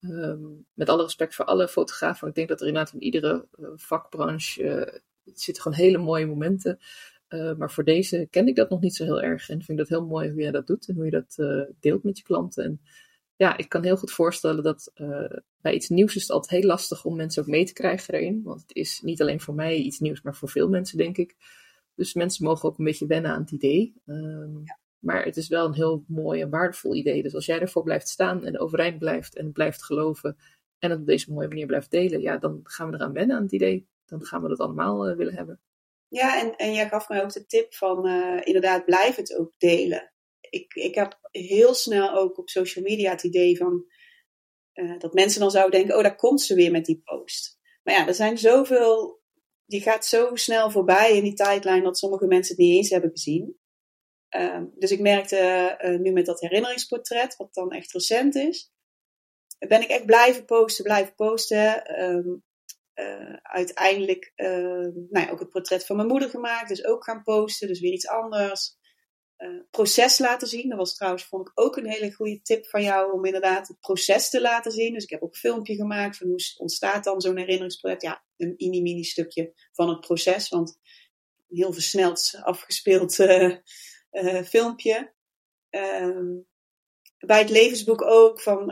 um, 0.00 0.66
met 0.74 0.88
alle 0.88 1.02
respect 1.02 1.34
voor 1.34 1.44
alle 1.44 1.68
fotografen, 1.68 2.28
ik 2.28 2.34
denk 2.34 2.48
dat 2.48 2.60
er 2.60 2.66
inderdaad 2.66 2.94
in 2.94 3.02
iedere 3.02 3.46
uh, 3.58 3.68
vakbranche 3.76 4.62
uh, 4.62 4.98
zitten 5.34 5.62
gewoon 5.62 5.78
hele 5.78 5.98
mooie 5.98 6.26
momenten. 6.26 6.78
Uh, 7.28 7.54
maar 7.54 7.70
voor 7.70 7.84
deze 7.84 8.26
ken 8.30 8.46
ik 8.46 8.56
dat 8.56 8.70
nog 8.70 8.80
niet 8.80 8.94
zo 8.94 9.04
heel 9.04 9.22
erg. 9.22 9.48
En 9.48 9.56
vind 9.56 9.68
ik 9.68 9.76
dat 9.76 9.88
heel 9.88 10.06
mooi 10.06 10.30
hoe 10.30 10.40
jij 10.40 10.50
dat 10.50 10.66
doet 10.66 10.88
en 10.88 10.94
hoe 10.94 11.04
je 11.04 11.10
dat 11.10 11.36
deelt 11.80 12.02
met 12.02 12.18
je 12.18 12.24
klanten. 12.24 12.64
En 12.64 12.80
ja, 13.36 13.56
ik 13.56 13.68
kan 13.68 13.84
heel 13.84 13.96
goed 13.96 14.12
voorstellen 14.12 14.62
dat 14.62 14.92
bij 15.60 15.74
iets 15.74 15.88
nieuws 15.88 16.16
is 16.16 16.22
het 16.22 16.30
altijd 16.30 16.60
heel 16.60 16.70
lastig 16.70 17.04
om 17.04 17.16
mensen 17.16 17.42
ook 17.42 17.48
mee 17.48 17.64
te 17.64 17.72
krijgen 17.72 18.14
erin. 18.14 18.42
Want 18.42 18.60
het 18.60 18.74
is 18.74 19.00
niet 19.00 19.20
alleen 19.20 19.40
voor 19.40 19.54
mij 19.54 19.76
iets 19.76 19.98
nieuws, 19.98 20.22
maar 20.22 20.34
voor 20.34 20.48
veel 20.48 20.68
mensen, 20.68 20.98
denk 20.98 21.16
ik. 21.16 21.36
Dus 21.94 22.14
mensen 22.14 22.44
mogen 22.44 22.68
ook 22.68 22.78
een 22.78 22.84
beetje 22.84 23.06
wennen 23.06 23.30
aan 23.30 23.40
het 23.40 23.50
idee. 23.50 23.94
Um, 24.06 24.60
ja. 24.64 24.78
Maar 24.98 25.24
het 25.24 25.36
is 25.36 25.48
wel 25.48 25.66
een 25.66 25.74
heel 25.74 26.04
mooi 26.08 26.40
en 26.40 26.50
waardevol 26.50 26.94
idee. 26.94 27.22
Dus 27.22 27.34
als 27.34 27.46
jij 27.46 27.60
ervoor 27.60 27.82
blijft 27.82 28.08
staan 28.08 28.44
en 28.44 28.58
overeind 28.58 28.98
blijft 28.98 29.36
en 29.36 29.52
blijft 29.52 29.84
geloven 29.84 30.36
en 30.78 30.90
het 30.90 31.00
op 31.00 31.06
deze 31.06 31.32
mooie 31.32 31.48
manier 31.48 31.66
blijft 31.66 31.90
delen, 31.90 32.20
ja, 32.20 32.36
dan 32.36 32.60
gaan 32.62 32.90
we 32.90 32.96
eraan 32.96 33.12
wennen 33.12 33.36
aan 33.36 33.42
het 33.42 33.52
idee. 33.52 33.88
Dan 34.04 34.24
gaan 34.24 34.42
we 34.42 34.48
dat 34.48 34.58
allemaal 34.58 35.16
willen 35.16 35.34
hebben. 35.34 35.60
Ja, 36.08 36.40
en, 36.40 36.56
en 36.56 36.74
jij 36.74 36.88
gaf 36.88 37.08
mij 37.08 37.22
ook 37.22 37.32
de 37.32 37.46
tip 37.46 37.74
van 37.74 38.06
uh, 38.06 38.40
inderdaad 38.44 38.84
blijf 38.84 39.16
het 39.16 39.36
ook 39.36 39.52
delen. 39.58 40.12
Ik, 40.40 40.74
ik 40.74 40.94
heb 40.94 41.18
heel 41.30 41.74
snel 41.74 42.14
ook 42.14 42.38
op 42.38 42.48
social 42.48 42.84
media 42.84 43.10
het 43.10 43.24
idee 43.24 43.56
van 43.56 43.84
uh, 44.74 44.98
dat 44.98 45.14
mensen 45.14 45.40
dan 45.40 45.50
zouden 45.50 45.78
denken, 45.78 45.96
oh 45.96 46.02
daar 46.02 46.16
komt 46.16 46.40
ze 46.40 46.54
weer 46.54 46.70
met 46.70 46.84
die 46.84 47.00
post. 47.04 47.58
Maar 47.82 47.94
ja, 47.94 48.06
er 48.06 48.14
zijn 48.14 48.38
zoveel, 48.38 49.19
die 49.70 49.80
gaat 49.80 50.06
zo 50.06 50.34
snel 50.34 50.70
voorbij 50.70 51.16
in 51.16 51.22
die 51.22 51.34
tijdlijn 51.34 51.82
dat 51.82 51.98
sommige 51.98 52.26
mensen 52.26 52.56
het 52.56 52.64
niet 52.64 52.76
eens 52.76 52.90
hebben 52.90 53.10
gezien. 53.10 53.58
Uh, 54.36 54.62
dus 54.78 54.90
ik 54.90 55.00
merkte 55.00 55.76
uh, 55.80 55.98
nu 55.98 56.12
met 56.12 56.26
dat 56.26 56.40
herinneringsportret, 56.40 57.36
wat 57.36 57.54
dan 57.54 57.70
echt 57.70 57.92
recent 57.92 58.34
is, 58.34 58.72
ben 59.68 59.82
ik 59.82 59.88
echt 59.88 60.06
blijven 60.06 60.44
posten, 60.44 60.84
blijven 60.84 61.14
posten. 61.14 62.00
Um, 62.02 62.42
uh, 62.94 63.36
uiteindelijk 63.42 64.32
uh, 64.36 64.48
nou 65.10 65.26
ja, 65.26 65.30
ook 65.30 65.40
het 65.40 65.50
portret 65.50 65.86
van 65.86 65.96
mijn 65.96 66.08
moeder 66.08 66.30
gemaakt. 66.30 66.68
Dus 66.68 66.84
ook 66.84 67.04
gaan 67.04 67.22
posten. 67.22 67.68
Dus 67.68 67.80
weer 67.80 67.92
iets 67.92 68.08
anders. 68.08 68.78
Uh, 69.40 69.60
proces 69.70 70.18
laten 70.18 70.48
zien. 70.48 70.68
Dat 70.68 70.78
was 70.78 70.94
trouwens, 70.94 71.24
vond 71.24 71.48
ik 71.48 71.52
ook 71.54 71.76
een 71.76 71.86
hele 71.86 72.12
goede 72.12 72.42
tip 72.42 72.66
van 72.66 72.82
jou. 72.82 73.12
Om 73.12 73.24
inderdaad 73.24 73.68
het 73.68 73.80
proces 73.80 74.30
te 74.30 74.40
laten 74.40 74.72
zien. 74.72 74.92
Dus 74.92 75.04
ik 75.04 75.10
heb 75.10 75.22
ook 75.22 75.32
een 75.32 75.38
filmpje 75.38 75.74
gemaakt. 75.74 76.16
Van 76.16 76.26
hoe 76.26 76.54
ontstaat 76.56 77.04
dan 77.04 77.20
zo'n 77.20 77.36
herinneringsproject. 77.36 78.02
Ja, 78.02 78.24
een 78.36 78.54
mini-mini 78.56 79.04
stukje 79.04 79.52
van 79.72 79.88
het 79.88 80.00
proces. 80.00 80.48
Want 80.48 80.78
een 81.48 81.56
heel 81.56 81.72
versneld 81.72 82.40
afgespeeld 82.42 83.14
filmpje. 84.44 85.14
bij 87.18 87.38
het 87.38 87.50
levensboek 87.50 88.02
ook. 88.02 88.40
Van 88.40 88.70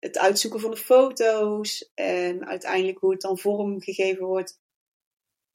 het 0.00 0.18
uitzoeken 0.18 0.60
van 0.60 0.70
de 0.70 0.76
foto's 0.76 1.90
en 1.94 2.46
uiteindelijk 2.46 2.98
hoe 2.98 3.10
het 3.10 3.20
dan 3.20 3.38
vormgegeven 3.38 4.26
wordt 4.26 4.60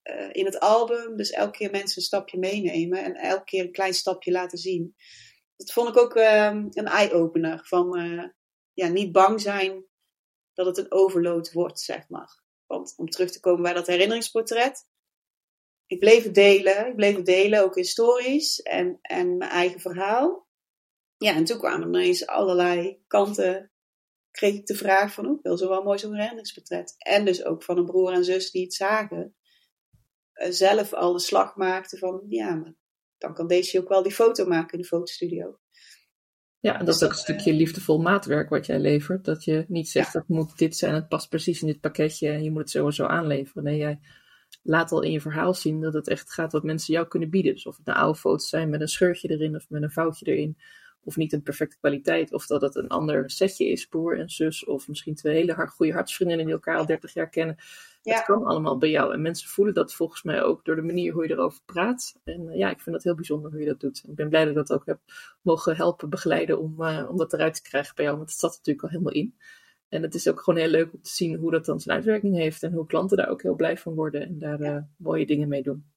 uh, 0.04 0.30
in 0.32 0.46
het 0.46 0.60
album. 0.60 1.16
Dus 1.18 1.30
elke 1.30 1.58
keer 1.58 1.72
mensen 1.72 1.98
een 1.98 2.08
stapje 2.08 2.38
meenemen 2.38 3.04
en 3.04 3.16
elke 3.16 3.44
keer 3.44 3.64
een 3.64 3.72
klein 3.72 3.94
stapje 3.94 4.32
laten 4.32 4.58
zien. 4.58 4.96
Dat 5.56 5.72
vond 5.72 5.90
ik 5.90 5.98
ook 5.98 6.16
uh, 6.16 6.46
een 6.70 6.88
eye-opener. 6.88 7.66
Van 7.66 8.00
uh, 8.00 8.24
ja, 8.74 8.88
niet 8.88 9.12
bang 9.12 9.42
zijn 9.42 9.86
dat 10.54 10.66
het 10.66 10.78
een 10.78 10.92
overload 10.92 11.52
wordt, 11.52 11.80
zeg 11.80 12.10
maar. 12.10 12.42
Want 12.66 12.94
om 12.98 13.10
terug 13.10 13.32
te 13.32 13.40
komen 13.40 13.62
bij 13.62 13.74
dat 13.74 13.88
herinneringsportret. 13.88 14.88
Ik 15.86 16.00
bleef 16.00 16.24
het 16.24 16.36
delen. 16.36 16.88
Ik 16.88 16.96
bleef 16.96 17.16
het 17.16 17.26
delen, 17.26 17.64
ook 17.64 17.78
in 17.78 17.86
stories 17.86 18.62
en, 18.62 19.00
en 19.02 19.38
mijn 19.38 19.52
eigen 19.52 19.80
verhaal. 19.80 20.48
Ja, 21.18 21.36
en 21.36 21.44
toen 21.44 21.58
kwamen 21.58 21.88
ineens 21.88 22.28
allerlei 22.28 23.04
kanten. 23.08 23.72
Kreeg 24.32 24.54
ik 24.54 24.66
de 24.66 24.76
vraag 24.76 25.14
van, 25.14 25.28
oh, 25.28 25.38
ik 25.38 25.44
wil 25.44 25.58
zo 25.58 25.70
wel 25.70 25.84
mooi 25.84 26.00
zo'n 26.00 26.14
herinneringsportret. 26.14 26.96
En 26.98 27.26
dus 27.26 27.46
ook 27.46 27.64
van 27.64 27.78
een 27.78 27.86
broer 27.86 28.12
en 28.12 28.24
zus 28.24 28.52
die 28.52 28.64
het 28.64 28.74
zagen. 28.74 29.36
Uh, 30.44 30.52
zelf 30.52 30.94
al 30.94 31.14
de 31.14 31.20
slag 31.20 31.56
maakten 31.56 31.98
van, 31.98 32.22
ja, 32.28 32.56
maar 32.56 32.74
dan 33.18 33.34
kan 33.34 33.48
deze 33.48 33.80
ook 33.80 33.90
wel 33.90 34.04
die 34.04 34.12
foto 34.12 34.46
maken 34.46 34.74
in 34.74 34.82
de 34.82 34.88
fotostudio. 34.88 35.58
Ja, 36.60 36.80
en 36.80 36.86
dat 36.86 36.96
is 36.96 37.04
ook 37.04 37.12
een 37.12 37.18
stukje 37.18 37.54
liefdevol 37.54 38.02
maatwerk 38.02 38.50
wat 38.50 38.66
jij 38.66 38.80
levert. 38.80 39.26
Dat 39.26 39.44
je 39.44 39.66
niet 39.68 39.90
zegt, 39.90 40.14
dat 40.14 40.28
moet 40.28 40.58
dit 40.58 40.78
zijn, 40.78 40.94
het 40.94 41.08
past 41.08 41.30
precies 41.30 41.62
in 41.62 41.68
dit 41.68 41.80
pakketje 41.80 42.30
en 42.30 42.44
je 42.44 42.52
moet 42.52 42.62
het 42.62 42.70
sowieso 42.70 43.06
aanleveren. 43.06 43.64
Nee, 43.64 43.78
jij 43.78 44.00
laat 44.62 44.92
al 44.92 45.02
in 45.02 45.12
je 45.12 45.22
verhaal 45.22 45.54
zien 45.54 45.82
dat 45.82 45.94
het 45.94 46.08
echt 46.08 46.34
gaat 46.34 46.52
wat 46.52 46.64
mensen 46.64 46.94
jou 46.94 47.08
kunnen 47.08 47.30
bieden. 47.30 47.54
Dus 47.54 47.66
of 47.66 47.78
het 47.78 47.86
nou 47.86 47.98
oude 48.00 48.20
foto's 48.20 48.50
zijn 48.50 48.70
met 48.70 48.82
een 48.82 48.88
scheurtje 48.88 49.30
erin 49.30 49.56
of 49.56 49.70
met 49.70 49.84
een 49.84 49.92
foutje 49.92 50.26
erin. 50.26 50.58
Of 51.04 51.16
niet 51.16 51.34
een 51.34 51.44
perfecte 51.44 51.78
kwaliteit. 51.78 52.34
Of 52.34 52.46
dat 52.46 52.62
het 52.62 52.76
een 52.76 52.88
ander 52.88 53.30
setje 53.30 53.68
is, 53.68 53.86
broer 53.86 54.20
en 54.20 54.30
zus. 54.30 54.66
Of 54.66 54.88
misschien 54.88 55.16
twee 55.16 55.36
hele 55.36 55.68
goede 55.68 55.94
hartsvriendinnen 55.94 56.46
die 56.46 56.56
elkaar 56.56 56.78
al 56.78 56.86
30 56.86 57.14
jaar 57.14 57.30
kennen. 57.30 57.58
Ja. 58.04 58.16
Het 58.16 58.26
kan 58.26 58.44
allemaal 58.44 58.78
bij 58.78 58.90
jou. 58.90 59.14
En 59.14 59.22
mensen 59.22 59.50
voelen 59.50 59.74
dat 59.74 59.94
volgens 59.94 60.24
mij 60.24 60.44
ook 60.44 60.66
door 60.66 60.76
de 60.76 60.82
manier 60.82 61.14
hoe 61.14 61.28
je 61.28 61.34
erover 61.34 61.62
praat. 61.66 62.20
En 62.24 62.42
uh, 62.42 62.58
ja, 62.58 62.70
ik 62.70 62.80
vind 62.80 62.96
dat 62.96 63.04
heel 63.04 63.16
bijzonder 63.16 63.52
hoe 63.52 63.60
je 63.60 63.66
dat 63.66 63.80
doet. 63.80 64.04
Ik 64.08 64.16
ben 64.16 64.30
blij 64.30 64.42
dat 64.42 64.50
ik 64.50 64.68
dat 64.68 64.74
ook 64.74 64.86
heb 64.86 65.00
mogen 65.42 65.76
helpen 65.76 66.10
begeleiden 66.10 66.60
om, 66.60 66.82
uh, 66.82 67.10
om 67.10 67.18
dat 67.18 67.34
eruit 67.34 67.54
te 67.54 67.62
krijgen 67.62 67.96
bij 67.96 68.06
jou. 68.06 68.18
Want 68.18 68.30
het 68.30 68.40
zat 68.40 68.52
natuurlijk 68.52 68.84
al 68.84 68.90
helemaal 68.90 69.14
in. 69.14 69.36
En 69.90 70.02
het 70.02 70.16
is 70.16 70.30
ook 70.30 70.42
gewoon 70.42 70.60
heel 70.60 70.70
leuk 70.70 70.94
om 70.94 71.02
te 71.02 71.10
zien 71.10 71.36
hoe 71.36 71.52
dat 71.52 71.66
dan 71.66 71.80
zijn 71.80 71.96
uitwerking 71.96 72.36
heeft. 72.36 72.64
En 72.64 72.74
hoe 72.74 72.86
klanten 72.86 73.18
daar 73.18 73.30
ook 73.30 73.42
heel 73.42 73.56
blij 73.56 73.78
van 73.78 73.94
worden 73.94 74.22
en 74.22 74.40
daar 74.40 74.62
uh, 74.62 74.78
mooie 74.98 75.26
dingen 75.26 75.48
mee 75.48 75.64
doen. 75.64 75.93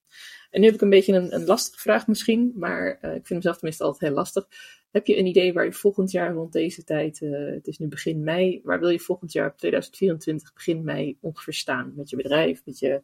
En 0.51 0.61
nu 0.61 0.67
heb 0.67 0.75
ik 0.75 0.81
een 0.81 0.91
beetje 0.91 1.13
een, 1.13 1.35
een 1.35 1.45
lastige 1.45 1.81
vraag 1.81 2.07
misschien, 2.07 2.53
maar 2.55 2.91
ik 2.91 3.27
vind 3.27 3.29
mezelf 3.29 3.57
tenminste 3.57 3.85
altijd 3.85 4.03
heel 4.03 4.19
lastig. 4.19 4.49
Heb 4.97 5.07
je 5.07 5.19
een 5.19 5.27
idee 5.27 5.53
waar 5.53 5.65
je 5.65 5.73
volgend 5.73 6.11
jaar 6.11 6.33
rond 6.33 6.53
deze 6.53 6.85
tijd, 6.85 7.21
uh, 7.21 7.55
het 7.55 7.67
is 7.67 7.79
nu 7.79 7.89
begin 7.89 8.25
mei, 8.25 8.61
waar 8.65 8.81
wil 8.81 8.89
je 8.89 9.01
volgend 9.01 9.33
jaar 9.33 9.57
2024 9.57 10.53
begin 10.53 10.85
mei 10.85 11.19
ongeveer 11.21 11.55
staan? 11.55 11.93
Met 11.97 12.11
je 12.11 12.17
bedrijf, 12.17 12.65
met 12.65 12.79
je 12.79 13.03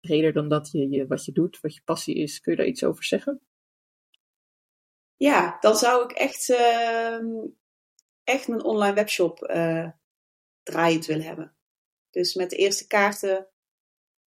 breder 0.00 0.32
dan 0.32 0.48
dat 0.48 0.70
je, 0.70 0.88
je, 0.88 1.06
wat 1.06 1.24
je 1.24 1.32
doet, 1.32 1.60
wat 1.60 1.74
je 1.74 1.82
passie 1.84 2.14
is. 2.14 2.40
Kun 2.40 2.52
je 2.52 2.58
daar 2.58 2.66
iets 2.66 2.84
over 2.84 3.04
zeggen? 3.04 3.40
Ja, 5.16 5.56
dan 5.60 5.76
zou 5.76 6.04
ik 6.04 6.10
echt, 6.10 6.48
uh, 6.48 7.18
echt 8.24 8.48
een 8.48 8.64
online 8.64 8.94
webshop 8.94 9.50
uh, 9.50 9.88
draaiend 10.62 11.06
willen 11.06 11.24
hebben. 11.24 11.56
Dus 12.10 12.34
met 12.34 12.50
de 12.50 12.56
eerste 12.56 12.86
kaarten 12.86 13.48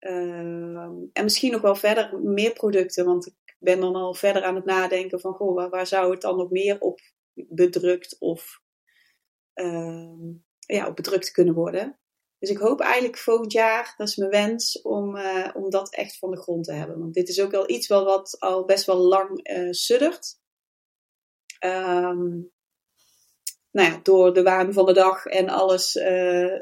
en 0.01 1.11
misschien 1.23 1.53
nog 1.53 1.61
wel 1.61 1.75
verder 1.75 2.21
meer 2.21 2.53
producten, 2.53 3.05
want 3.05 3.27
ik 3.27 3.57
ben 3.59 3.81
dan 3.81 3.95
al 3.95 4.15
verder 4.15 4.43
aan 4.43 4.55
het 4.55 4.65
nadenken 4.65 5.21
van, 5.21 5.33
goh, 5.33 5.71
waar, 5.71 5.87
zou 5.87 6.11
het 6.11 6.21
dan 6.21 6.37
nog 6.37 6.51
meer 6.51 6.81
op 6.81 7.01
bedrukt 7.35 8.17
of 8.19 8.61
uh, 9.55 10.35
ja, 10.59 10.87
op 10.87 10.97
bedrukt 10.97 11.31
kunnen 11.31 11.55
worden. 11.55 11.99
Dus 12.39 12.51
ik 12.51 12.59
hoop 12.59 12.81
eigenlijk 12.81 13.19
volgend 13.19 13.53
jaar, 13.53 13.95
dat 13.97 14.09
is 14.09 14.17
mijn 14.17 14.31
wens, 14.31 14.83
om, 14.83 15.17
uh, 15.17 15.51
om 15.55 15.71
dat 15.71 15.95
echt 15.95 16.19
van 16.19 16.31
de 16.31 16.41
grond 16.41 16.65
te 16.65 16.73
hebben. 16.73 16.99
Want 16.99 17.15
dit 17.15 17.29
is 17.29 17.41
ook 17.41 17.51
wel 17.51 17.71
iets 17.71 17.89
wel 17.89 18.05
wat 18.05 18.37
al 18.39 18.65
best 18.65 18.87
wel 18.87 18.97
lang 18.97 19.51
uh, 19.51 19.71
suddert. 19.71 20.39
Um, 21.65 22.53
nou 23.71 23.91
ja, 23.91 24.01
door 24.03 24.35
de 24.35 24.43
waan 24.43 24.73
van 24.73 24.87
de 24.87 24.93
dag 24.93 25.27
en 25.27 25.49
alles 25.49 25.97
uh, 25.97 26.59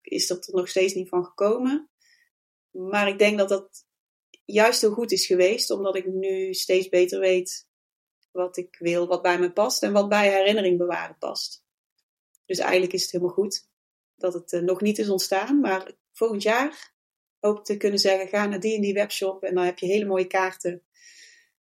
is 0.00 0.26
dat 0.26 0.46
er 0.46 0.54
nog 0.54 0.68
steeds 0.68 0.94
niet 0.94 1.08
van 1.08 1.24
gekomen. 1.24 1.90
Maar 2.78 3.08
ik 3.08 3.18
denk 3.18 3.38
dat 3.38 3.48
dat 3.48 3.86
juist 4.44 4.80
heel 4.80 4.92
goed 4.92 5.12
is 5.12 5.26
geweest, 5.26 5.70
omdat 5.70 5.96
ik 5.96 6.06
nu 6.06 6.54
steeds 6.54 6.88
beter 6.88 7.20
weet 7.20 7.66
wat 8.30 8.56
ik 8.56 8.76
wil, 8.78 9.06
wat 9.06 9.22
bij 9.22 9.38
me 9.38 9.52
past 9.52 9.82
en 9.82 9.92
wat 9.92 10.08
bij 10.08 10.30
herinnering 10.30 10.78
bewaren 10.78 11.16
past. 11.18 11.64
Dus 12.44 12.58
eigenlijk 12.58 12.92
is 12.92 13.02
het 13.02 13.10
helemaal 13.10 13.34
goed 13.34 13.68
dat 14.16 14.34
het 14.34 14.52
uh, 14.52 14.60
nog 14.60 14.80
niet 14.80 14.98
is 14.98 15.08
ontstaan, 15.08 15.60
maar 15.60 15.92
volgend 16.12 16.42
jaar 16.42 16.94
hoop 17.38 17.64
te 17.64 17.76
kunnen 17.76 17.98
zeggen: 17.98 18.28
ga 18.28 18.46
naar 18.46 18.60
die 18.60 18.74
en 18.74 18.80
die 18.80 18.94
webshop 18.94 19.42
en 19.42 19.54
dan 19.54 19.64
heb 19.64 19.78
je 19.78 19.86
hele 19.86 20.04
mooie 20.04 20.26
kaarten 20.26 20.82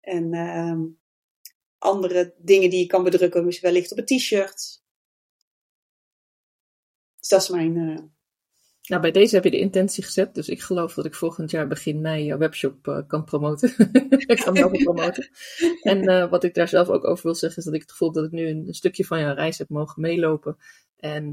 en 0.01 0.35
uh, 0.35 0.81
andere 1.79 2.35
dingen 2.39 2.71
die 2.71 2.81
je 2.81 2.87
kan 2.87 3.05
bedrukken, 3.05 3.45
misschien 3.45 3.71
wellicht 3.71 3.93
op 3.93 3.99
een 3.99 4.05
t-shirt. 4.05 4.83
Dus 7.19 7.29
dat 7.29 7.43
is 7.43 7.49
mijn, 7.49 7.77
uh, 7.77 7.99
nou, 8.89 9.03
bij 9.03 9.11
deze 9.11 9.35
heb 9.35 9.45
je 9.45 9.51
de 9.51 9.59
intentie 9.59 10.05
gezet, 10.05 10.35
dus 10.35 10.49
ik 10.49 10.63
geloof 10.63 10.95
dat 10.95 11.05
ik 11.05 11.15
volgend 11.15 11.51
jaar 11.51 11.67
begin 11.67 12.01
mei 12.01 12.25
jouw 12.25 12.39
webshop 12.39 12.87
uh, 12.87 12.99
kan 13.07 13.25
promoten. 13.25 13.75
ik 14.27 14.41
kan 14.45 14.55
wel 14.55 14.71
promoten. 14.71 15.29
En 15.83 16.11
uh, 16.11 16.31
wat 16.31 16.45
ik 16.45 16.55
daar 16.55 16.69
zelf 16.69 16.89
ook 16.89 17.05
over 17.05 17.25
wil 17.25 17.35
zeggen, 17.35 17.59
is 17.59 17.65
dat 17.65 17.75
ik 17.75 17.81
het 17.81 17.91
gevoel 17.91 18.13
dat 18.13 18.25
ik 18.25 18.31
nu 18.31 18.49
een, 18.49 18.75
stukje 18.75 19.05
van 19.05 19.21
jouw 19.21 19.35
reis 19.35 19.59
heb 19.59 19.69
mogen 19.69 20.03
meelopen. 20.03 20.57
En 20.97 21.33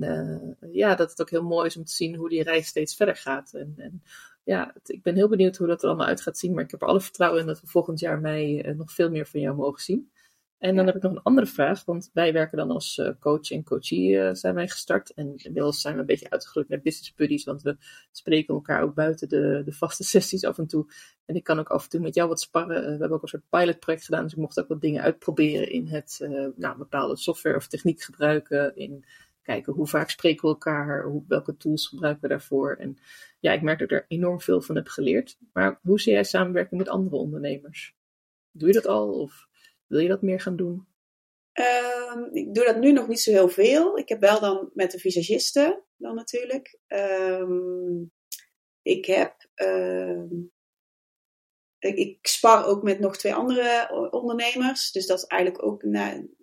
ja, 0.72 0.96
dat 0.96 1.10
het 1.10 1.22
ook 1.22 1.30
heel 1.30 1.44
mooi 1.44 1.68
is 1.68 1.78
om 1.78 1.84
te 1.84 1.94
zien 1.94 2.16
hoe 2.16 2.30
die 2.30 2.44
reis 2.44 2.68
steeds 2.68 2.96
verder 2.96 3.16
gaat. 3.16 3.54
En, 3.54 3.74
en 3.78 4.04
ja, 4.44 4.76
ik 4.86 5.02
ben 5.04 5.16
heel 5.16 5.30
benieuwd 5.30 5.58
hoe 5.58 5.68
dat 5.68 5.82
er 5.82 5.88
allemaal 5.88 6.08
uit 6.08 6.22
gaat 6.22 6.38
zien, 6.38 6.54
maar 6.54 6.64
ik 6.64 6.72
heb 6.72 6.82
er 6.82 6.88
alle 6.88 7.02
vertrouwen 7.02 7.42
in 7.42 7.48
dat 7.48 7.62
we 7.62 7.68
volgend 7.68 8.00
jaar 8.00 8.20
mei 8.20 8.62
nog 8.74 8.92
veel 8.92 9.10
meer 9.10 9.28
van 9.28 9.40
jou 9.40 9.56
mogen 9.56 9.82
zien. 9.82 10.12
En 10.60 10.76
dan 10.76 10.86
heb 10.86 10.95
ik 10.95 11.02
nog 11.02 11.12
een 11.12 11.24
andere 11.24 11.48
vraag, 11.48 11.86
want 11.86 12.10
wij 12.13 12.34
werken 12.34 12.58
dan 12.58 12.72
als 12.72 12.98
uh, 12.98 13.10
coach 13.19 13.52
en 13.52 13.63
coachie 13.63 14.12
uh, 14.12 14.34
zijn 14.34 14.56
wij 14.56 14.67
gestart. 14.67 15.13
En 15.13 15.34
inmiddels 15.36 15.82
zijn 15.82 15.93
we 15.93 16.00
een 16.00 16.06
beetje 16.06 16.30
uitgegroeid 16.30 16.69
naar 16.69 16.82
business 16.82 17.13
buddies, 17.13 17.43
want 17.43 17.62
we 17.62 17.78
spreken 18.12 18.54
elkaar 18.54 18.82
ook 18.82 18.93
buiten 18.93 19.30
de, 19.30 19.62
de 19.65 19.74
vaste 19.74 20.04
sessies 20.13 20.43
af 20.43 20.58
en 20.58 20.67
toe. 20.67 20.91
En 21.26 21.36
ik 21.36 21.43
kan 21.43 21.60
ook 21.60 21.69
af 21.69 21.84
en 21.84 21.89
toe 21.89 22.00
met 22.00 22.15
jou 22.15 22.28
wat 22.28 22.41
sparren. 22.41 22.78
Uh, 22.78 22.84
we 22.84 22.89
hebben 22.89 23.12
ook 23.12 23.22
een 23.22 23.28
soort 23.28 23.50
pilotproject 23.50 24.06
gedaan, 24.06 24.24
dus 24.24 24.32
ik 24.32 24.39
mocht 24.39 24.60
ook 24.60 24.67
wat 24.67 24.82
dingen 24.82 25.02
uitproberen 25.02 25.72
in 25.72 25.88
het 25.88 26.28
nou, 26.56 26.78
bepaalde 26.78 27.17
software 27.17 27.56
of 27.56 27.67
techniek 27.67 28.02
gebruiken. 28.02 28.76
In 28.76 29.06
kijken 29.41 29.74
hoe 29.74 29.88
vaak 29.88 30.10
spreken 30.10 30.41
we 30.41 30.48
elkaar, 30.48 31.04
hoe, 31.04 31.24
welke 31.28 31.58
tools 31.58 31.88
gebruiken 31.88 32.22
we 32.22 32.28
daarvoor. 32.28 32.76
En 32.76 32.98
ja, 33.39 33.52
ik 33.52 33.62
merk 33.62 33.80
dat 33.80 33.91
ik 33.91 33.98
er 33.98 34.06
enorm 34.08 34.41
veel 34.41 34.62
van 34.62 34.76
heb 34.76 34.88
geleerd. 34.88 35.38
Maar 35.54 35.80
hoe 35.82 36.00
zie 36.00 36.13
jij 36.13 36.24
samenwerken 36.24 36.78
met 36.78 36.89
andere 36.89 37.15
ondernemers? 37.15 37.95
Doe 38.52 38.67
je 38.67 38.74
dat 38.74 38.88
al? 38.88 39.19
Of 39.19 39.49
wil 39.89 39.99
je 39.99 40.08
dat 40.08 40.21
meer 40.21 40.39
gaan 40.39 40.56
doen? 40.56 40.88
Uh, 41.54 42.28
ik 42.32 42.54
doe 42.54 42.65
dat 42.65 42.78
nu 42.78 42.91
nog 42.91 43.08
niet 43.08 43.19
zo 43.19 43.32
heel 43.32 43.49
veel. 43.49 43.97
Ik 43.97 44.10
heb 44.10 44.19
wel 44.19 44.39
dan 44.39 44.69
met 44.73 44.91
de 44.91 44.99
visagisten 44.99 45.84
dan 45.97 46.15
natuurlijk. 46.15 46.80
Uh, 46.88 48.02
ik 48.82 49.06
heb... 49.06 49.49
Uh, 49.56 50.23
ik, 51.80 52.28
spar 52.28 52.65
ook 52.65 52.84
met 52.84 52.99
nog 52.99 53.17
twee 53.17 53.34
andere 53.34 53.88
ondernemers. 54.12 54.91
Dus 54.91 55.06
dat 55.06 55.17
is 55.17 55.25
eigenlijk 55.25 55.63
ook... 55.63 55.84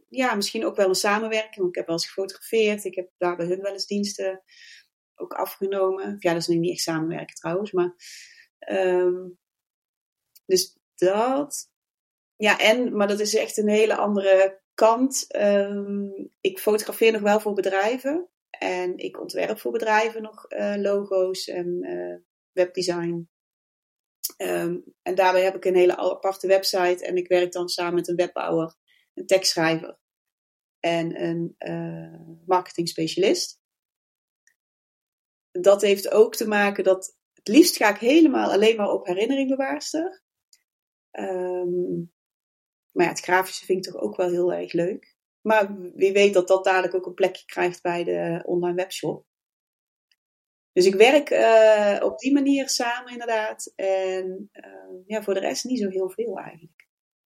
Ja, 0.09 0.35
misschien 0.35 0.65
ook 0.65 0.77
wel 0.77 0.89
een 0.89 0.95
samenwerking. 0.95 1.57
Want 1.57 1.69
ik 1.69 1.75
heb 1.75 1.87
wel 1.87 1.97
eens 1.97 2.07
gefotografeerd. 2.07 2.85
Ik 2.85 2.95
heb 2.95 3.11
daar 3.17 3.37
bij 3.37 3.47
hun 3.47 3.61
wel 3.61 3.73
eens 3.73 3.87
diensten 3.87 4.43
ook 5.15 5.33
afgenomen. 5.33 6.17
Ja, 6.19 6.33
dat 6.33 6.41
is 6.41 6.49
nu 6.49 6.57
niet 6.57 6.73
echt 6.73 6.83
samenwerken 6.83 7.35
trouwens. 7.35 7.73
Maar... 7.73 7.95
Ehm, 8.59 9.29
dus 10.47 10.79
dat 10.95 11.71
ja, 12.37 12.59
en, 12.59 12.97
maar 12.97 13.09
dat 13.09 13.21
is 13.21 13.35
echt 13.35 13.57
een 13.57 13.69
hele 13.69 13.97
andere 13.97 14.61
kant. 14.75 15.37
Um, 15.37 16.31
ik 16.41 16.59
fotografeer 16.59 17.13
nog 17.13 17.21
wel 17.21 17.41
voor 17.41 17.53
bedrijven. 17.53 18.29
En 18.51 18.97
ik 18.97 19.21
ontwerp 19.21 19.59
voor 19.59 19.73
bedrijven 19.73 20.23
nog 20.23 20.53
uh, 20.53 20.75
logo's 20.77 21.47
en 21.49 21.85
uh, 21.85 22.17
webdesign. 22.53 23.29
Um, 24.37 24.85
en 25.03 25.15
daarbij 25.15 25.43
heb 25.43 25.57
ik 25.57 25.65
een 25.65 25.77
hele 25.77 25.97
aparte 25.97 26.47
website. 26.47 27.05
En 27.05 27.17
ik 27.17 27.29
werk 27.29 27.53
dan 27.53 27.69
samen 27.69 27.95
met 27.95 28.09
een 28.09 28.17
webbouwer, 28.17 28.75
een 29.15 29.27
tekstschrijver 29.27 29.99
en 30.81 31.23
een 31.23 31.55
uh, 31.59 32.47
marketing 32.47 32.89
specialist. 32.89 33.61
Dat 35.51 35.83
heeft 35.83 36.11
ook 36.11 36.35
te 36.35 36.49
maken 36.49 36.85
dat 36.85 37.17
het 37.33 37.49
liefst 37.49 37.77
ga 37.77 37.91
ik 37.91 38.01
helemaal 38.01 38.51
alleen 38.51 38.77
maar 38.77 38.91
op 38.91 39.07
herinnering 39.07 39.49
bewaarster. 39.49 40.23
Um, 41.19 42.15
maar 42.97 43.05
ja, 43.05 43.11
het 43.11 43.21
grafische 43.21 43.65
vind 43.65 43.87
ik 43.87 43.93
toch 43.93 44.03
ook 44.03 44.17
wel 44.17 44.31
heel 44.31 44.53
erg 44.53 44.73
leuk. 44.73 45.15
Maar 45.41 45.93
wie 45.95 46.13
weet 46.13 46.35
dat 46.35 46.49
dat 46.49 46.65
dadelijk 46.65 46.95
ook 46.95 47.07
een 47.07 47.15
plekje 47.15 47.45
krijgt 47.45 47.83
bij 47.83 48.05
de 48.05 48.43
online 48.45 48.75
webshop. 48.75 49.27
Dus 50.73 50.87
ik 50.87 50.95
werk 50.95 51.31
uh, 51.31 52.05
op 52.05 52.19
die 52.19 52.33
manier 52.33 52.69
samen 52.69 53.13
inderdaad. 53.13 53.73
En 53.77 54.51
uh, 54.53 54.99
ja, 55.07 55.23
voor 55.23 55.35
de 55.35 55.41
rest 55.41 55.65
niet 55.65 55.81
zo 55.81 55.89
heel 55.89 56.11
veel 56.11 56.39
eigenlijk. 56.39 56.89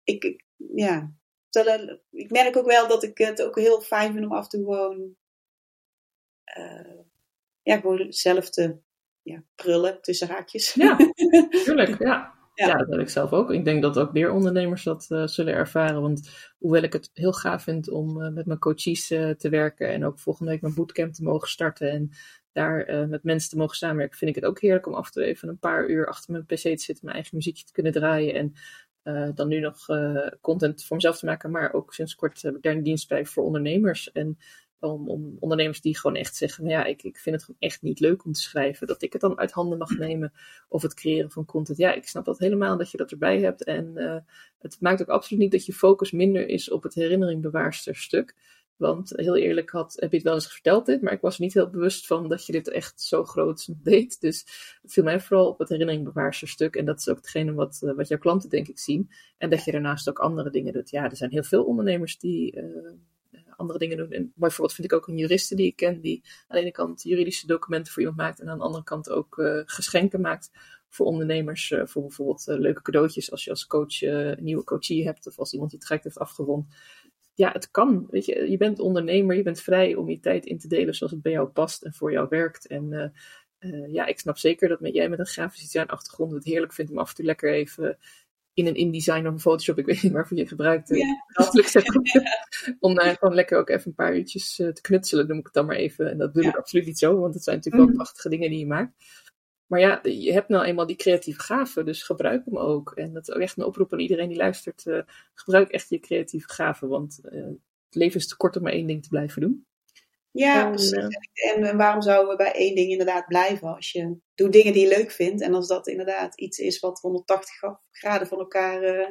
Ik, 0.04 0.24
ik, 0.24 0.44
ja, 0.56 1.12
ik 2.10 2.30
merk 2.30 2.56
ook 2.56 2.66
wel 2.66 2.88
dat 2.88 3.02
ik 3.02 3.18
het 3.18 3.42
ook 3.42 3.56
heel 3.56 3.80
fijn 3.80 4.12
vind 4.12 4.24
om 4.24 4.32
af 4.32 4.42
en 4.42 4.48
toe 4.48 4.64
gewoon 4.64 5.16
ja, 7.62 7.76
gewoon 7.80 8.12
zelf 8.12 8.50
te 8.50 8.76
ja, 9.22 9.44
prullen 9.54 10.02
tussen 10.02 10.28
haakjes. 10.28 10.74
Ja, 10.74 10.96
tuurlijk, 11.64 11.98
ja. 11.98 12.41
Ja. 12.66 12.76
dat 12.76 12.90
heb 12.90 13.00
ik 13.00 13.08
zelf 13.08 13.32
ook. 13.32 13.50
Ik 13.50 13.64
denk 13.64 13.82
dat 13.82 13.98
ook 13.98 14.12
meer 14.12 14.32
ondernemers 14.32 14.82
dat 14.82 15.06
uh, 15.08 15.26
zullen 15.26 15.54
ervaren. 15.54 16.02
Want 16.02 16.30
hoewel 16.58 16.82
ik 16.82 16.92
het 16.92 17.10
heel 17.12 17.32
gaaf 17.32 17.62
vind 17.62 17.90
om 17.90 18.22
uh, 18.22 18.28
met 18.28 18.46
mijn 18.46 18.58
coaches 18.58 19.10
uh, 19.10 19.30
te 19.30 19.48
werken 19.48 19.88
en 19.88 20.04
ook 20.04 20.18
volgende 20.18 20.50
week 20.50 20.60
mijn 20.60 20.74
bootcamp 20.74 21.12
te 21.12 21.22
mogen 21.22 21.48
starten 21.48 21.90
en 21.90 22.10
daar 22.52 23.08
met 23.08 23.24
mensen 23.24 23.50
te 23.50 23.56
mogen 23.56 23.76
samenwerken, 23.76 24.18
vind 24.18 24.30
ik 24.30 24.42
het 24.42 24.50
ook 24.50 24.60
heerlijk 24.60 24.86
om 24.86 24.94
af 24.94 25.06
en 25.06 25.12
toe 25.12 25.24
even 25.24 25.48
een 25.48 25.58
paar 25.58 25.88
uur 25.88 26.06
achter 26.06 26.32
mijn 26.32 26.44
pc 26.44 26.56
te 26.56 26.68
zitten, 26.76 26.98
mijn 27.00 27.16
eigen 27.16 27.36
muziekje 27.36 27.64
te 27.64 27.72
kunnen 27.72 27.92
draaien 27.92 28.34
en 28.34 28.54
dan 29.34 29.48
nu 29.48 29.60
nog 29.60 29.86
content 30.40 30.84
voor 30.84 30.96
mezelf 30.96 31.18
te 31.18 31.26
maken, 31.26 31.50
maar 31.50 31.72
ook 31.72 31.94
sinds 31.94 32.14
kort 32.14 32.42
moderne 32.42 32.82
dienst 32.82 33.08
bij 33.08 33.26
voor 33.26 33.44
ondernemers. 33.44 34.12
En 34.12 34.38
om, 34.90 35.36
ondernemers 35.40 35.80
die 35.80 35.98
gewoon 35.98 36.16
echt 36.16 36.36
zeggen: 36.36 36.66
ja, 36.66 36.84
ik, 36.84 37.02
ik 37.02 37.18
vind 37.18 37.34
het 37.34 37.44
gewoon 37.44 37.60
echt 37.60 37.82
niet 37.82 38.00
leuk 38.00 38.24
om 38.24 38.32
te 38.32 38.40
schrijven. 38.40 38.86
Dat 38.86 39.02
ik 39.02 39.12
het 39.12 39.20
dan 39.20 39.38
uit 39.38 39.50
handen 39.50 39.78
mag 39.78 39.98
nemen. 39.98 40.32
Of 40.68 40.82
het 40.82 40.94
creëren 40.94 41.30
van 41.30 41.44
content. 41.44 41.78
Ja, 41.78 41.92
ik 41.92 42.08
snap 42.08 42.24
dat 42.24 42.38
helemaal 42.38 42.76
dat 42.76 42.90
je 42.90 42.96
dat 42.96 43.10
erbij 43.10 43.40
hebt. 43.40 43.64
En 43.64 43.92
uh, 43.94 44.16
het 44.58 44.76
maakt 44.80 45.00
ook 45.00 45.08
absoluut 45.08 45.42
niet 45.42 45.52
dat 45.52 45.66
je 45.66 45.72
focus 45.72 46.10
minder 46.10 46.48
is 46.48 46.70
op 46.70 46.82
het 46.82 46.94
herinneringbewaarster 46.94 47.96
stuk. 47.96 48.34
Want 48.76 49.12
heel 49.16 49.36
eerlijk 49.36 49.70
had, 49.70 49.96
heb 50.00 50.10
je 50.10 50.16
het 50.16 50.26
wel 50.26 50.34
eens 50.34 50.52
verteld 50.52 50.86
dit, 50.86 51.02
maar 51.02 51.12
ik 51.12 51.20
was 51.20 51.38
niet 51.38 51.54
heel 51.54 51.70
bewust 51.70 52.06
van 52.06 52.28
dat 52.28 52.46
je 52.46 52.52
dit 52.52 52.68
echt 52.68 53.02
zo 53.02 53.24
groot 53.24 53.68
deed. 53.82 54.20
Dus 54.20 54.40
het 54.82 54.92
viel 54.92 55.04
mij 55.04 55.20
vooral 55.20 55.48
op 55.48 55.58
het 55.58 55.68
herinneringsbewaarster 55.68 56.48
stuk. 56.48 56.76
En 56.76 56.84
dat 56.84 56.98
is 56.98 57.08
ook 57.08 57.16
hetgene 57.16 57.52
wat, 57.52 57.80
uh, 57.84 57.94
wat 57.94 58.08
jouw 58.08 58.18
klanten 58.18 58.50
denk 58.50 58.68
ik 58.68 58.78
zien. 58.78 59.10
En 59.38 59.50
dat 59.50 59.64
je 59.64 59.72
daarnaast 59.72 60.08
ook 60.08 60.18
andere 60.18 60.50
dingen 60.50 60.72
doet. 60.72 60.90
Ja, 60.90 61.04
er 61.04 61.16
zijn 61.16 61.30
heel 61.30 61.42
veel 61.42 61.64
ondernemers 61.64 62.18
die... 62.18 62.56
Uh, 62.56 62.92
andere 63.62 63.78
dingen 63.78 63.96
doen. 63.96 64.10
En 64.10 64.32
bijvoorbeeld 64.34 64.74
vind 64.74 64.92
ik 64.92 64.98
ook 64.98 65.06
een 65.06 65.16
juriste 65.16 65.54
die 65.54 65.66
ik 65.66 65.76
ken, 65.76 66.00
die 66.00 66.22
aan 66.24 66.56
de 66.56 66.62
ene 66.62 66.70
kant 66.70 67.02
juridische 67.02 67.46
documenten 67.46 67.92
voor 67.92 68.02
iemand 68.02 68.20
maakt 68.20 68.40
en 68.40 68.48
aan 68.48 68.58
de 68.58 68.64
andere 68.64 68.84
kant 68.84 69.10
ook 69.10 69.38
uh, 69.38 69.62
geschenken 69.64 70.20
maakt 70.20 70.50
voor 70.88 71.06
ondernemers. 71.06 71.70
Uh, 71.70 71.86
voor 71.86 72.02
bijvoorbeeld 72.02 72.46
uh, 72.48 72.58
leuke 72.58 72.82
cadeautjes 72.82 73.30
als 73.30 73.44
je 73.44 73.50
als 73.50 73.66
coach 73.66 74.00
een 74.00 74.44
nieuwe 74.44 74.64
coachie 74.64 75.04
hebt 75.04 75.26
of 75.26 75.38
als 75.38 75.52
iemand 75.52 75.72
het 75.72 75.80
traject 75.80 76.04
heeft 76.04 76.18
afgerond. 76.18 76.66
Ja, 77.34 77.52
het 77.52 77.70
kan. 77.70 78.06
Weet 78.10 78.24
je, 78.24 78.50
je 78.50 78.56
bent 78.56 78.78
ondernemer, 78.78 79.36
je 79.36 79.42
bent 79.42 79.60
vrij 79.60 79.94
om 79.94 80.08
je 80.08 80.20
tijd 80.20 80.46
in 80.46 80.58
te 80.58 80.68
delen 80.68 80.94
zoals 80.94 81.12
het 81.12 81.22
bij 81.22 81.32
jou 81.32 81.48
past 81.48 81.82
en 81.82 81.94
voor 81.94 82.12
jou 82.12 82.26
werkt. 82.28 82.66
En 82.66 83.12
ja, 83.90 84.06
ik 84.06 84.18
snap 84.18 84.38
zeker 84.38 84.68
dat 84.68 84.80
met, 84.80 84.94
jij 84.94 85.08
met 85.08 85.18
een 85.18 85.26
grafisch 85.26 85.62
design 85.62 85.90
achtergrond 85.90 86.32
het 86.32 86.44
heerlijk 86.44 86.72
vindt 86.72 86.90
om 86.90 86.98
af 86.98 87.08
en 87.08 87.14
toe 87.14 87.24
lekker 87.24 87.52
even 87.52 87.98
in 88.54 88.66
een 88.66 88.74
InDesign 88.74 89.26
of 89.26 89.32
een 89.32 89.40
Photoshop, 89.40 89.78
ik 89.78 89.86
weet 89.86 90.02
niet 90.02 90.12
waarvoor 90.12 90.36
je 90.36 90.46
gebruikt. 90.46 90.88
Yeah. 90.88 91.08
Om 92.80 92.94
daar 92.94 93.16
gewoon 93.16 93.34
lekker 93.34 93.58
ook 93.58 93.68
even 93.68 93.86
een 93.86 93.94
paar 93.94 94.16
uurtjes 94.16 94.58
uh, 94.58 94.68
te 94.68 94.80
knutselen, 94.80 95.26
noem 95.26 95.38
ik 95.38 95.44
het 95.44 95.54
dan 95.54 95.66
maar 95.66 95.76
even. 95.76 96.10
En 96.10 96.18
dat 96.18 96.34
doe 96.34 96.44
ik 96.44 96.56
absoluut 96.56 96.86
niet 96.86 96.98
zo, 96.98 97.20
want 97.20 97.34
het 97.34 97.44
zijn 97.44 97.56
natuurlijk 97.56 97.84
wel 97.84 97.94
mhm. 97.94 98.02
prachtige 98.02 98.28
dingen 98.28 98.50
die 98.50 98.58
je 98.58 98.66
maakt. 98.66 98.92
Maar 99.66 99.80
ja, 99.80 100.00
je 100.02 100.32
hebt 100.32 100.48
nou 100.48 100.64
eenmaal 100.64 100.86
die 100.86 100.96
creatieve 100.96 101.40
gaven, 101.40 101.84
dus 101.84 102.02
gebruik 102.02 102.44
hem 102.44 102.58
ook. 102.58 102.92
En 102.94 103.12
dat 103.12 103.28
is 103.28 103.34
ook 103.34 103.40
echt 103.40 103.56
een 103.56 103.64
oproep 103.64 103.92
aan 103.92 104.00
iedereen 104.00 104.28
die 104.28 104.36
luistert. 104.36 104.86
Uh, 104.86 105.00
gebruik 105.34 105.70
echt 105.70 105.88
je 105.88 105.98
creatieve 105.98 106.48
gaven, 106.48 106.88
want 106.88 107.20
uh, 107.24 107.44
het 107.86 107.94
leven 107.94 108.20
is 108.20 108.26
te 108.26 108.36
kort 108.36 108.56
om 108.56 108.62
maar 108.62 108.72
één 108.72 108.86
ding 108.86 109.02
te 109.02 109.08
blijven 109.08 109.40
doen. 109.40 109.66
Ja, 110.32 110.70
precies. 110.70 110.92
En, 111.32 111.64
en, 111.64 111.76
waarom 111.76 112.02
zouden 112.02 112.30
we 112.30 112.36
bij 112.36 112.52
één 112.52 112.74
ding 112.74 112.90
inderdaad 112.90 113.26
blijven? 113.26 113.74
Als 113.74 113.92
je 113.92 114.16
doet 114.34 114.52
dingen 114.52 114.72
die 114.72 114.82
je 114.82 114.96
leuk 114.96 115.10
vindt 115.10 115.42
en 115.42 115.54
als 115.54 115.68
dat 115.68 115.86
inderdaad 115.86 116.40
iets 116.40 116.58
is 116.58 116.80
wat 116.80 117.00
180 117.00 117.54
graden 117.90 118.26
van 118.26 118.38
elkaar 118.38 118.82
uh, 118.82 119.08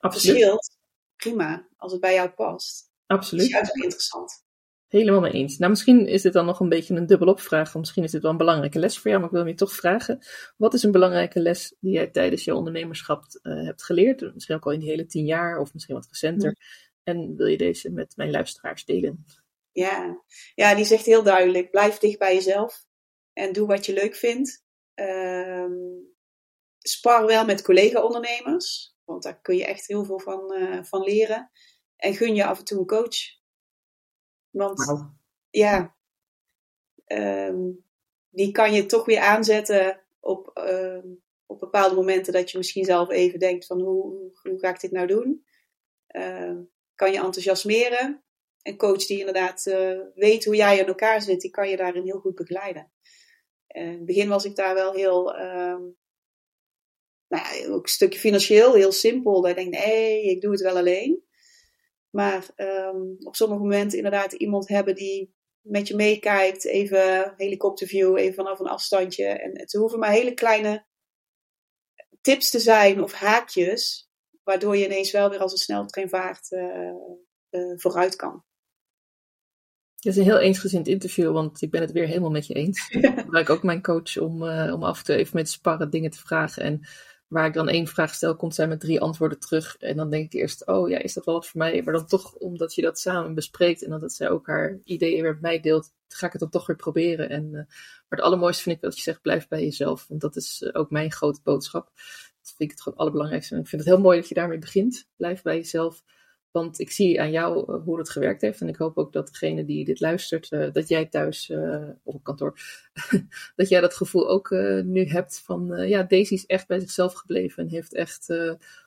verschilt, 0.00 0.70
prima. 1.16 1.68
Als 1.76 1.92
het 1.92 2.00
bij 2.00 2.14
jou 2.14 2.30
past. 2.30 2.90
Absoluut. 3.06 3.50
Dat 3.50 3.50
is 3.50 3.56
juist 3.56 3.84
interessant. 3.84 4.44
Helemaal 4.88 5.20
mee 5.20 5.32
eens. 5.32 5.58
Nou, 5.58 5.70
misschien 5.70 6.06
is 6.06 6.22
dit 6.22 6.32
dan 6.32 6.46
nog 6.46 6.60
een 6.60 6.68
beetje 6.68 6.94
een 6.94 7.06
dubbelop 7.06 7.40
vraag, 7.40 7.72
want 7.72 7.78
misschien 7.78 8.04
is 8.04 8.10
dit 8.10 8.22
wel 8.22 8.30
een 8.30 8.36
belangrijke 8.36 8.78
les 8.78 8.98
voor 8.98 9.10
jou, 9.10 9.22
maar 9.22 9.30
ik 9.30 9.36
wil 9.36 9.46
je 9.46 9.54
toch 9.54 9.72
vragen. 9.72 10.18
Wat 10.56 10.74
is 10.74 10.82
een 10.82 10.92
belangrijke 10.92 11.40
les 11.40 11.74
die 11.80 11.92
jij 11.92 12.06
tijdens 12.06 12.44
je 12.44 12.54
ondernemerschap 12.54 13.24
uh, 13.42 13.64
hebt 13.64 13.82
geleerd? 13.82 14.34
Misschien 14.34 14.56
ook 14.56 14.64
al 14.64 14.72
in 14.72 14.80
die 14.80 14.88
hele 14.88 15.06
tien 15.06 15.24
jaar 15.24 15.58
of 15.58 15.72
misschien 15.72 15.94
wat 15.94 16.06
recenter. 16.06 16.56
En 17.02 17.36
wil 17.36 17.46
je 17.46 17.56
deze 17.56 17.90
met 17.90 18.16
mijn 18.16 18.30
luisteraars 18.30 18.84
delen? 18.84 19.24
Ja. 19.72 20.22
ja, 20.54 20.74
die 20.74 20.84
zegt 20.84 21.04
heel 21.04 21.22
duidelijk: 21.22 21.70
blijf 21.70 21.98
dicht 21.98 22.18
bij 22.18 22.34
jezelf 22.34 22.84
en 23.32 23.52
doe 23.52 23.66
wat 23.66 23.86
je 23.86 23.92
leuk 23.92 24.14
vindt. 24.14 24.64
Um, 24.94 26.08
spar 26.78 27.26
wel 27.26 27.44
met 27.44 27.62
collega-ondernemers, 27.62 28.96
want 29.04 29.22
daar 29.22 29.40
kun 29.40 29.56
je 29.56 29.66
echt 29.66 29.86
heel 29.86 30.04
veel 30.04 30.18
van, 30.18 30.54
uh, 30.54 30.82
van 30.82 31.02
leren. 31.02 31.50
En 31.96 32.14
gun 32.14 32.34
je 32.34 32.44
af 32.44 32.58
en 32.58 32.64
toe 32.64 32.78
een 32.78 32.86
coach. 32.86 33.38
Want 34.50 35.08
ja, 35.50 35.96
um, 37.06 37.84
die 38.30 38.52
kan 38.52 38.72
je 38.72 38.86
toch 38.86 39.04
weer 39.04 39.20
aanzetten 39.20 40.02
op, 40.20 40.60
uh, 40.70 41.04
op 41.46 41.58
bepaalde 41.58 41.94
momenten 41.94 42.32
dat 42.32 42.50
je 42.50 42.58
misschien 42.58 42.84
zelf 42.84 43.10
even 43.10 43.38
denkt 43.38 43.66
van 43.66 43.80
hoe, 43.80 44.30
hoe 44.42 44.58
ga 44.58 44.68
ik 44.68 44.80
dit 44.80 44.90
nou 44.90 45.06
doen? 45.06 45.46
Uh, 46.08 46.58
kan 46.94 47.12
je 47.12 47.18
enthousiasmeren 47.18 48.24
een 48.62 48.76
coach 48.76 49.06
die 49.06 49.18
inderdaad 49.18 49.66
uh, 49.66 50.00
weet 50.14 50.44
hoe 50.44 50.56
jij 50.56 50.78
in 50.78 50.86
elkaar 50.86 51.22
zit, 51.22 51.40
die 51.40 51.50
kan 51.50 51.68
je 51.68 51.76
daarin 51.76 52.04
heel 52.04 52.18
goed 52.18 52.34
begeleiden. 52.34 52.92
Uh, 53.76 53.82
in 53.82 53.96
het 53.96 54.04
begin 54.04 54.28
was 54.28 54.44
ik 54.44 54.56
daar 54.56 54.74
wel 54.74 54.92
heel, 54.92 55.34
uh, 55.34 55.78
nou 57.28 57.56
ja, 57.58 57.68
ook 57.68 57.82
een 57.82 57.88
stukje 57.88 58.18
financieel, 58.18 58.74
heel 58.74 58.92
simpel. 58.92 59.40
Dat 59.40 59.50
ik 59.50 59.56
denk, 59.56 59.84
nee, 59.84 60.22
ik 60.22 60.40
doe 60.40 60.50
het 60.50 60.60
wel 60.60 60.76
alleen. 60.76 61.24
Maar 62.10 62.48
um, 62.56 63.16
op 63.18 63.36
sommige 63.36 63.60
momenten 63.60 63.96
inderdaad 63.96 64.32
iemand 64.32 64.68
hebben 64.68 64.94
die 64.94 65.34
met 65.60 65.88
je 65.88 65.94
meekijkt, 65.94 66.64
even 66.64 67.34
helikopterview, 67.36 68.16
even 68.16 68.34
vanaf 68.34 68.58
een 68.58 68.66
afstandje. 68.66 69.26
En 69.26 69.58
het 69.58 69.72
hoeven 69.72 69.98
maar 69.98 70.10
hele 70.10 70.34
kleine 70.34 70.86
tips 72.20 72.50
te 72.50 72.58
zijn 72.58 73.02
of 73.02 73.12
haakjes, 73.12 74.10
waardoor 74.42 74.76
je 74.76 74.84
ineens 74.84 75.10
wel 75.10 75.30
weer 75.30 75.38
als 75.38 75.52
een 75.52 75.58
sneltreinvaart 75.58 76.50
uh, 76.50 76.92
vooruit 77.76 78.16
kan. 78.16 78.44
Het 80.00 80.12
is 80.12 80.16
een 80.16 80.24
heel 80.30 80.38
eensgezind 80.38 80.88
interview, 80.88 81.32
want 81.32 81.62
ik 81.62 81.70
ben 81.70 81.80
het 81.80 81.92
weer 81.92 82.06
helemaal 82.06 82.30
met 82.30 82.46
je 82.46 82.54
eens. 82.54 82.88
Ik 82.90 83.18
gebruik 83.18 83.50
ook 83.50 83.62
mijn 83.62 83.82
coach 83.82 84.18
om, 84.18 84.42
uh, 84.42 84.72
om 84.74 84.82
af 84.82 84.98
en 84.98 85.04
toe 85.04 85.14
even 85.14 85.36
met 85.36 85.48
sparren 85.48 85.90
dingen 85.90 86.10
te 86.10 86.18
vragen. 86.18 86.62
En 86.62 86.80
waar 87.28 87.46
ik 87.46 87.54
dan 87.54 87.68
één 87.68 87.86
vraag 87.86 88.14
stel, 88.14 88.36
komt 88.36 88.54
zij 88.54 88.68
met 88.68 88.80
drie 88.80 89.00
antwoorden 89.00 89.38
terug. 89.40 89.76
En 89.76 89.96
dan 89.96 90.10
denk 90.10 90.24
ik 90.24 90.40
eerst, 90.40 90.66
oh 90.66 90.88
ja, 90.88 90.98
is 90.98 91.12
dat 91.12 91.24
wel 91.24 91.34
wat 91.34 91.46
voor 91.46 91.58
mij? 91.58 91.82
Maar 91.82 91.94
dan 91.94 92.06
toch, 92.06 92.34
omdat 92.34 92.74
je 92.74 92.82
dat 92.82 92.98
samen 92.98 93.34
bespreekt 93.34 93.82
en 93.84 94.00
dat 94.00 94.12
zij 94.12 94.30
ook 94.30 94.46
haar 94.46 94.78
ideeën 94.84 95.22
weer 95.22 95.32
met 95.32 95.40
mij 95.40 95.60
deelt, 95.60 95.92
ga 96.08 96.26
ik 96.26 96.32
het 96.32 96.40
dan 96.40 96.50
toch 96.50 96.66
weer 96.66 96.76
proberen. 96.76 97.28
En, 97.28 97.44
uh, 97.44 97.52
maar 97.52 97.66
het 98.08 98.20
allermooiste 98.20 98.62
vind 98.62 98.76
ik 98.76 98.82
dat 98.82 98.96
je 98.96 99.02
zegt, 99.02 99.22
blijf 99.22 99.48
bij 99.48 99.62
jezelf. 99.62 100.06
Want 100.08 100.20
dat 100.20 100.36
is 100.36 100.62
uh, 100.62 100.70
ook 100.72 100.90
mijn 100.90 101.12
grote 101.12 101.40
boodschap. 101.42 101.84
Dat 102.42 102.54
vind 102.56 102.60
ik 102.60 102.70
het 102.70 102.80
gewoon 102.82 102.98
allerbelangrijkste. 102.98 103.54
En 103.54 103.60
ik 103.60 103.68
vind 103.68 103.82
het 103.82 103.90
heel 103.90 104.00
mooi 104.00 104.18
dat 104.18 104.28
je 104.28 104.34
daarmee 104.34 104.58
begint. 104.58 105.08
Blijf 105.16 105.42
bij 105.42 105.56
jezelf. 105.56 106.02
Want 106.50 106.78
ik 106.78 106.90
zie 106.90 107.20
aan 107.20 107.30
jou 107.30 107.72
uh, 107.72 107.84
hoe 107.84 107.98
het 107.98 108.10
gewerkt 108.10 108.40
heeft. 108.40 108.60
En 108.60 108.68
ik 108.68 108.76
hoop 108.76 108.98
ook 108.98 109.12
dat 109.12 109.26
degene 109.26 109.64
die 109.64 109.84
dit 109.84 110.00
luistert, 110.00 110.50
uh, 110.50 110.72
dat 110.72 110.88
jij 110.88 111.06
thuis 111.06 111.48
uh, 111.48 111.88
op 112.02 112.24
kantoor, 112.24 112.58
dat 113.56 113.68
jij 113.68 113.80
dat 113.80 113.94
gevoel 113.94 114.28
ook 114.28 114.50
nu 114.84 115.04
hebt 115.04 115.40
van, 115.44 115.88
ja, 115.88 116.02
Daisy 116.02 116.34
is 116.34 116.46
echt 116.46 116.66
bij 116.66 116.80
zichzelf 116.80 117.14
gebleven 117.14 117.62
en 117.62 117.68
heeft 117.68 117.94
echt 117.94 118.26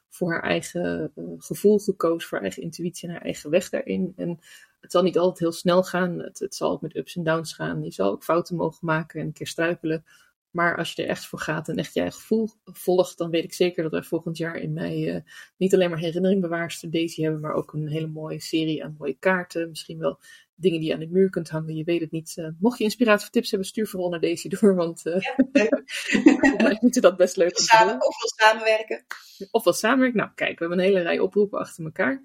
voor 0.09 0.32
haar 0.32 0.43
eigen 0.43 1.11
gevoel 1.38 1.80
gekozen, 1.80 2.28
voor 2.30 2.38
haar 2.38 2.47
eigen 2.47 2.64
intuïtie 2.64 3.07
en 3.07 3.14
haar 3.14 3.24
eigen 3.24 3.49
weg 3.49 3.70
daarin. 3.70 4.14
En 4.16 4.39
het 4.84 4.91
zal 4.91 5.03
niet 5.03 5.18
altijd 5.18 5.39
heel 5.39 5.51
snel 5.51 5.84
gaan. 5.84 6.20
Het, 6.20 6.39
het 6.39 6.55
zal 6.55 6.72
ook 6.72 6.82
met 6.82 6.95
ups 6.95 7.16
en 7.16 7.24
downs 7.24 7.53
gaan. 7.53 7.84
Je 7.84 7.91
zal 7.91 8.11
ook 8.11 8.24
fouten 8.24 8.55
mogen 8.55 8.86
maken 8.86 9.20
en 9.20 9.26
een 9.26 9.34
keer 9.34 9.47
struikelen. 9.47 10.05
Maar 10.54 10.78
als 10.78 10.93
je 10.93 11.04
er 11.04 11.10
echt 11.10 11.26
voor 11.26 11.39
gaat 11.39 11.70
en 11.70 11.76
echt 11.76 11.93
je 11.93 11.99
eigen 11.99 12.20
gevoel 12.20 12.49
volgt, 12.64 13.18
dan 13.18 13.30
weet 13.30 13.43
ik 13.43 13.54
zeker 13.54 13.84
dat 13.84 13.91
wij 13.91 14.04
volgend 14.04 14.38
jaar 14.38 14.56
in 14.56 14.74
mei 14.74 15.16
uh, 15.16 15.22
niet 15.58 15.74
alleen 15.74 15.89
maar 15.89 15.99
herinneringbewaarster 15.99 16.91
Daisy 16.91 17.22
hebben, 17.22 17.41
maar 17.41 17.54
ook 17.54 17.74
een 17.74 17.88
hele 17.88 18.08
mooie 18.08 18.41
serie 18.41 18.84
aan 18.84 18.95
mooie 18.97 19.18
kaarten. 19.20 19.70
Misschien 19.70 19.99
wel 19.99 20.20
dingen 20.56 20.80
die 20.80 20.88
je 20.88 20.93
aan 20.93 20.99
de 20.99 21.08
muur 21.08 21.30
kunt 21.30 21.49
hangen. 21.49 21.76
Je 21.76 21.84
weet 21.84 22.01
het 22.01 22.12
niet. 22.12 22.36
Uh, 22.39 22.47
mocht 22.60 22.78
je 22.78 22.84
inspiratie 22.84 23.26
of 23.26 23.32
tips 23.32 23.49
hebben, 23.49 23.68
stuur 23.68 23.88
vooral 23.88 24.10
naar 24.10 24.20
Daisy 24.20 24.49
door, 24.49 24.76
want 24.76 25.06
uh, 25.06 25.20
ja, 25.51 26.78
vind 26.80 27.01
dat 27.01 27.18
best 27.18 27.36
leuk. 27.36 27.58
Samen, 27.58 27.95
of 27.95 28.16
wel 28.22 28.47
samenwerken. 28.47 29.06
Of 29.51 29.64
wel 29.64 29.74
samenwerken. 29.74 30.18
Nou, 30.18 30.32
kijk, 30.36 30.60
we 30.60 30.66
hebben 30.66 30.78
een 30.78 30.91
hele 30.91 31.01
rij 31.01 31.20
oproepen 31.20 31.60
achter 31.60 31.84
elkaar. 31.84 32.22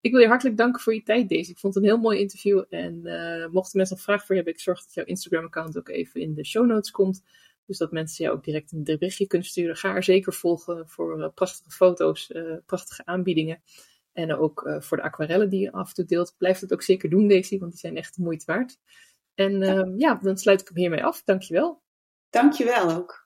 Ik 0.00 0.12
wil 0.12 0.20
je 0.20 0.26
hartelijk 0.26 0.56
danken 0.56 0.82
voor 0.82 0.94
je 0.94 1.02
tijd, 1.02 1.28
Daisy. 1.28 1.50
Ik 1.50 1.58
vond 1.58 1.74
het 1.74 1.82
een 1.82 1.88
heel 1.88 1.98
mooi 1.98 2.18
interview. 2.18 2.62
En 2.70 3.00
uh, 3.04 3.46
mochten 3.46 3.76
mensen 3.76 3.96
nog 3.96 4.04
vragen 4.04 4.26
voor 4.26 4.34
je 4.34 4.42
hebben, 4.42 4.54
ik 4.54 4.60
zorg 4.60 4.84
dat 4.84 4.94
jouw 4.94 5.04
Instagram-account 5.04 5.78
ook 5.78 5.88
even 5.88 6.20
in 6.20 6.34
de 6.34 6.44
show 6.44 6.66
notes 6.66 6.90
komt. 6.90 7.22
Dus 7.66 7.78
dat 7.78 7.92
mensen 7.92 8.24
jou 8.24 8.36
ook 8.36 8.44
direct 8.44 8.72
een 8.72 8.82
berichtje 8.82 9.26
kunnen 9.26 9.46
sturen. 9.46 9.76
Ga 9.76 9.94
er 9.94 10.02
zeker 10.02 10.32
volgen 10.32 10.88
voor 10.88 11.18
uh, 11.18 11.28
prachtige 11.34 11.70
foto's, 11.70 12.30
uh, 12.30 12.56
prachtige 12.66 13.04
aanbiedingen. 13.04 13.62
En 14.12 14.34
ook 14.34 14.62
uh, 14.66 14.80
voor 14.80 14.96
de 14.96 15.02
aquarellen 15.02 15.48
die 15.48 15.60
je 15.60 15.72
af 15.72 15.88
en 15.88 15.94
toe 15.94 16.04
deelt. 16.04 16.34
Blijf 16.38 16.58
dat 16.58 16.72
ook 16.72 16.82
zeker 16.82 17.10
doen, 17.10 17.28
Daisy, 17.28 17.58
want 17.58 17.70
die 17.70 17.80
zijn 17.80 17.96
echt 17.96 18.16
de 18.16 18.22
moeite 18.22 18.44
waard. 18.46 18.78
En 19.34 19.58
ja. 19.58 19.92
ja, 19.96 20.14
dan 20.22 20.36
sluit 20.36 20.60
ik 20.60 20.68
hem 20.68 20.76
hiermee 20.76 21.04
af. 21.04 21.22
Dankjewel. 21.22 21.82
Dankjewel 22.30 22.90
ook. 22.90 23.21